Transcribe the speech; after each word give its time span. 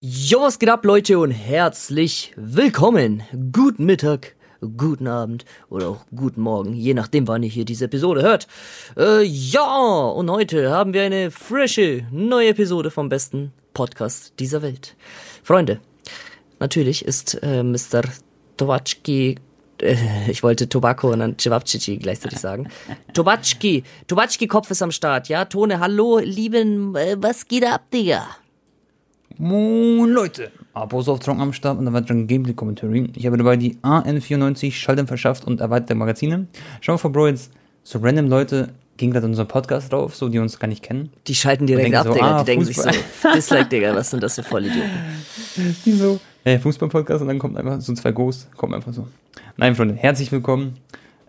Jo, 0.00 0.42
was 0.42 0.60
geht 0.60 0.68
ab, 0.68 0.84
Leute, 0.84 1.18
und 1.18 1.32
herzlich 1.32 2.32
willkommen. 2.36 3.24
Guten 3.50 3.84
Mittag, 3.84 4.36
guten 4.60 5.08
Abend 5.08 5.44
oder 5.70 5.88
auch 5.88 6.06
guten 6.14 6.40
Morgen, 6.40 6.72
je 6.72 6.94
nachdem, 6.94 7.26
wann 7.26 7.42
ihr 7.42 7.48
hier 7.48 7.64
diese 7.64 7.86
Episode 7.86 8.22
hört. 8.22 8.46
Äh, 8.96 9.24
ja, 9.24 9.66
und 9.66 10.30
heute 10.30 10.70
haben 10.70 10.94
wir 10.94 11.02
eine 11.02 11.32
frische, 11.32 12.06
neue 12.12 12.50
Episode 12.50 12.92
vom 12.92 13.08
besten 13.08 13.52
Podcast 13.74 14.34
dieser 14.38 14.62
Welt. 14.62 14.94
Freunde, 15.42 15.80
natürlich 16.60 17.04
ist 17.04 17.36
äh, 17.42 17.64
Mr. 17.64 18.02
Towatschki 18.56 19.34
äh, 19.82 19.96
ich 20.30 20.44
wollte 20.44 20.68
Tobacco 20.68 21.10
und 21.10 21.18
dann 21.18 21.36
Cevapcici 21.36 21.96
gleichzeitig 21.96 22.38
sagen. 22.38 22.68
Tobacki, 23.14 23.82
Tobacki 24.06 24.46
Kopf 24.46 24.70
ist 24.70 24.80
am 24.80 24.92
Start, 24.92 25.28
ja? 25.28 25.44
Tone, 25.44 25.80
hallo, 25.80 26.20
lieben, 26.20 26.94
äh, 26.94 27.16
was 27.18 27.48
geht 27.48 27.66
ab, 27.66 27.90
Digga? 27.92 28.28
Moin 29.40 30.10
Leute, 30.10 30.50
Apos 30.74 31.08
auf 31.08 31.20
Trocken 31.20 31.40
am 31.40 31.52
Start 31.52 31.78
und 31.78 31.84
dann 31.84 31.94
weiteren 31.94 32.26
Gameplay-Commentary. 32.26 33.12
Ich 33.14 33.24
habe 33.24 33.36
dabei 33.36 33.56
die 33.56 33.76
AN94 33.82 34.72
Schalldämpfer 34.72 35.10
verschafft 35.12 35.44
und 35.44 35.60
erweiterte 35.60 35.94
Magazine. 35.94 36.48
Schau 36.80 36.94
mal 36.94 36.98
vor, 36.98 37.12
Bro, 37.12 37.28
jetzt 37.28 37.52
so 37.84 38.00
random 38.00 38.26
Leute 38.26 38.70
gehen 38.96 39.12
gerade 39.12 39.26
unseren 39.26 39.46
Podcast 39.46 39.92
drauf, 39.92 40.16
so 40.16 40.28
die 40.28 40.40
uns 40.40 40.58
gar 40.58 40.66
nicht 40.66 40.82
kennen. 40.82 41.12
Die 41.28 41.36
schalten 41.36 41.68
direkt 41.68 41.94
ab, 41.94 42.08
so, 42.08 42.14
Digga. 42.14 42.26
ah, 42.26 42.40
die 42.40 42.46
denken 42.46 42.64
sich 42.64 42.76
so, 42.76 42.82
Fußball. 42.90 43.32
Dislike, 43.36 43.68
Digga, 43.68 43.94
was 43.94 44.10
sind 44.10 44.24
das 44.24 44.34
für 44.34 44.42
Vollidioten? 44.42 44.90
Die 45.84 45.92
so, 45.92 46.18
hey, 46.42 46.58
Fußball-Podcast 46.58 47.22
und 47.22 47.28
dann 47.28 47.38
kommt 47.38 47.56
einfach 47.56 47.80
so 47.80 47.94
zwei 47.94 48.10
Ghosts, 48.10 48.48
kommen 48.56 48.74
einfach 48.74 48.92
so. 48.92 49.06
Nein, 49.56 49.76
Freunde, 49.76 49.94
herzlich 49.94 50.32
willkommen. 50.32 50.78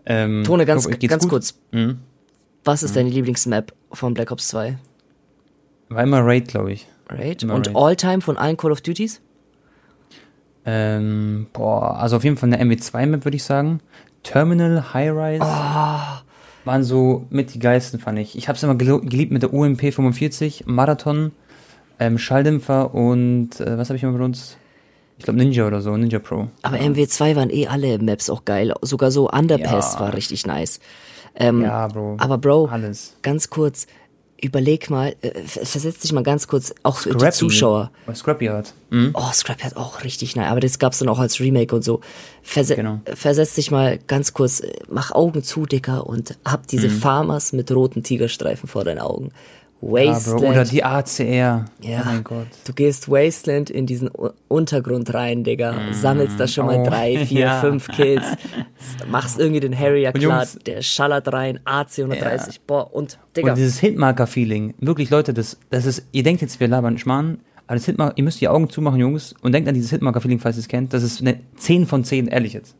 Ähm, 0.04 0.42
Tone, 0.42 0.66
ganz, 0.66 0.88
geht's 0.88 1.08
ganz 1.08 1.22
gut. 1.22 1.30
kurz. 1.30 1.54
Mhm. 1.70 2.00
Was 2.64 2.82
ist 2.82 2.96
deine 2.96 3.08
Lieblingsmap 3.08 3.72
von 3.92 4.14
Black 4.14 4.32
Ops 4.32 4.48
2? 4.48 4.78
War 5.90 6.02
immer 6.02 6.26
Raid, 6.26 6.48
glaube 6.48 6.72
ich. 6.72 6.88
Raid? 7.10 7.42
Immer 7.42 7.54
Und. 7.54 7.74
All-Time 7.76 8.20
von 8.20 8.36
allen 8.36 8.56
Call 8.56 8.72
of 8.72 8.80
Duties? 8.80 9.20
Ähm, 10.64 11.46
boah, 11.52 11.96
also 11.98 12.16
auf 12.16 12.24
jeden 12.24 12.36
Fall 12.36 12.52
eine 12.52 12.62
MW2-Map, 12.74 13.24
würde 13.24 13.36
ich 13.36 13.44
sagen. 13.44 13.80
Terminal, 14.22 14.92
High-Rise. 14.92 15.42
Ah. 15.42 16.22
waren 16.66 16.84
so 16.84 17.24
mit 17.30 17.54
die 17.54 17.58
geilsten, 17.58 17.98
fand 17.98 18.18
ich. 18.18 18.36
Ich 18.36 18.48
habe 18.48 18.56
es 18.56 18.62
immer 18.62 18.74
geliebt 18.74 19.32
mit 19.32 19.42
der 19.42 19.52
UMP 19.54 19.80
45, 19.94 20.64
Marathon, 20.66 21.32
ähm, 21.98 22.18
Schalldämpfer 22.18 22.94
und 22.94 23.58
äh, 23.60 23.78
was 23.78 23.88
habe 23.88 23.96
ich 23.96 24.02
immer 24.02 24.12
benutzt? 24.12 24.58
Ich 25.16 25.24
glaube 25.24 25.38
Ninja 25.38 25.66
oder 25.66 25.80
so, 25.80 25.96
Ninja 25.96 26.18
Pro. 26.18 26.48
Aber 26.62 26.76
MW2 26.76 27.34
waren 27.36 27.50
eh 27.50 27.66
alle 27.66 27.98
Maps 27.98 28.28
auch 28.28 28.44
geil. 28.44 28.74
Sogar 28.82 29.10
so 29.10 29.30
Underpass 29.30 29.94
Ja. 29.94 30.00
war 30.00 30.14
richtig 30.14 30.46
nice. 30.46 30.80
Ähm, 31.34 31.62
Ja, 31.62 31.88
Bro. 31.88 32.16
Aber 32.18 32.36
Bro, 32.38 32.66
Alles. 32.70 33.16
ganz 33.22 33.48
kurz, 33.48 33.86
überleg 34.42 34.90
mal, 34.90 35.14
äh, 35.22 35.30
versetz 35.44 35.98
dich 36.00 36.12
mal 36.12 36.22
ganz 36.22 36.46
kurz, 36.48 36.74
auch 36.82 36.96
für 36.98 37.10
die. 37.10 37.30
Zuschauer. 37.30 37.90
Oder 38.06 38.14
Scrappy 38.16 38.46
hat. 38.46 38.74
Mhm. 38.90 39.10
Oh, 39.14 39.30
Scrap 39.32 39.62
hat 39.62 39.76
auch 39.76 40.02
richtig 40.02 40.34
nice, 40.36 40.50
aber 40.50 40.60
das 40.60 40.78
gab's 40.78 40.98
dann 40.98 41.08
auch 41.08 41.18
als 41.18 41.38
Remake 41.40 41.74
und 41.74 41.82
so. 41.82 42.00
Verse 42.42 42.74
Genau. 42.74 43.00
Versetz 43.14 43.54
dich 43.54 43.70
mal 43.70 43.98
ganz 44.06 44.32
kurz, 44.34 44.60
äh, 44.60 44.72
mach 44.88 45.12
Augen 45.12 45.42
zu, 45.44 45.66
Dicker, 45.66 46.06
und 46.06 46.36
hab 46.44 46.66
diese 46.66 46.88
Mhm. 46.88 47.00
Farmers 47.00 47.52
mit 47.52 47.70
roten 47.70 48.02
Tigerstreifen 48.02 48.68
vor 48.68 48.84
deinen 48.84 48.98
Augen. 48.98 49.30
Ja, 49.82 49.88
Wasteland. 49.88 50.42
Oder 50.44 50.64
die 50.64 50.84
ACR. 50.84 51.64
Ja. 51.80 52.00
Oh 52.02 52.06
mein 52.06 52.24
Gott. 52.24 52.46
Du 52.66 52.72
gehst 52.72 53.08
Wasteland 53.10 53.70
in 53.70 53.86
diesen 53.86 54.08
U 54.10 54.30
Untergrund 54.48 55.14
rein, 55.14 55.42
Digga. 55.44 55.74
Sammelst 55.92 56.38
da 56.38 56.46
schon 56.48 56.66
mal 56.66 56.76
Oh, 56.78 56.84
drei, 56.86 57.18
vier, 57.26 57.40
ja. 57.40 57.60
fünf 57.60 57.88
Kills. 57.88 58.24
Machst 59.10 59.38
irgendwie 59.38 59.60
den 59.60 59.78
Harrier 59.78 60.12
Und 60.14 60.20
klar, 60.20 60.42
Jungs- 60.44 60.58
der 60.64 60.82
schallert 60.82 61.32
rein, 61.32 61.60
AC130. 61.64 62.60
Boah, 62.66 62.92
und 62.94 63.18
Digga. 63.36 63.50
Und 63.52 63.58
dieses 63.58 63.78
Hitmarker-Feeling. 63.78 64.74
Wirklich, 64.80 65.10
Leute, 65.10 65.32
das, 65.34 65.58
das 65.70 65.86
ist, 65.86 66.06
ihr 66.12 66.22
denkt 66.22 66.42
jetzt, 66.42 66.60
wir 66.60 66.68
labern 66.68 66.98
Schmarrn, 66.98 67.38
aber 67.66 67.76
das 67.76 67.84
Hitmarker, 67.86 68.14
ihr 68.16 68.24
müsst 68.24 68.40
die 68.40 68.48
Augen 68.48 68.68
zumachen, 68.68 68.98
Jungs, 69.00 69.34
und 69.42 69.52
denkt 69.52 69.68
an 69.68 69.74
dieses 69.74 69.90
Hitmarker-Feeling, 69.90 70.40
falls 70.40 70.56
ihr 70.56 70.60
es 70.60 70.68
kennt. 70.68 70.92
Das 70.92 71.02
ist 71.02 71.20
eine 71.20 71.40
10 71.56 71.86
von 71.86 72.04
10, 72.04 72.26
ehrlich 72.26 72.52
jetzt. 72.52 72.74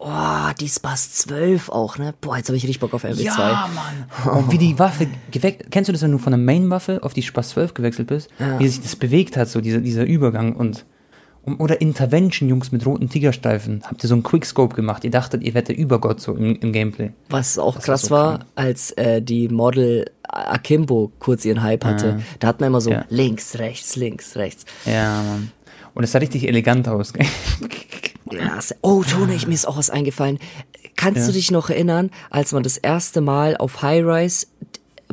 Oh, 0.00 0.50
die 0.60 0.68
Spaß 0.68 1.12
12 1.12 1.68
auch, 1.68 1.98
ne? 1.98 2.14
Boah, 2.20 2.36
jetzt 2.36 2.48
habe 2.48 2.56
ich 2.56 2.64
richtig 2.64 2.80
Bock 2.80 2.94
auf 2.94 3.04
MW2. 3.04 3.36
Mann. 3.36 4.34
Und 4.38 4.50
wie 4.52 4.58
die 4.58 4.78
Waffe 4.78 5.06
gewechselt, 5.30 5.70
kennst 5.70 5.88
du 5.88 5.92
das, 5.92 6.02
wenn 6.02 6.12
du 6.12 6.18
von 6.18 6.32
der 6.32 6.38
Main-Waffe 6.38 7.00
auf 7.02 7.12
die 7.12 7.22
Spaß 7.22 7.50
12 7.50 7.74
gewechselt 7.74 8.08
bist? 8.08 8.28
Wie 8.58 8.66
sich 8.66 8.80
das 8.80 8.96
bewegt 8.96 9.36
hat, 9.36 9.48
so 9.48 9.60
dieser, 9.60 9.78
dieser 9.80 10.04
Übergang 10.04 10.56
und, 10.56 10.84
oder 11.58 11.80
Intervention, 11.80 12.48
Jungs, 12.48 12.72
mit 12.72 12.84
roten 12.86 13.08
Tigerstreifen. 13.08 13.82
Habt 13.84 14.02
ihr 14.04 14.08
so 14.08 14.14
einen 14.14 14.22
Quickscope 14.22 14.74
gemacht? 14.74 15.04
Ihr 15.04 15.10
dachtet, 15.10 15.42
ihr 15.42 15.54
wärt 15.54 15.68
der 15.68 15.78
Übergott 15.78 16.20
so 16.20 16.34
im, 16.34 16.56
im 16.56 16.72
Gameplay. 16.72 17.12
Was 17.28 17.58
auch 17.58 17.76
war 17.76 17.82
krass 17.82 18.02
so 18.02 18.10
war, 18.10 18.38
krank. 18.38 18.50
als 18.56 18.90
äh, 18.92 19.20
die 19.22 19.48
Model 19.48 20.10
Akimbo 20.22 21.10
kurz 21.18 21.44
ihren 21.44 21.62
Hype 21.62 21.84
hatte. 21.84 22.20
Da 22.38 22.48
hat 22.48 22.60
man 22.60 22.68
immer 22.68 22.80
so 22.80 22.90
Ja. 22.90 23.04
links, 23.10 23.58
rechts, 23.58 23.96
links, 23.96 24.36
rechts. 24.36 24.64
Ja, 24.86 25.22
Mann. 25.22 25.50
Und 25.92 26.04
es 26.04 26.12
sah 26.12 26.18
richtig 26.20 26.46
elegant 26.46 26.86
aus. 26.88 27.12
gell? 28.30 28.40
Ja, 28.40 28.56
es- 28.58 28.74
oh, 28.82 29.02
Tone, 29.02 29.34
ich, 29.34 29.46
mir 29.46 29.54
ist 29.54 29.66
auch 29.68 29.76
was 29.76 29.90
eingefallen. 29.90 30.38
Kannst 30.96 31.20
Ja. 31.20 31.26
du 31.26 31.32
dich 31.32 31.50
noch 31.50 31.70
erinnern, 31.70 32.10
als 32.30 32.52
man 32.52 32.62
das 32.62 32.76
erste 32.78 33.20
Mal 33.20 33.56
auf 33.56 33.82
High 33.82 34.04
Rise 34.04 34.46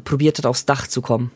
probiert 0.03 0.37
hat, 0.37 0.45
aufs 0.45 0.65
Dach 0.65 0.87
zu 0.87 1.01
kommen? 1.01 1.31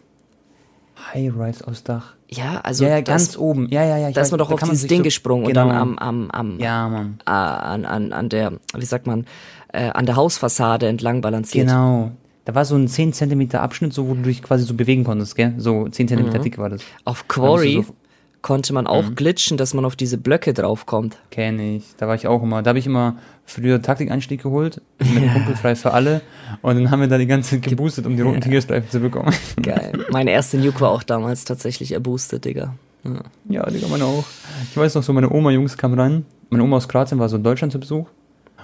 High-Rise 1.13 1.67
aus 1.67 1.83
Dach. 1.83 2.13
Ja, 2.29 2.61
also 2.61 2.83
Ja, 2.85 2.91
ja, 2.91 3.01
das- 3.01 3.07
ganz 3.25 3.37
oben. 3.37 3.67
Ja, 3.69 3.83
ja, 3.83 3.97
ja. 3.97 4.11
da 4.11 4.21
ist 4.21 4.31
man 4.31 4.37
doch 4.37 4.51
auf 4.51 4.61
dieses 4.61 4.87
Ding 4.87 4.99
so- 4.99 5.03
gesprungen 5.03 5.45
genau. 5.47 5.63
und 5.63 5.69
dann 5.69 5.77
am, 5.77 5.97
am, 5.99 6.31
am 6.31 6.59
Ja, 6.59 6.87
Mann. 6.87 7.19
äh, 7.25 7.29
an, 7.31 7.85
an, 7.85 8.13
an 8.13 8.29
der, 8.29 8.53
wie 8.75 8.85
sagt 8.85 9.07
man, 9.07 9.25
äh, 9.73 9.89
an 9.89 10.05
der 10.05 10.15
Hausfassade 10.15 10.87
entlang 10.87 11.21
balanciert. 11.21 11.67
Genau. 11.67 12.11
Da 12.45 12.55
war 12.55 12.65
so 12.65 12.75
ein 12.75 12.87
10 12.87 13.13
Zentimeter 13.13 13.61
Abschnitt, 13.61 13.93
so, 13.93 14.07
wo 14.07 14.13
du 14.13 14.21
dich 14.23 14.41
quasi 14.41 14.63
so 14.63 14.73
bewegen 14.73 15.03
konntest, 15.03 15.35
gell? 15.35 15.53
So 15.57 15.87
10 15.89 16.07
Zentimeter 16.07 16.39
dick 16.39 16.57
war 16.57 16.69
das. 16.69 16.81
Auf 17.05 17.27
Quarry 17.27 17.83
so- 17.85 17.93
konnte 18.41 18.73
man 18.73 18.87
auch 18.87 19.15
glitchen, 19.15 19.57
dass 19.57 19.73
man 19.73 19.85
auf 19.85 19.95
diese 19.95 20.17
Blöcke 20.17 20.53
draufkommt. 20.53 21.17
Kenn 21.29 21.59
ich. 21.59 21.83
Da 21.97 22.07
war 22.07 22.15
ich 22.15 22.27
auch 22.27 22.41
immer. 22.41 22.63
Da 22.63 22.69
habe 22.69 22.79
ich 22.79 22.87
immer 22.87 23.17
früher 23.45 23.81
Taktikeinstieg 23.81 24.41
geholt. 24.41 24.81
Mit 24.99 25.09
einem 25.17 25.33
Kumpel 25.33 25.55
frei 25.55 25.75
für 25.75 25.91
alle. 25.91 26.21
Und 26.61 26.75
dann 26.75 26.91
haben 26.91 27.01
wir 27.01 27.07
da 27.07 27.17
die 27.17 27.27
ganze 27.27 27.51
Zeit 27.51 27.69
geboostet, 27.69 28.05
um 28.05 28.15
die 28.15 28.21
roten 28.21 28.41
Tigerstreifen 28.41 28.89
zu 28.89 28.99
bekommen. 28.99 29.33
Geil. 29.61 30.05
Meine 30.11 30.31
erste 30.31 30.57
Nuke 30.57 30.81
war 30.81 30.91
auch 30.91 31.03
damals 31.03 31.45
tatsächlich 31.45 31.91
erboostet, 31.91 32.45
Digga. 32.45 32.73
Ja. 33.03 33.21
ja, 33.49 33.69
Digga, 33.69 33.87
meine 33.87 34.05
auch. 34.05 34.25
Ich 34.69 34.77
weiß 34.77 34.95
noch 34.95 35.03
so, 35.03 35.13
meine 35.13 35.31
Oma-Jungs 35.31 35.77
kamen 35.77 35.99
rein. 35.99 36.25
Meine 36.49 36.63
Oma 36.63 36.77
aus 36.77 36.87
Kroatien 36.87 37.19
war 37.19 37.29
so 37.29 37.37
in 37.37 37.43
Deutschland 37.43 37.71
zu 37.71 37.79
Besuch. 37.79 38.07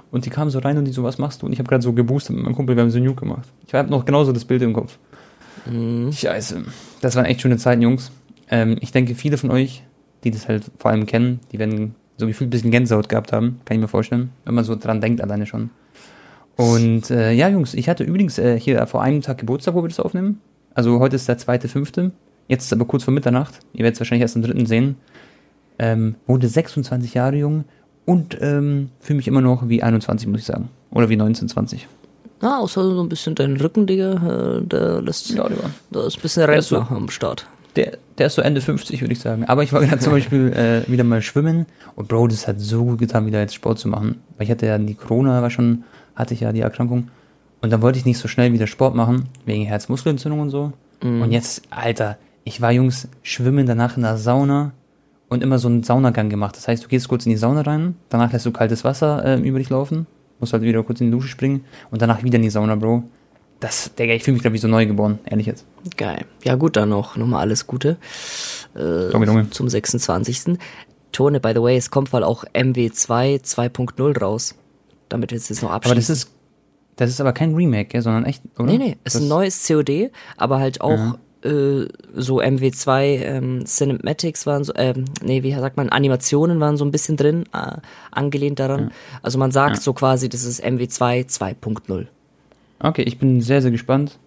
Und 0.10 0.26
die 0.26 0.30
kamen 0.30 0.50
so 0.50 0.60
rein 0.60 0.78
und 0.78 0.86
die 0.86 0.92
so, 0.92 1.04
was 1.04 1.18
machst 1.18 1.42
du? 1.42 1.46
Und 1.46 1.54
ich 1.54 1.60
habe 1.60 1.68
gerade 1.68 1.84
so 1.84 1.94
geboostet 1.94 2.36
mit 2.36 2.46
meinem 2.46 2.56
Kumpel, 2.56 2.76
wir 2.76 2.84
haben 2.84 2.92
so 2.92 3.00
Nuke 3.00 3.22
gemacht. 3.22 3.48
Ich 3.68 3.74
habe 3.74 3.90
noch 3.90 4.06
genauso 4.06 4.32
das 4.32 4.46
Bild 4.46 4.62
im 4.62 4.74
Kopf. 4.74 4.98
Scheiße. 6.12 6.64
Das 7.02 7.16
waren 7.16 7.26
echt 7.26 7.42
schöne 7.42 7.58
Zeiten, 7.58 7.82
Jungs. 7.82 8.12
Ähm, 8.50 8.78
ich 8.82 8.92
denke, 8.92 9.16
viele 9.16 9.38
von 9.38 9.52
euch, 9.52 9.84
die 10.24 10.32
das 10.32 10.48
halt 10.48 10.64
vor 10.78 10.92
allem 10.92 11.06
kennen, 11.06 11.40
die 11.52 11.60
werden 11.60 11.96
so 12.18 12.26
gefühlt 12.28 12.48
ein 12.48 12.52
bisschen 12.52 12.72
Gänsehaut 12.72 13.10
gehabt 13.10 13.32
haben, 13.34 13.60
kann 13.66 13.76
ich 13.78 13.82
mir 13.82 13.88
vorstellen, 13.88 14.32
wenn 14.46 14.56
man 14.56 14.64
so 14.64 14.76
dran 14.76 15.02
denkt 15.02 15.22
alleine 15.22 15.46
schon. 15.46 15.70
Und 16.56 17.12
äh, 17.12 17.32
ja, 17.34 17.50
Jungs, 17.50 17.74
ich 17.76 17.88
hatte 17.90 18.04
übrigens 18.04 18.40
äh, 18.40 18.60
hier 18.60 18.86
vor 18.88 19.02
einem 19.04 19.22
Tag 19.22 19.38
Geburtstag, 19.38 19.76
wo 19.76 19.84
wir 19.84 19.90
das 19.90 20.00
aufnehmen. 20.00 20.42
Also 20.74 21.00
heute 21.00 21.16
ist 21.16 21.28
der 21.28 21.38
zweite, 21.38 21.68
fünfte. 21.68 22.12
Jetzt 22.48 22.66
ist 22.66 22.74
aber 22.74 22.86
kurz 22.86 23.04
vor 23.04 23.14
Mitternacht. 23.14 23.60
Ihr 23.74 23.80
werdet 23.84 23.96
es 23.96 24.00
wahrscheinlich 24.00 24.22
erst 24.24 24.36
am 24.36 24.42
dritten 24.42 24.66
sehen. 24.66 24.96
Ähm, 25.80 26.16
wurde 26.26 26.48
26 26.48 27.14
Jahre 27.14 27.36
jung 27.36 27.66
und 28.06 28.38
ähm, 28.42 28.90
fühle 29.00 29.18
mich 29.18 29.28
immer 29.28 29.42
noch 29.42 29.70
wie 29.70 29.84
21, 29.84 30.28
muss 30.28 30.40
ich 30.40 30.46
sagen. 30.46 30.70
Oder 30.90 31.10
wie 31.10 31.18
19, 31.18 31.50
20. 31.50 31.88
Ah, 32.42 32.58
außer 32.60 32.84
so 32.84 33.02
ein 33.04 33.10
bisschen 33.10 33.36
dein 33.36 33.58
Rücken, 33.58 33.86
Digga, 33.86 34.58
äh, 34.58 34.66
der 34.66 35.02
lässt, 35.02 35.30
Ja, 35.32 35.48
Digga. 35.48 35.70
da 35.92 36.08
ist 36.08 36.18
ein 36.18 36.22
bisschen 36.22 36.50
ist 36.50 36.70
so- 36.70 36.78
Rentner 36.78 36.96
am 36.98 37.10
Start. 37.10 37.46
Der, 37.78 37.98
der 38.18 38.28
ist 38.28 38.36
so 38.36 38.42
Ende 38.42 38.60
50, 38.60 39.02
würde 39.02 39.14
ich 39.14 39.20
sagen. 39.20 39.46
Aber 39.46 39.64
ich 39.64 39.72
war 39.72 39.82
gerade 39.82 40.00
zum 40.00 40.12
Beispiel 40.14 40.52
äh, 40.52 40.92
wieder 40.92 41.04
mal 41.04 41.22
schwimmen. 41.22 41.68
Und 41.96 42.10
Bro, 42.10 42.28
das 42.28 42.48
hat 42.48 42.60
so 42.60 42.84
gut 42.84 43.00
getan, 43.00 43.26
wieder 43.26 43.40
jetzt 43.40 43.54
Sport 43.54 43.80
zu 43.80 43.88
machen. 43.88 44.18
Weil 44.36 44.46
ich 44.46 44.52
hatte 44.52 44.66
ja 44.66 44.78
die 44.78 44.96
Corona, 44.96 45.42
war 45.42 45.50
schon, 45.50 45.84
hatte 46.16 46.34
ich 46.34 46.42
ja 46.42 46.52
die 46.52 46.62
Erkrankung. 46.62 47.10
Und 47.62 47.72
dann 47.72 47.82
wollte 47.82 48.00
ich 48.00 48.06
nicht 48.06 48.18
so 48.18 48.28
schnell 48.28 48.52
wieder 48.54 48.68
Sport 48.68 48.96
machen, 48.96 49.30
wegen 49.46 49.64
Herzmuskelentzündung 49.66 50.42
und 50.42 50.50
so. 50.50 50.74
Und 51.22 51.32
jetzt, 51.32 51.64
Alter, 51.70 52.18
ich 52.44 52.62
war 52.62 52.72
Jungs 52.72 53.08
schwimmen 53.24 53.66
danach 53.66 53.98
in 53.98 54.04
der 54.04 54.18
Sauna 54.18 54.72
und 55.30 55.44
immer 55.44 55.60
so 55.60 55.68
einen 55.68 55.84
Saunagang 55.84 56.30
gemacht. 56.30 56.56
Das 56.56 56.68
heißt, 56.68 56.84
du 56.84 56.88
gehst 56.88 57.08
kurz 57.08 57.26
in 57.26 57.32
die 57.32 57.38
Sauna 57.38 57.62
rein, 57.62 57.96
danach 58.10 58.32
lässt 58.32 58.46
du 58.46 58.52
kaltes 58.52 58.84
Wasser 58.84 59.24
äh, 59.26 59.40
über 59.40 59.60
dich 59.60 59.70
laufen, 59.70 60.08
musst 60.40 60.54
halt 60.54 60.64
wieder 60.64 60.84
kurz 60.84 61.02
in 61.02 61.08
die 61.08 61.12
Dusche 61.12 61.28
springen 61.28 61.66
und 61.92 62.02
danach 62.02 62.24
wieder 62.24 62.38
in 62.38 62.44
die 62.44 62.50
Sauna, 62.50 62.76
Bro. 62.76 63.04
Das, 63.60 63.92
Digga, 63.96 64.14
ich 64.14 64.24
fühle 64.24 64.34
mich, 64.34 64.44
glaube 64.44 64.56
ich, 64.56 64.62
so 64.62 64.68
neu 64.68 64.86
geboren, 64.86 65.20
ehrlich 65.26 65.48
jetzt. 65.48 65.66
Geil. 65.96 66.26
Ja, 66.44 66.56
gut, 66.56 66.76
dann 66.76 66.90
noch, 66.90 67.16
nochmal 67.16 67.42
alles 67.42 67.66
Gute 67.66 67.98
Junge, 68.76 69.26
Junge. 69.26 69.50
zum 69.50 69.68
26. 69.68 70.58
Tone, 71.12 71.40
by 71.40 71.54
the 71.56 71.62
way, 71.62 71.78
es 71.78 71.90
kommt 71.90 72.14
wohl 72.14 72.24
auch 72.24 72.44
MW2 72.54 73.42
2.0 73.42 74.20
raus. 74.20 74.56
Damit 75.10 75.32
wir 75.32 75.38
es 75.38 75.50
jetzt 75.50 75.64
noch 75.64 75.72
abschließen. 75.72 75.92
Aber 75.92 76.00
das 76.00 76.10
ist, 76.10 76.32
das 76.98 77.10
ist 77.10 77.22
aber 77.22 77.34
kein 77.34 77.56
Remake, 77.56 77.90
gell, 77.90 78.02
sondern 78.02 78.26
echt, 78.26 78.44
oder? 78.60 78.66
Nee, 78.66 78.78
nee, 78.78 78.98
ist 79.04 79.16
das, 79.16 79.22
ein 79.22 79.28
neues 79.28 79.66
COD, 79.66 80.12
aber 80.36 80.60
halt 80.60 80.82
auch 80.82 81.18
äh, 81.44 81.88
so 82.14 82.42
MW2 82.42 83.02
ähm, 83.04 83.66
Cinematics 83.66 84.46
waren 84.46 84.64
so, 84.64 84.74
ähm, 84.76 85.06
nee, 85.24 85.44
wie 85.44 85.54
sagt 85.54 85.78
man, 85.78 85.90
Animationen 85.90 86.60
waren 86.60 86.76
so 86.78 86.84
ein 86.84 86.92
bisschen 86.92 87.16
drin, 87.16 87.46
äh, 87.54 87.78
angelehnt 88.12 88.60
daran. 88.60 88.92
Also 89.22 89.38
man 89.38 89.52
sagt 89.52 89.82
so 89.82 89.94
quasi, 89.94 90.28
das 90.28 90.44
ist 90.44 90.64
MW2 90.64 91.28
2.0. 91.28 92.08
Okay, 92.80 93.04
ich 93.04 93.18
bin 93.18 93.42
sehr, 93.42 93.62
sehr 93.62 93.72
gespannt. 93.72 94.18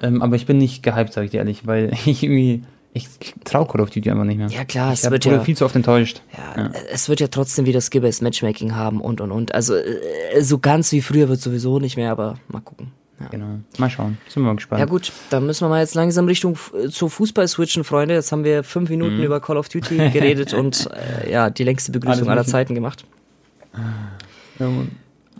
Ähm, 0.00 0.22
aber 0.22 0.36
ich 0.36 0.46
bin 0.46 0.58
nicht 0.58 0.82
gehypt, 0.82 1.12
sag 1.12 1.24
ich 1.24 1.30
dir 1.32 1.38
ehrlich, 1.38 1.66
weil 1.66 1.90
ich 2.06 2.22
irgendwie, 2.22 2.62
Ich 2.92 3.08
traue 3.44 3.66
Call 3.66 3.80
of 3.80 3.90
Duty 3.90 4.10
einfach 4.10 4.24
nicht 4.24 4.38
mehr. 4.38 4.48
Ja, 4.48 4.64
klar, 4.64 4.92
ich 4.92 5.02
es 5.04 5.10
wird 5.10 5.24
ja- 5.24 5.40
viel 5.40 5.56
zu 5.56 5.64
oft 5.64 5.74
enttäuscht. 5.76 6.22
Ja, 6.36 6.70
es 6.92 7.08
wird 7.08 7.20
ja 7.20 7.28
trotzdem 7.28 7.66
wieder 7.66 7.80
Skibbers 7.80 8.20
Matchmaking 8.20 8.74
haben 8.76 9.00
und 9.00 9.20
und 9.20 9.32
und. 9.32 9.54
Also 9.54 9.74
äh, 9.74 10.40
so 10.42 10.58
ganz 10.58 10.92
wie 10.92 11.00
früher 11.02 11.28
wird 11.28 11.40
sowieso 11.40 11.78
nicht 11.80 11.96
mehr, 11.96 12.10
aber 12.12 12.38
mal 12.48 12.60
gucken. 12.60 12.92
Ja. 13.20 13.26
Genau. 13.26 13.46
Mal 13.78 13.90
schauen. 13.90 14.16
Sind 14.28 14.42
wir 14.44 14.46
mal 14.46 14.54
gespannt. 14.54 14.78
Ja 14.78 14.86
gut, 14.86 15.10
dann 15.30 15.44
müssen 15.46 15.64
wir 15.64 15.68
mal 15.70 15.80
jetzt 15.80 15.96
langsam 15.96 16.26
Richtung 16.26 16.56
äh, 16.80 16.88
zu 16.88 17.08
Fußball 17.08 17.48
switchen, 17.48 17.82
Freunde. 17.82 18.14
Jetzt 18.14 18.30
haben 18.30 18.44
wir 18.44 18.62
fünf 18.62 18.88
Minuten 18.90 19.20
über 19.20 19.40
Call 19.40 19.56
of 19.56 19.68
Duty 19.68 19.96
geredet 20.12 20.54
und 20.54 20.88
äh, 21.24 21.32
ja, 21.32 21.50
die 21.50 21.64
längste 21.64 21.90
Begrüßung 21.90 22.28
aller. 22.28 22.44
Zeiten 22.44 22.76
gemacht. 22.76 23.04
Ja, 24.60 24.66
und- 24.68 24.90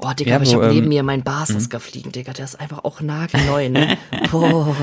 Oh, 0.00 0.12
Digga, 0.18 0.30
Ja, 0.30 0.36
aber 0.36 0.44
ich 0.44 0.54
habe 0.54 0.66
ähm, 0.66 0.74
neben 0.74 0.88
mir 0.88 1.02
meinen 1.02 1.22
Barsasker 1.22 1.80
fliegen, 1.80 2.12
Digga. 2.12 2.32
Der 2.32 2.44
ist 2.44 2.60
einfach 2.60 2.84
auch 2.84 3.00
nagelneu, 3.00 3.68
ne? 3.68 3.96
Boah. 4.30 4.74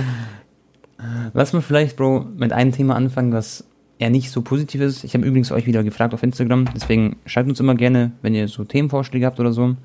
Lass 1.34 1.54
mal 1.54 1.62
vielleicht, 1.62 1.98
Bro, 1.98 2.26
mit 2.36 2.54
einem 2.54 2.72
Thema 2.72 2.96
anfangen, 2.96 3.34
was 3.34 3.66
eher 4.00 4.10
nicht 4.10 4.32
so 4.32 4.42
positiv 4.42 4.82
ist. 4.82 5.04
Ich 5.04 5.14
habe 5.14 5.26
übrigens 5.26 5.52
euch 5.52 5.66
wieder 5.66 5.84
gefragt 5.84 6.14
auf 6.14 6.24
Instagram, 6.24 6.66
deswegen 6.74 7.18
schreibt 7.26 7.50
uns 7.50 7.60
immer 7.60 7.76
gerne, 7.76 8.12
wenn 8.22 8.36
ihr 8.36 8.48
so 8.48 8.64
Themenvorschläge 8.64 9.26
habt 9.26 9.40
oder 9.40 9.54
so. 9.54 9.76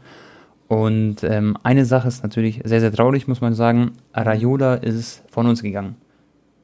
Und 0.69 1.25
ähm, 1.25 1.56
eine 1.65 1.85
Sache 1.85 2.09
ist 2.09 2.23
natürlich 2.23 2.61
sehr, 2.65 2.81
sehr 2.81 2.93
traurig, 2.93 3.27
muss 3.27 3.41
man 3.41 3.55
sagen. 3.55 3.93
Arayola 4.12 4.75
ist 4.75 5.23
von 5.29 5.47
uns 5.47 5.62
gegangen. 5.62 5.97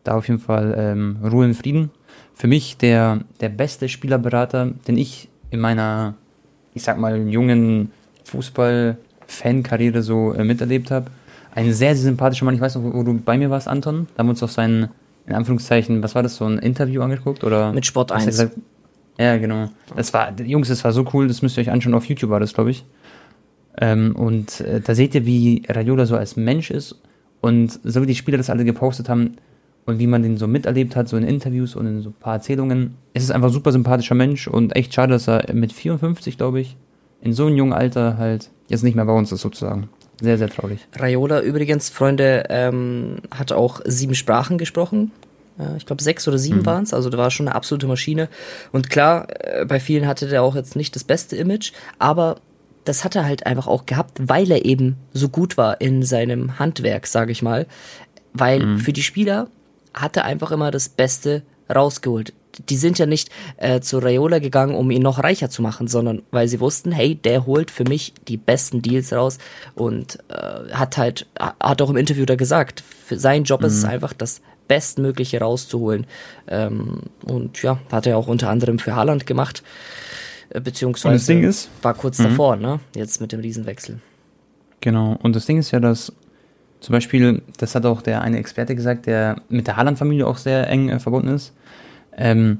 Da 0.04 0.16
auf 0.16 0.28
jeden 0.28 0.40
Fall 0.40 0.74
ähm, 0.78 1.16
Ruhe 1.24 1.44
in 1.44 1.54
Frieden. 1.54 1.90
Für 2.32 2.46
mich 2.46 2.76
der, 2.76 3.20
der 3.40 3.48
beste 3.48 3.88
Spielerberater, 3.88 4.70
den 4.86 4.96
ich 4.96 5.28
in 5.50 5.58
meiner, 5.58 6.14
ich 6.74 6.84
sag 6.84 6.98
mal, 6.98 7.28
jungen 7.28 7.90
Fußball-Fan-Karriere 8.26 10.02
so 10.02 10.32
äh, 10.32 10.44
miterlebt 10.44 10.90
habe. 10.90 11.10
Ein 11.54 11.72
sehr, 11.72 11.94
sehr 11.94 12.04
sympathischer 12.04 12.44
Mann. 12.44 12.54
Ich 12.54 12.60
weiß 12.60 12.74
noch, 12.76 12.84
wo, 12.84 12.92
wo 12.92 13.02
du 13.02 13.14
bei 13.14 13.38
mir 13.38 13.50
warst, 13.50 13.68
Anton. 13.68 14.08
Da 14.14 14.20
haben 14.20 14.26
wir 14.26 14.30
uns 14.30 14.42
auf 14.42 14.52
sein, 14.52 14.88
in 15.26 15.34
Anführungszeichen, 15.34 16.02
was 16.02 16.14
war 16.14 16.22
das, 16.22 16.36
so 16.36 16.44
ein 16.44 16.58
Interview 16.58 17.02
angeguckt? 17.02 17.44
Oder 17.44 17.72
Mit 17.72 17.86
Sport 17.86 18.10
was 18.10 18.16
hat 18.16 18.22
er 18.22 18.26
1. 18.26 18.36
gesagt? 18.36 18.58
Ja, 19.18 19.36
genau. 19.38 19.70
Das 19.94 20.12
war, 20.12 20.38
Jungs, 20.40 20.68
das 20.68 20.84
war 20.84 20.92
so 20.92 21.06
cool, 21.14 21.28
das 21.28 21.40
müsst 21.40 21.56
ihr 21.56 21.62
euch 21.62 21.70
anschauen. 21.70 21.94
Auf 21.94 22.04
YouTube 22.04 22.30
war 22.30 22.40
das, 22.40 22.52
glaube 22.52 22.70
ich. 22.70 22.84
Ähm, 23.78 24.14
und 24.14 24.60
äh, 24.60 24.80
da 24.80 24.94
seht 24.94 25.14
ihr, 25.14 25.24
wie 25.24 25.62
Raiola 25.68 26.04
so 26.06 26.16
als 26.16 26.36
Mensch 26.36 26.70
ist 26.70 27.00
und 27.40 27.78
so 27.84 28.02
wie 28.02 28.06
die 28.06 28.14
Spieler 28.14 28.38
das 28.38 28.50
alle 28.50 28.64
gepostet 28.64 29.08
haben 29.08 29.36
und 29.84 29.98
wie 29.98 30.06
man 30.06 30.22
den 30.22 30.36
so 30.36 30.46
miterlebt 30.46 30.96
hat, 30.96 31.08
so 31.08 31.16
in 31.16 31.24
Interviews 31.24 31.76
und 31.76 31.86
in 31.86 32.02
so 32.02 32.10
ein 32.10 32.14
paar 32.14 32.34
Erzählungen. 32.34 32.96
Es 33.14 33.22
ist 33.22 33.30
einfach 33.30 33.48
ein 33.48 33.52
super 33.52 33.72
sympathischer 33.72 34.14
Mensch 34.14 34.48
und 34.48 34.74
echt 34.74 34.92
schade, 34.92 35.12
dass 35.12 35.28
er 35.28 35.52
mit 35.54 35.72
54, 35.72 36.36
glaube 36.36 36.60
ich, 36.60 36.76
in 37.26 37.32
so 37.32 37.46
einem 37.46 37.56
jungen 37.56 37.72
Alter 37.72 38.16
halt 38.16 38.50
jetzt 38.68 38.84
nicht 38.84 38.94
mehr 38.94 39.04
bei 39.04 39.12
uns 39.12 39.32
ist, 39.32 39.40
sozusagen. 39.42 39.88
Sehr, 40.20 40.38
sehr 40.38 40.48
traurig. 40.48 40.78
Raiola 40.98 41.42
übrigens, 41.42 41.90
Freunde, 41.90 42.44
ähm, 42.48 43.16
hat 43.30 43.52
auch 43.52 43.80
sieben 43.84 44.14
Sprachen 44.14 44.56
gesprochen. 44.56 45.10
Äh, 45.58 45.76
Ich 45.76 45.84
glaube, 45.84 46.02
sechs 46.02 46.26
oder 46.26 46.38
sieben 46.38 46.64
waren's. 46.64 46.94
Also, 46.94 47.10
der 47.10 47.18
war 47.18 47.30
schon 47.30 47.48
eine 47.48 47.54
absolute 47.56 47.86
Maschine. 47.86 48.28
Und 48.72 48.88
klar, 48.88 49.26
äh, 49.28 49.64
bei 49.66 49.78
vielen 49.80 50.06
hatte 50.06 50.26
der 50.28 50.42
auch 50.42 50.54
jetzt 50.54 50.76
nicht 50.76 50.94
das 50.94 51.04
beste 51.04 51.36
Image, 51.36 51.72
aber 51.98 52.36
das 52.84 53.04
hat 53.04 53.16
er 53.16 53.24
halt 53.26 53.44
einfach 53.46 53.66
auch 53.66 53.84
gehabt, 53.84 54.18
weil 54.20 54.50
er 54.50 54.64
eben 54.64 54.96
so 55.12 55.28
gut 55.28 55.56
war 55.56 55.80
in 55.80 56.02
seinem 56.04 56.58
Handwerk, 56.58 57.08
sage 57.08 57.32
ich 57.32 57.42
mal. 57.42 57.66
Weil 58.32 58.78
für 58.78 58.92
die 58.92 59.02
Spieler 59.02 59.48
hat 59.92 60.16
er 60.16 60.24
einfach 60.24 60.52
immer 60.52 60.70
das 60.70 60.88
Beste 60.88 61.42
rausgeholt. 61.74 62.32
Die 62.68 62.76
sind 62.76 62.98
ja 62.98 63.06
nicht 63.06 63.28
äh, 63.58 63.80
zu 63.80 63.98
Raiola 63.98 64.38
gegangen, 64.38 64.74
um 64.74 64.90
ihn 64.90 65.02
noch 65.02 65.22
reicher 65.22 65.50
zu 65.50 65.62
machen, 65.62 65.88
sondern 65.88 66.22
weil 66.30 66.48
sie 66.48 66.60
wussten, 66.60 66.90
hey, 66.92 67.14
der 67.14 67.46
holt 67.46 67.70
für 67.70 67.84
mich 67.84 68.14
die 68.28 68.36
besten 68.36 68.82
Deals 68.82 69.12
raus 69.12 69.38
und 69.74 70.18
äh, 70.28 70.72
hat 70.72 70.96
halt, 70.96 71.26
hat 71.38 71.82
auch 71.82 71.90
im 71.90 71.96
Interview 71.96 72.24
da 72.24 72.34
gesagt, 72.36 72.82
für 72.82 73.18
sein 73.18 73.44
Job 73.44 73.62
ist 73.62 73.74
es 73.74 73.84
einfach 73.84 74.12
das 74.12 74.40
Bestmögliche 74.68 75.40
rauszuholen. 75.40 76.06
Ähm, 76.48 77.02
und 77.24 77.62
ja, 77.62 77.78
hat 77.92 78.06
er 78.06 78.16
auch 78.18 78.26
unter 78.26 78.48
anderem 78.50 78.78
für 78.78 78.96
Haaland 78.96 79.26
gemacht, 79.26 79.62
äh, 80.50 80.60
beziehungsweise 80.60 81.08
Und 81.12 81.14
das 81.14 81.26
Ding 81.26 81.44
ist- 81.44 81.68
war 81.82 81.94
kurz 81.94 82.16
davor, 82.16 82.56
ne? 82.56 82.80
Jetzt 82.94 83.20
mit 83.20 83.32
dem 83.32 83.40
Riesenwechsel. 83.40 84.00
Genau. 84.80 85.18
Und 85.22 85.36
das 85.36 85.46
Ding 85.46 85.58
ist 85.58 85.70
ja, 85.70 85.80
dass 85.80 86.12
zum 86.80 86.92
Beispiel, 86.92 87.42
das 87.58 87.74
hat 87.74 87.86
auch 87.86 88.02
der 88.02 88.20
eine 88.22 88.38
Experte 88.38 88.74
gesagt, 88.76 89.06
der 89.06 89.36
mit 89.48 89.66
der 89.66 89.76
Haaland-Familie 89.76 90.26
auch 90.26 90.36
sehr 90.36 90.68
eng 90.68 90.88
äh, 90.88 90.98
verbunden 91.00 91.28
ist. 91.28 91.52
Ähm, 92.16 92.58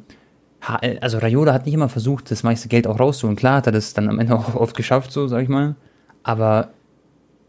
äh, 0.81 0.99
also 1.00 1.19
Raiola 1.19 1.53
hat 1.53 1.67
nicht 1.67 1.75
immer 1.75 1.88
versucht, 1.88 2.31
das 2.31 2.43
meiste 2.43 2.69
Geld 2.69 2.87
auch 2.87 3.00
rauszuholen. 3.00 3.37
Klar 3.37 3.56
hat 3.56 3.67
er 3.67 3.73
das 3.73 3.94
dann 3.94 4.08
am 4.08 4.19
Ende 4.19 4.35
auch 4.38 4.55
oft 4.55 4.76
geschafft, 4.76 5.12
so 5.12 5.26
sag 5.26 5.43
ich 5.43 5.49
mal. 5.49 5.76
Aber 6.23 6.70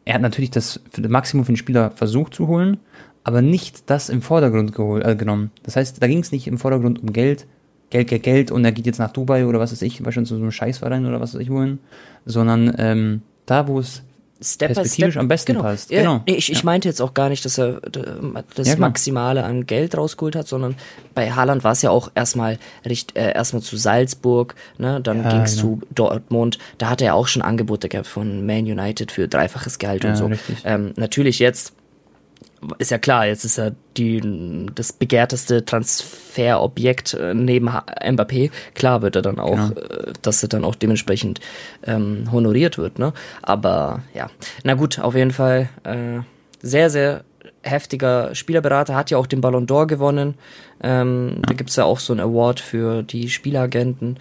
er 0.05 0.15
hat 0.15 0.21
natürlich 0.21 0.51
das 0.51 0.79
Maximum 0.97 1.45
für 1.45 1.51
den 1.51 1.57
Spieler 1.57 1.91
versucht 1.91 2.33
zu 2.33 2.47
holen, 2.47 2.77
aber 3.23 3.41
nicht 3.41 3.89
das 3.89 4.09
im 4.09 4.21
Vordergrund 4.21 4.73
gehol, 4.73 5.05
äh, 5.05 5.15
genommen. 5.15 5.51
Das 5.63 5.75
heißt, 5.75 6.01
da 6.01 6.07
ging 6.07 6.19
es 6.19 6.31
nicht 6.31 6.47
im 6.47 6.57
Vordergrund 6.57 7.01
um 7.01 7.11
Geld, 7.11 7.45
Geld, 7.89 8.07
Geld, 8.07 8.23
Geld 8.23 8.51
und 8.51 8.63
er 8.63 8.71
geht 8.71 8.85
jetzt 8.85 8.99
nach 8.99 9.11
Dubai 9.11 9.45
oder 9.45 9.59
was 9.59 9.71
weiß 9.71 9.81
ich, 9.81 10.03
wahrscheinlich 10.05 10.29
zu 10.29 10.35
so 10.35 10.41
einem 10.41 10.51
Scheißverein 10.51 11.05
oder 11.05 11.19
was 11.19 11.33
weiß 11.33 11.41
ich 11.41 11.49
wohin, 11.49 11.79
sondern 12.25 12.73
ähm, 12.77 13.21
da, 13.45 13.67
wo 13.67 13.79
es 13.79 14.03
Step 14.41 14.73
Perspektivisch 14.73 15.13
Step. 15.13 15.21
am 15.21 15.27
besten 15.27 15.53
genau. 15.53 15.63
passt. 15.63 15.89
Ja, 15.91 16.01
Genau. 16.01 16.21
nee, 16.27 16.35
Ich, 16.35 16.51
ich 16.51 16.63
meinte 16.63 16.87
jetzt 16.87 17.01
auch 17.01 17.13
gar 17.13 17.29
nicht, 17.29 17.43
dass 17.45 17.57
er 17.57 17.81
das 18.55 18.67
Ja. 18.67 18.75
Maximale 18.77 19.43
an 19.43 19.65
Geld 19.65 19.97
rausgeholt 19.97 20.35
hat, 20.35 20.47
sondern 20.47 20.75
bei 21.15 21.31
Haaland 21.31 21.63
war 21.63 21.71
es 21.71 21.81
ja 21.81 21.89
auch 21.89 22.11
erstmal 22.13 22.59
richt, 22.85 23.15
äh, 23.17 23.33
erstmal 23.33 23.61
zu 23.61 23.77
Salzburg, 23.77 24.55
ne, 24.77 25.01
dann 25.01 25.23
Ja, 25.23 25.29
ging's 25.31 25.55
genau. 25.57 25.79
zu 25.79 25.81
Dortmund. 25.95 26.59
Da 26.77 26.89
hat 26.89 27.01
er 27.01 27.15
auch 27.15 27.27
schon 27.27 27.41
Angebote 27.41 27.89
gehabt 27.89 28.07
von 28.07 28.45
Man 28.45 28.65
United 28.65 29.11
für 29.11 29.27
dreifaches 29.27 29.79
Gehalt 29.79 30.03
Ja, 30.03 30.11
und 30.11 30.15
so. 30.15 30.29
Ähm, 30.63 30.93
natürlich 30.97 31.39
jetzt 31.39 31.73
ist 32.79 32.91
ja 32.91 32.97
klar, 32.97 33.25
jetzt 33.27 33.45
ist 33.45 33.57
er 33.57 33.73
die, 33.97 34.65
das 34.73 34.91
begehrteste 34.93 35.63
Transferobjekt 35.65 37.13
äh, 37.13 37.33
neben 37.33 37.69
Mbappé. 37.69 38.51
Klar 38.73 39.01
wird 39.01 39.15
er 39.15 39.21
dann 39.21 39.39
auch, 39.39 39.69
Genau. 39.69 39.79
äh, 39.79 40.13
dass 40.21 40.43
er 40.43 40.49
dann 40.49 40.63
auch 40.65 40.75
dementsprechend 40.75 41.39
ähm, 41.83 42.29
honoriert 42.31 42.77
wird, 42.77 42.99
ne? 42.99 43.13
Aber 43.41 44.01
ja, 44.13 44.29
na 44.63 44.73
gut, 44.73 44.99
auf 44.99 45.15
jeden 45.15 45.31
Fall 45.31 45.69
äh, 45.83 46.19
sehr, 46.61 46.89
sehr 46.89 47.23
heftiger 47.63 48.33
Spielerberater, 48.33 48.95
hat 48.95 49.11
ja 49.11 49.17
auch 49.17 49.27
den 49.27 49.41
Ballon 49.41 49.67
d'Or 49.67 49.87
gewonnen. 49.87 50.35
Ähm, 50.81 51.41
Da 51.45 51.53
gibt's 51.53 51.75
ja 51.75 51.83
auch 51.83 51.99
so 51.99 52.13
einen 52.13 52.21
Award 52.21 52.59
für 52.59 53.03
die 53.03 53.29
Spielagenten. 53.29 54.17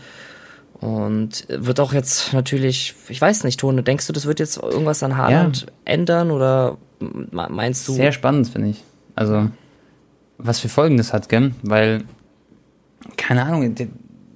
Und 0.80 1.46
wird 1.48 1.80
auch 1.80 1.92
jetzt 1.94 2.34
natürlich, 2.34 2.94
ich 3.08 3.20
weiß 3.20 3.44
nicht, 3.44 3.60
Tone, 3.60 3.82
denkst 3.82 4.06
du, 4.08 4.12
das 4.12 4.26
wird 4.26 4.40
jetzt 4.40 4.58
irgendwas 4.58 5.02
an 5.02 5.16
Haaland 5.16 5.66
ändern 5.86 6.30
oder 6.30 6.76
meinst 7.00 7.86
du? 7.88 7.92
Sehr 7.92 8.12
spannend, 8.12 8.48
finde 8.48 8.68
ich. 8.68 8.82
Also, 9.14 9.48
was 10.38 10.60
für 10.60 10.68
Folgen 10.68 10.96
das 10.96 11.12
hat, 11.12 11.28
gell? 11.28 11.52
Weil, 11.62 12.04
keine 13.16 13.44
Ahnung, 13.44 13.74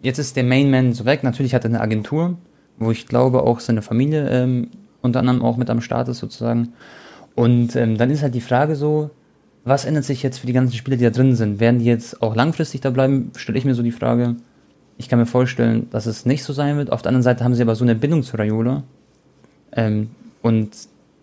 jetzt 0.03 0.19
ist 0.19 0.37
der 0.37 0.45
Mainman 0.45 0.93
so 0.93 1.05
weg. 1.05 1.23
Natürlich 1.23 1.55
hat 1.55 1.65
er 1.65 1.71
eine 1.71 1.81
Agentur, 1.81 2.39
wo 2.79 2.91
ich 2.91 3.07
glaube 3.07 3.43
auch 3.43 3.61
seine 3.61 3.83
Familie 3.83 4.29
ähm, 4.29 4.69
unter 5.03 5.21
anderem 5.21 5.43
auch 5.43 5.57
mit 5.57 5.71
am 5.71 5.81
Start 5.81 6.09
ist, 6.09 6.19
sozusagen. 6.19 6.73
Und 7.35 7.77
ähm, 7.77 7.97
dann 7.97 8.11
ist 8.11 8.23
halt 8.23 8.35
die 8.35 8.41
Frage 8.41 8.77
so, 8.77 9.11
was 9.65 9.85
ändert 9.85 10.05
sich 10.05 10.23
jetzt 10.23 10.39
für 10.39 10.47
die 10.47 10.53
ganzen 10.53 10.75
Spieler, 10.75 10.97
die 10.97 11.05
da 11.05 11.11
drin 11.11 11.37
sind? 11.37 11.61
Werden 11.61 11.79
die 11.79 11.85
jetzt 11.85 12.23
auch 12.23 12.35
langfristig 12.35 12.81
da 12.81 12.91
bleiben? 12.91 13.31
Stelle 13.37 13.59
ich 13.59 13.65
mir 13.65 13.75
so 13.75 13.83
die 13.83 13.93
Frage. 13.93 14.37
Ich 14.97 15.09
kann 15.09 15.19
mir 15.19 15.27
vorstellen, 15.27 15.89
dass 15.91 16.07
es 16.07 16.27
nicht 16.27 16.45
so 16.45 16.53
sein 16.53 16.77
wird. 16.77 16.93
Auf 16.93 17.03
der 17.03 17.11
anderen 17.11 17.23
Seite 17.23 17.45
haben 17.45 17.55
sie 17.55 17.63
aber 17.63 17.75
so 17.75 17.85
eine 17.85 17.95
Bindung 17.95 18.23
zu 18.23 18.37
Raiola. 18.37 18.83
Ähm, 19.73 20.11
und 20.43 20.71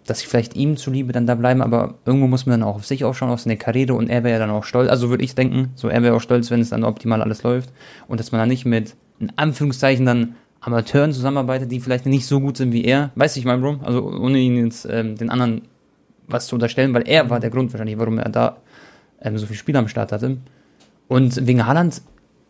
dass 0.10 0.20
sie 0.20 0.28
vielleicht 0.28 0.56
ihm 0.56 0.78
zuliebe 0.78 1.14
dann 1.14 1.28
da 1.28 1.36
bleiben, 1.36 1.62
aber 1.62 1.96
irgendwo 2.06 2.28
muss 2.28 2.46
man 2.46 2.60
dann 2.60 2.68
auch 2.68 2.76
auf 2.76 2.86
sich 2.86 3.04
aufschauen, 3.04 3.30
auf 3.30 3.42
seine 3.42 3.58
Karriere 3.58 3.94
und 3.94 4.10
er 4.10 4.24
wäre 4.24 4.34
ja 4.34 4.40
dann 4.40 4.50
auch 4.50 4.64
stolz, 4.64 4.90
also 4.90 5.10
würde 5.10 5.24
ich 5.24 5.36
denken, 5.36 5.72
so 5.76 5.90
er 5.90 6.02
wäre 6.02 6.16
auch 6.16 6.22
stolz, 6.22 6.50
wenn 6.50 6.62
es 6.62 6.70
dann 6.70 6.84
optimal 6.84 7.22
alles 7.22 7.44
läuft 7.44 7.72
und 8.08 8.20
dass 8.20 8.32
man 8.32 8.40
dann 8.40 8.50
nicht 8.50 8.66
mit, 8.66 8.96
in 9.20 9.32
Anführungszeichen, 9.36 10.06
dann 10.06 10.36
Amateuren 10.62 11.14
zusammenarbeitet, 11.14 11.72
die 11.72 11.80
vielleicht 11.80 12.06
nicht 12.06 12.26
so 12.26 12.40
gut 12.40 12.58
sind 12.58 12.74
wie 12.74 12.84
er, 12.84 13.12
weiß 13.16 13.38
ich 13.38 13.46
mein 13.46 13.62
Bro, 13.62 13.80
also 13.84 14.10
ohne 14.10 14.40
ihn 14.40 14.66
jetzt 14.66 14.88
ähm, 14.90 15.16
den 15.16 15.30
anderen 15.30 15.62
was 16.28 16.48
zu 16.48 16.56
unterstellen, 16.56 16.94
weil 16.94 17.08
er 17.08 17.30
war 17.30 17.40
der 17.40 17.50
Grund 17.50 17.72
wahrscheinlich, 17.72 17.98
warum 17.98 18.18
er 18.18 18.30
da 18.30 18.58
ähm, 19.22 19.38
so 19.38 19.46
viel 19.46 19.56
Spiel 19.56 19.78
am 19.78 19.88
Start 19.88 20.12
hatte. 20.12 20.38
Und 21.08 21.48
wegen 21.48 21.66
Haaland, 21.66 22.02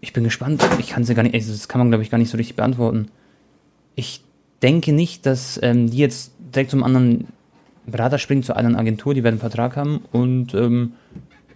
ich 0.02 0.14
bin 0.14 0.24
gespannt, 0.24 0.68
ich 0.80 0.90
kann 0.90 1.04
sie 1.04 1.14
gar 1.14 1.24
nicht, 1.24 1.36
also 1.36 1.52
das 1.52 1.68
kann 1.68 1.80
man 1.80 1.90
glaube 1.90 2.04
ich 2.04 2.10
gar 2.10 2.18
nicht 2.18 2.32
so 2.32 2.38
richtig 2.38 2.56
beantworten. 2.56 3.10
Ich 3.96 4.24
denke 4.62 4.94
nicht, 4.94 5.26
dass 5.26 5.60
ähm, 5.62 5.90
die 5.90 5.98
jetzt 5.98 6.32
direkt 6.40 6.72
zum 6.72 6.84
anderen 6.84 7.28
Berater 7.92 8.18
springen, 8.18 8.44
zu 8.44 8.56
einer 8.56 8.78
Agentur, 8.78 9.14
die 9.14 9.24
werden 9.24 9.36
einen 9.36 9.40
Vertrag 9.40 9.76
haben 9.78 10.04
und 10.12 10.54
ähm, 10.54 10.94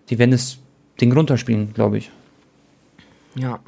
die 0.10 0.18
werden 0.18 0.32
das 0.32 0.58
Ding 1.00 1.12
runterspielen, 1.12 1.74
glaube 1.74 1.98
ich. 1.98 2.12
Ja. 3.36 3.60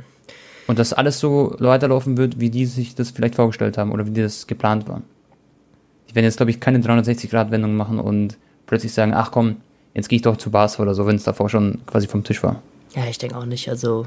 Und 0.67 0.79
dass 0.79 0.93
alles 0.93 1.19
so 1.19 1.55
weiterlaufen 1.59 2.17
wird, 2.17 2.39
wie 2.39 2.49
die 2.49 2.65
sich 2.65 2.95
das 2.95 3.11
vielleicht 3.11 3.35
vorgestellt 3.35 3.77
haben 3.77 3.91
oder 3.91 4.05
wie 4.05 4.13
das 4.13 4.47
geplant 4.47 4.87
war. 4.87 5.01
Die 6.09 6.15
werden 6.15 6.25
jetzt, 6.25 6.37
glaube 6.37 6.51
ich, 6.51 6.59
keine 6.59 6.79
360-Grad-Wendung 6.79 7.75
machen 7.75 7.99
und 7.99 8.37
plötzlich 8.65 8.93
sagen, 8.93 9.13
ach 9.13 9.31
komm, 9.31 9.57
jetzt 9.93 10.09
gehe 10.09 10.17
ich 10.17 10.21
doch 10.21 10.37
zu 10.37 10.51
Barca 10.51 10.81
oder 10.81 10.93
so, 10.93 11.05
wenn 11.05 11.15
es 11.15 11.23
davor 11.23 11.49
schon 11.49 11.81
quasi 11.85 12.07
vom 12.07 12.23
Tisch 12.23 12.43
war. 12.43 12.61
Ja, 12.95 13.05
ich 13.09 13.17
denke 13.17 13.37
auch 13.37 13.45
nicht. 13.45 13.67
Also, 13.69 14.05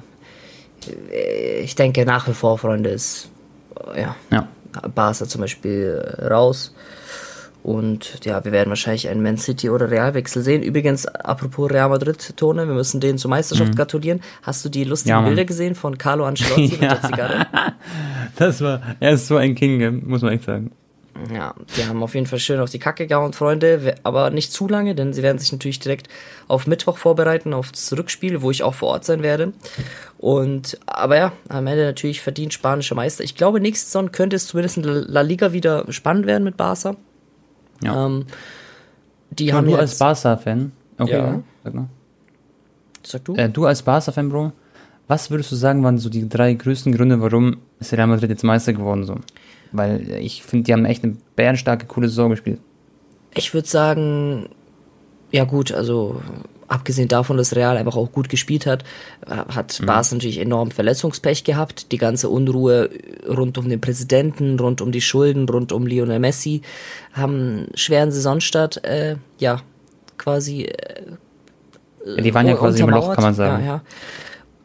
äh, 1.13 1.61
ich 1.61 1.75
denke 1.75 2.05
nach 2.07 2.27
wie 2.29 2.33
vor, 2.33 2.59
Freunde, 2.59 2.91
ist, 2.91 3.29
ja, 3.97 4.17
Ja. 4.31 4.49
Barca 4.95 5.27
zum 5.27 5.41
Beispiel 5.41 6.03
raus. 6.31 6.75
Und 7.67 8.25
ja, 8.25 8.45
wir 8.45 8.53
werden 8.53 8.69
wahrscheinlich 8.69 9.09
einen 9.09 9.25
Man 9.25 9.39
City 9.39 9.71
oder 9.71 9.91
Realwechsel 9.91 10.41
sehen. 10.41 10.63
Übrigens, 10.63 11.05
apropos 11.05 11.69
Real 11.69 11.89
Madrid, 11.89 12.37
Tone, 12.37 12.69
wir 12.69 12.75
müssen 12.75 13.01
denen 13.01 13.19
zur 13.19 13.29
Meisterschaft 13.29 13.73
mhm. 13.73 13.77
gratulieren. 13.77 14.21
Hast 14.43 14.65
du 14.65 14.69
die 14.69 14.85
lustigen 14.85 15.17
ja, 15.17 15.21
Bilder 15.21 15.45
gesehen 15.45 15.75
von 15.75 15.99
Carlo 15.99 16.27
Ancelotti 16.27 16.79
mit 16.81 16.83
der 16.83 17.03
Zigarre? 17.03 17.49
Das 18.37 18.61
war, 18.61 18.81
er 19.01 19.11
ist 19.11 19.27
so 19.27 19.37
ein 19.37 19.57
King, 19.57 20.07
muss 20.07 20.23
man 20.23 20.35
echt 20.35 20.45
sagen. 20.45 20.71
Ja, 21.35 21.57
die 21.77 21.85
haben 21.85 22.05
auf 22.05 22.15
jeden 22.15 22.29
Fall 22.29 22.39
schön 22.39 22.61
auf 22.61 22.71
die 22.71 22.79
Kacke 22.79 23.09
gehauen, 23.09 23.33
Freunde, 23.33 23.97
aber 24.05 24.31
nicht 24.31 24.53
zu 24.53 24.69
lange, 24.69 24.95
denn 24.95 25.13
sie 25.13 25.25
werden 25.25 25.39
sich 25.39 25.51
natürlich 25.51 25.81
direkt 25.81 26.09
auf 26.47 26.69
Mittwoch 26.69 26.99
vorbereiten, 26.99 27.53
auf 27.53 27.73
das 27.73 27.93
Rückspiel, 27.93 28.43
wo 28.43 28.53
ich 28.53 28.63
auch 28.63 28.75
vor 28.75 28.91
Ort 28.91 29.05
sein 29.05 29.25
werde. 29.25 29.53
Und, 30.19 30.79
aber 30.87 31.17
ja, 31.17 31.33
am 31.49 31.67
Ende 31.67 31.85
natürlich 31.85 32.21
verdient 32.21 32.53
spanischer 32.53 32.95
Meister. 32.95 33.25
Ich 33.25 33.35
glaube, 33.35 33.59
nächste 33.59 33.87
Saison 33.87 34.13
könnte 34.13 34.37
es 34.37 34.47
zumindest 34.47 34.77
in 34.77 34.85
La 34.85 35.23
Liga 35.23 35.53
wieder 35.53 35.85
spannend 35.91 36.27
werden 36.27 36.45
mit 36.45 36.57
Barca. 36.57 36.95
Ja. 37.83 38.07
Ähm, 38.07 38.27
die 39.31 39.53
haben 39.53 39.67
du 39.67 39.77
als 39.77 39.99
Barca-Fan, 39.99 40.73
okay, 40.99 41.13
ja. 41.13 41.43
sag 41.65 41.75
mal. 41.75 41.87
Sag 43.03 43.25
du? 43.25 43.35
Äh, 43.35 43.49
du 43.49 43.67
als 43.67 43.83
Barca-Fan, 43.83 44.29
Bro, 44.29 44.53
was 45.09 45.31
würdest 45.31 45.53
du 45.53 45.57
sagen, 45.57 45.83
waren 45.85 45.99
so 45.99 46.09
die 46.09 46.29
drei 46.29 46.55
größten 46.55 46.93
Gründe, 46.93 47.21
warum 47.21 47.59
ist 47.79 47.93
Real 47.93 48.07
Madrid 48.07 48.31
jetzt 48.31 48.45
Meister 48.45 48.73
geworden 48.73 49.05
so? 49.05 49.17
Weil 49.73 50.11
ich 50.11 50.43
finde, 50.43 50.65
die 50.65 50.73
haben 50.73 50.85
echt 50.85 51.05
eine 51.05 51.17
bärenstarke, 51.35 51.87
coole 51.87 52.09
Saison 52.09 52.31
gespielt. 52.31 52.61
Ich 53.35 53.53
würde 53.53 53.69
sagen, 53.69 54.49
ja 55.31 55.45
gut, 55.45 55.73
also 55.73 56.23
abgesehen 56.69 57.09
davon, 57.09 57.37
dass 57.37 57.55
Real 57.55 57.77
einfach 57.77 57.97
auch 57.97 58.13
gut 58.13 58.29
gespielt 58.29 58.67
hat, 58.67 58.85
hat 59.27 59.81
mhm. 59.81 59.87
Barca 59.87 60.15
natürlich 60.15 60.39
enorm 60.39 60.71
Verletzungspech 60.71 61.45
gehabt. 61.45 61.93
Die 61.93 61.99
ganze 61.99 62.29
Unruhe 62.29 62.91
rund 63.29 63.59
um 63.59 63.69
den 63.69 63.81
Präsidenten, 63.81 64.59
rund 64.59 64.81
um 64.81 64.93
die 64.93 65.01
Schulden, 65.01 65.49
rund 65.49 65.73
um 65.73 65.87
Lionel 65.87 66.19
Messi 66.19 66.63
haben 67.13 67.67
schweren 67.75 68.13
Saisonstart, 68.13 68.85
äh, 68.85 69.17
ja, 69.39 69.63
quasi. 70.19 70.65
Äh, 70.65 71.03
ja, 72.05 72.23
die 72.23 72.35
waren 72.35 72.47
ja 72.47 72.55
quasi 72.55 72.83
im 72.83 72.91
Loch, 72.91 73.15
kann 73.15 73.25
man 73.25 73.35
sagen. 73.35 73.65
Ja, 73.65 73.75
ja. 73.75 73.83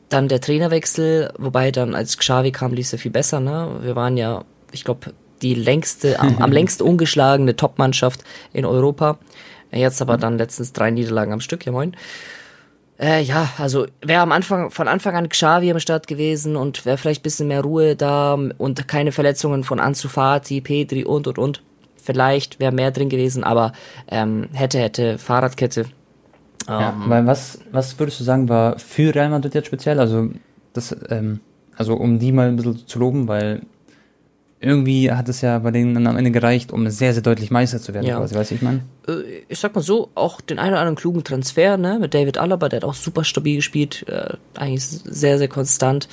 Dann 0.09 0.27
der 0.27 0.41
Trainerwechsel, 0.41 1.31
wobei 1.37 1.71
dann 1.71 1.95
als 1.95 2.17
Xavi 2.17 2.51
kam, 2.51 2.73
lief 2.73 2.87
es 2.87 2.91
ja 2.91 2.97
viel 2.97 3.11
besser. 3.11 3.39
Ne? 3.39 3.79
Wir 3.81 3.95
waren 3.95 4.17
ja 4.17 4.43
ich 4.71 4.83
glaube, 4.83 5.13
die 5.41 5.53
längste, 5.53 6.19
am, 6.19 6.37
am 6.39 6.51
längst 6.51 6.81
ungeschlagene 6.81 7.55
Top-Mannschaft 7.55 8.23
in 8.53 8.65
Europa. 8.65 9.17
Jetzt 9.71 10.01
aber 10.01 10.17
dann 10.17 10.37
letztens 10.37 10.73
drei 10.73 10.91
Niederlagen 10.91 11.33
am 11.33 11.41
Stück, 11.41 11.65
ja 11.65 11.71
moin. 11.71 11.95
Äh, 12.99 13.23
ja, 13.23 13.49
also 13.57 13.87
wäre 14.01 14.21
am 14.21 14.31
Anfang, 14.31 14.69
von 14.69 14.87
Anfang 14.87 15.15
an 15.15 15.27
Xavi 15.27 15.71
am 15.71 15.79
Start 15.79 16.07
gewesen 16.07 16.55
und 16.55 16.85
wäre 16.85 16.97
vielleicht 16.97 17.23
bisschen 17.23 17.47
mehr 17.47 17.61
Ruhe 17.61 17.95
da 17.95 18.33
und 18.33 18.87
keine 18.87 19.11
Verletzungen 19.11 19.63
von 19.63 19.79
Ansu 19.79 20.07
Fati, 20.07 20.61
Petri 20.61 21.03
und 21.03 21.27
und 21.27 21.39
und. 21.39 21.63
Vielleicht 21.95 22.59
wäre 22.59 22.71
mehr 22.71 22.91
drin 22.91 23.09
gewesen, 23.09 23.43
aber 23.43 23.73
ähm, 24.07 24.49
hätte, 24.53 24.79
hätte, 24.79 25.17
Fahrradkette. 25.17 25.85
Ja, 26.67 26.89
ähm, 26.89 27.09
weil 27.09 27.25
was, 27.25 27.59
was 27.71 27.97
würdest 27.99 28.19
du 28.19 28.23
sagen, 28.23 28.49
war 28.49 28.77
für 28.77 29.13
Real 29.13 29.29
Madrid 29.29 29.55
jetzt 29.55 29.67
speziell? 29.67 29.99
Also, 29.99 30.29
das, 30.73 30.95
ähm, 31.09 31.39
also 31.75 31.95
um 31.95 32.19
die 32.19 32.31
mal 32.31 32.47
ein 32.47 32.55
bisschen 32.55 32.87
zu 32.87 32.99
loben, 32.99 33.27
weil 33.27 33.61
irgendwie 34.61 35.11
hat 35.11 35.27
es 35.27 35.41
ja 35.41 35.57
bei 35.59 35.71
denen 35.71 36.05
am 36.05 36.17
Ende 36.17 36.31
gereicht, 36.31 36.71
um 36.71 36.87
sehr, 36.89 37.13
sehr 37.13 37.23
deutlich 37.23 37.49
Meister 37.49 37.81
zu 37.81 37.93
werden, 37.93 38.05
ja. 38.05 38.17
quasi, 38.17 38.35
weißt 38.35 38.51
du, 38.51 38.55
ich 38.55 38.61
meine? 38.61 38.81
Äh, 39.07 39.43
ich 39.49 39.59
sag 39.59 39.73
mal 39.73 39.81
so, 39.81 40.09
auch 40.13 40.39
den 40.39 40.59
einen 40.59 40.73
oder 40.73 40.79
anderen 40.79 40.95
klugen 40.95 41.23
Transfer, 41.23 41.77
ne, 41.77 41.97
mit 41.99 42.13
David 42.13 42.37
Alaba, 42.37 42.69
der 42.69 42.77
hat 42.77 42.83
auch 42.83 42.93
super 42.93 43.23
stabil 43.23 43.55
gespielt, 43.55 44.05
äh, 44.07 44.35
eigentlich 44.55 44.85
sehr, 44.85 45.39
sehr 45.39 45.47
konstant, 45.47 46.07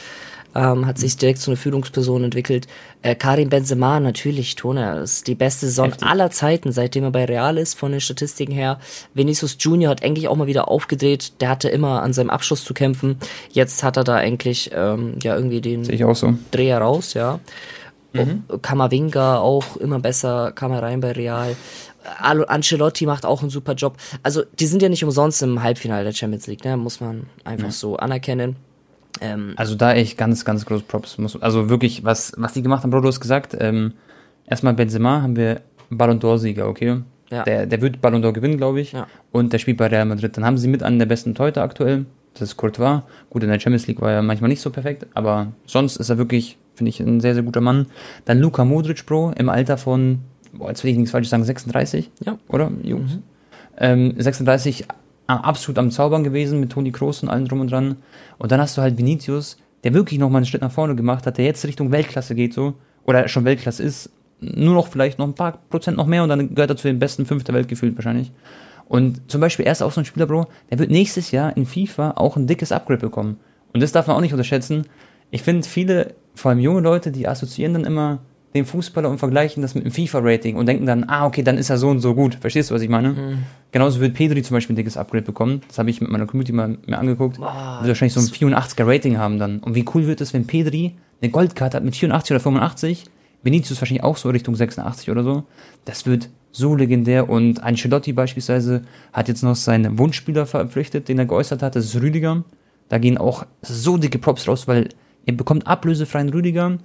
ähm, 0.55 0.87
hat 0.87 0.99
sich 0.99 1.19
direkt 1.19 1.40
zu 1.40 1.50
einer 1.50 1.59
Führungsperson 1.59 2.25
entwickelt. 2.25 2.67
Äh, 3.02 3.14
Karim 3.14 3.50
Benzema, 3.50 4.00
natürlich, 4.00 4.57
Tone, 4.57 5.00
ist 5.00 5.26
die 5.26 5.35
beste 5.35 5.67
Saison 5.67 5.90
Heftig. 5.90 6.09
aller 6.09 6.31
Zeiten, 6.31 6.73
seitdem 6.73 7.05
er 7.05 7.11
bei 7.11 7.26
Real 7.26 7.59
ist, 7.59 7.75
von 7.75 7.93
den 7.93 8.00
Statistiken 8.00 8.52
her. 8.52 8.81
Vinicius 9.12 9.59
Junior 9.61 9.90
hat 9.90 10.02
eigentlich 10.02 10.26
auch 10.26 10.37
mal 10.37 10.47
wieder 10.47 10.69
aufgedreht, 10.69 11.40
der 11.43 11.50
hatte 11.50 11.69
immer 11.69 12.02
an 12.02 12.14
seinem 12.14 12.31
Abschluss 12.31 12.64
zu 12.64 12.73
kämpfen. 12.73 13.19
Jetzt 13.52 13.83
hat 13.83 13.99
er 13.99 14.05
da 14.05 14.14
eigentlich, 14.14 14.71
ähm, 14.75 15.17
ja, 15.23 15.37
irgendwie 15.37 15.61
den 15.61 15.85
so. 15.85 16.35
Dreher 16.50 16.78
raus, 16.78 17.12
ja. 17.12 17.40
Mhm. 18.12 18.45
Kamavinga 18.62 19.38
auch 19.38 19.77
immer 19.77 20.00
besser, 20.00 20.53
kam 20.53 20.73
er 20.73 20.83
rein 20.83 21.00
bei 21.00 21.12
Real. 21.12 21.57
Ancelotti 22.21 23.07
macht 23.07 23.27
auch 23.27 23.43
einen 23.43 23.50
super 23.50 23.75
Job. 23.75 23.97
Also, 24.23 24.43
die 24.59 24.67
sind 24.67 24.83
ja 24.83 24.88
nicht 24.88 25.05
umsonst 25.05 25.43
im 25.43 25.62
Halbfinale 25.62 26.05
der 26.05 26.12
Champions 26.12 26.47
League, 26.47 26.65
ne? 26.65 26.77
muss 26.77 27.00
man 27.00 27.27
einfach 27.45 27.67
ja. 27.67 27.73
so 27.73 27.97
anerkennen. 27.97 28.57
Ähm, 29.21 29.55
also, 29.57 29.75
da 29.75 29.93
echt 29.93 30.17
ganz, 30.17 30.45
ganz 30.45 30.65
groß 30.65 30.83
Props. 30.83 31.19
Muss, 31.19 31.41
also, 31.41 31.69
wirklich, 31.69 32.05
was, 32.05 32.33
was 32.37 32.55
die 32.55 32.62
gemacht 32.62 32.83
haben, 32.83 32.91
Bro, 32.91 33.00
du 33.00 33.09
hast 33.09 33.21
gesagt, 33.21 33.57
ähm, 33.61 33.93
erstmal 34.47 34.75
Benzema 34.75 35.23
haben 35.23 35.37
wir 35.37 35.61
Ballon 35.91 36.21
d'Or-Sieger, 36.21 36.67
okay? 36.67 37.03
Ja. 37.31 37.43
Der, 37.43 37.67
der 37.67 37.83
wird 37.83 38.00
Ballon 38.00 38.25
d'Or 38.25 38.33
gewinnen, 38.33 38.57
glaube 38.57 38.81
ich. 38.81 38.93
Ja. 38.93 39.07
Und 39.33 39.53
der 39.53 39.59
spielt 39.59 39.77
bei 39.77 39.88
Real 39.88 40.07
Madrid. 40.07 40.37
Dann 40.37 40.45
haben 40.45 40.57
sie 40.57 40.69
mit 40.69 40.83
einen 40.83 40.99
der 40.99 41.07
besten 41.07 41.35
Teute 41.35 41.61
aktuell. 41.61 42.07
Das 42.38 42.50
ist 42.50 42.57
Courtois. 42.57 43.02
Gut, 43.30 43.42
in 43.42 43.49
der 43.49 43.61
Champions 43.61 43.87
League 43.87 44.00
war 44.00 44.12
er 44.12 44.23
manchmal 44.23 44.49
nicht 44.49 44.61
so 44.61 44.71
perfekt, 44.71 45.07
aber 45.14 45.52
sonst 45.66 45.97
ist 45.97 46.09
er 46.09 46.18
wirklich 46.18 46.59
Finde 46.78 46.90
ich 46.90 47.00
ein 47.00 47.18
sehr, 47.18 47.35
sehr 47.35 47.42
guter 47.42 47.61
Mann. 47.61 47.87
Dann 48.25 48.38
Luka 48.38 48.64
Modric, 48.64 49.04
Bro, 49.04 49.33
im 49.37 49.49
Alter 49.49 49.78
von, 49.78 50.21
boah, 50.52 50.68
jetzt 50.68 50.85
will 50.85 50.92
ich 50.92 50.97
nichts 50.97 51.11
falsch 51.11 51.28
sagen, 51.28 51.42
36? 51.42 52.09
Ja. 52.25 52.38
Oder, 52.49 52.71
Jungs? 52.85 53.16
Mhm. 53.16 53.23
Ähm, 53.78 54.14
36, 54.16 54.87
absolut 55.26 55.76
am 55.78 55.90
Zaubern 55.90 56.23
gewesen 56.23 56.61
mit 56.61 56.71
Toni 56.71 56.92
Kroos 56.92 57.21
und 57.25 57.30
allem 57.30 57.49
drum 57.49 57.62
und 57.62 57.73
dran. 57.73 57.97
Und 58.38 58.52
dann 58.52 58.61
hast 58.61 58.78
du 58.78 58.83
halt 58.83 58.97
Vinicius, 58.97 59.59
der 59.83 59.92
wirklich 59.92 60.21
nochmal 60.21 60.38
einen 60.38 60.47
Schritt 60.47 60.62
nach 60.62 60.71
vorne 60.71 60.95
gemacht 60.95 61.26
hat, 61.26 61.37
der 61.37 61.47
jetzt 61.47 61.66
Richtung 61.66 61.90
Weltklasse 61.90 62.37
geht, 62.37 62.54
so. 62.54 62.75
Oder 63.04 63.26
schon 63.26 63.45
Weltklasse 63.45 63.83
ist. 63.83 64.11
Nur 64.40 64.75
noch 64.75 64.87
vielleicht 64.87 65.18
noch 65.18 65.26
ein 65.26 65.35
paar 65.35 65.59
Prozent 65.71 65.97
noch 65.97 66.07
mehr 66.07 66.23
und 66.23 66.28
dann 66.28 66.54
gehört 66.54 66.71
er 66.71 66.76
zu 66.76 66.87
den 66.87 67.00
besten 67.00 67.26
fünf 67.26 67.42
der 67.42 67.57
Welt 67.57 67.66
gefühlt 67.66 67.97
wahrscheinlich. 67.97 68.30
Und 68.88 69.30
zum 69.30 69.40
Beispiel, 69.40 69.66
er 69.66 69.73
ist 69.73 69.83
auch 69.83 69.92
so 69.92 70.00
ein 70.00 70.04
Spieler, 70.04 70.26
Bro, 70.26 70.47
der 70.71 70.78
wird 70.78 70.90
nächstes 70.90 71.30
Jahr 71.30 71.57
in 71.57 71.66
FIFA 71.66 72.12
auch 72.12 72.37
ein 72.37 72.47
dickes 72.47 72.73
Upgrade 72.73 73.00
bekommen. 73.00 73.38
Und 73.73 73.83
das 73.83 73.92
darf 73.92 74.07
man 74.07 74.16
auch 74.16 74.21
nicht 74.21 74.33
unterschätzen. 74.33 74.87
Ich 75.30 75.42
finde, 75.42 75.68
viele 75.68 76.14
vor 76.35 76.50
allem 76.50 76.61
junge 76.61 76.80
Leute, 76.80 77.12
die 77.12 77.28
assoziieren 77.28 77.75
dann 77.75 77.85
immer 77.85 78.21
den 78.54 78.64
Fußballer 78.64 79.11
und 79.11 79.18
vergleichen 79.18 79.61
das 79.62 79.75
mit 79.75 79.85
dem 79.85 79.92
FIFA-Rating 79.92 80.57
und 80.57 80.66
denken 80.66 80.87
dann, 80.87 81.04
ah, 81.04 81.26
okay, 81.26 81.42
dann 81.42 81.59
ist 81.59 81.68
er 81.68 81.76
so 81.76 81.88
und 81.88 82.00
so 82.00 82.14
gut. 82.14 82.37
Verstehst 82.37 82.71
du, 82.71 82.75
was 82.75 82.80
ich 82.80 82.88
meine? 82.88 83.11
Mhm. 83.11 83.38
Genauso 83.73 84.00
wird 84.00 84.14
Pedri 84.14 84.42
zum 84.42 84.54
Beispiel 84.54 84.73
ein 84.73 84.76
dickes 84.76 84.97
Upgrade 84.97 85.25
bekommen. 85.25 85.61
Das 85.68 85.78
habe 85.78 85.90
ich 85.90 86.00
mit 86.00 86.11
meiner 86.11 86.26
Community 86.26 86.52
mal 86.52 86.78
mir 86.87 86.99
angeguckt. 86.99 87.37
Boah, 87.37 87.78
wird 87.80 87.88
wahrscheinlich 87.88 88.14
so 88.14 88.21
ein 88.21 88.26
84er 88.26 88.87
Rating 88.87 89.18
haben 89.18 89.38
dann. 89.38 89.59
Und 89.59 89.75
wie 89.75 89.85
cool 89.95 90.07
wird 90.07 90.23
es, 90.23 90.33
wenn 90.33 90.47
Pedri 90.47 90.95
eine 91.21 91.30
Goldkarte 91.30 91.76
hat 91.76 91.85
mit 91.85 91.95
84 91.95 92.33
oder 92.33 92.40
85? 92.40 93.04
Vinicius 93.42 93.80
wahrscheinlich 93.80 94.04
auch 94.04 94.16
so 94.16 94.30
Richtung 94.30 94.57
86 94.57 95.11
oder 95.11 95.23
so. 95.23 95.45
Das 95.85 96.07
wird 96.07 96.30
so 96.59 96.75
legendär. 96.75 97.31
Und 97.31 97.62
Ancelotti 97.62 98.12
beispielsweise 98.12 98.83
hat 99.12 99.29
jetzt 99.29 99.43
noch 99.43 99.57
seinen 99.57 99.99
Wunschspieler 99.99 100.45
verpflichtet, 100.45 101.09
den 101.09 101.19
er 101.19 101.27
geäußert 101.27 101.62
hat. 101.62 101.75
Das 101.75 101.87
ist 101.87 101.97
Rüdiger. 101.97 102.45
Da 102.91 102.99
gehen 102.99 103.17
auch 103.17 103.47
so 103.62 103.97
dicke 103.97 104.19
Props 104.19 104.47
raus, 104.47 104.69
weil 104.69 104.91
Ihr 105.29 105.37
bekommt 105.37 105.67
ablösefreien 105.67 106.31
Rüdiger. 106.31 106.79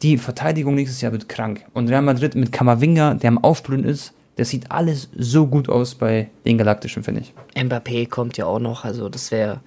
Die 0.00 0.16
Verteidigung 0.16 0.76
nächstes 0.76 1.02
Jahr 1.02 1.12
wird 1.12 1.28
krank. 1.28 1.66
Und 1.74 1.90
Real 1.90 2.00
Madrid 2.00 2.34
mit 2.34 2.52
Kamavinga, 2.52 3.12
der 3.12 3.28
am 3.28 3.36
Aufblühen 3.36 3.84
ist, 3.84 4.14
das 4.36 4.48
sieht 4.48 4.70
alles 4.70 5.10
so 5.14 5.46
gut 5.46 5.68
aus 5.68 5.94
bei 5.94 6.30
den 6.46 6.56
Galaktischen, 6.56 7.02
finde 7.02 7.20
ich. 7.20 7.34
Mbappé 7.54 8.08
kommt 8.08 8.38
ja 8.38 8.46
auch 8.46 8.60
noch, 8.60 8.86
also 8.86 9.10
das 9.10 9.30
wäre. 9.30 9.60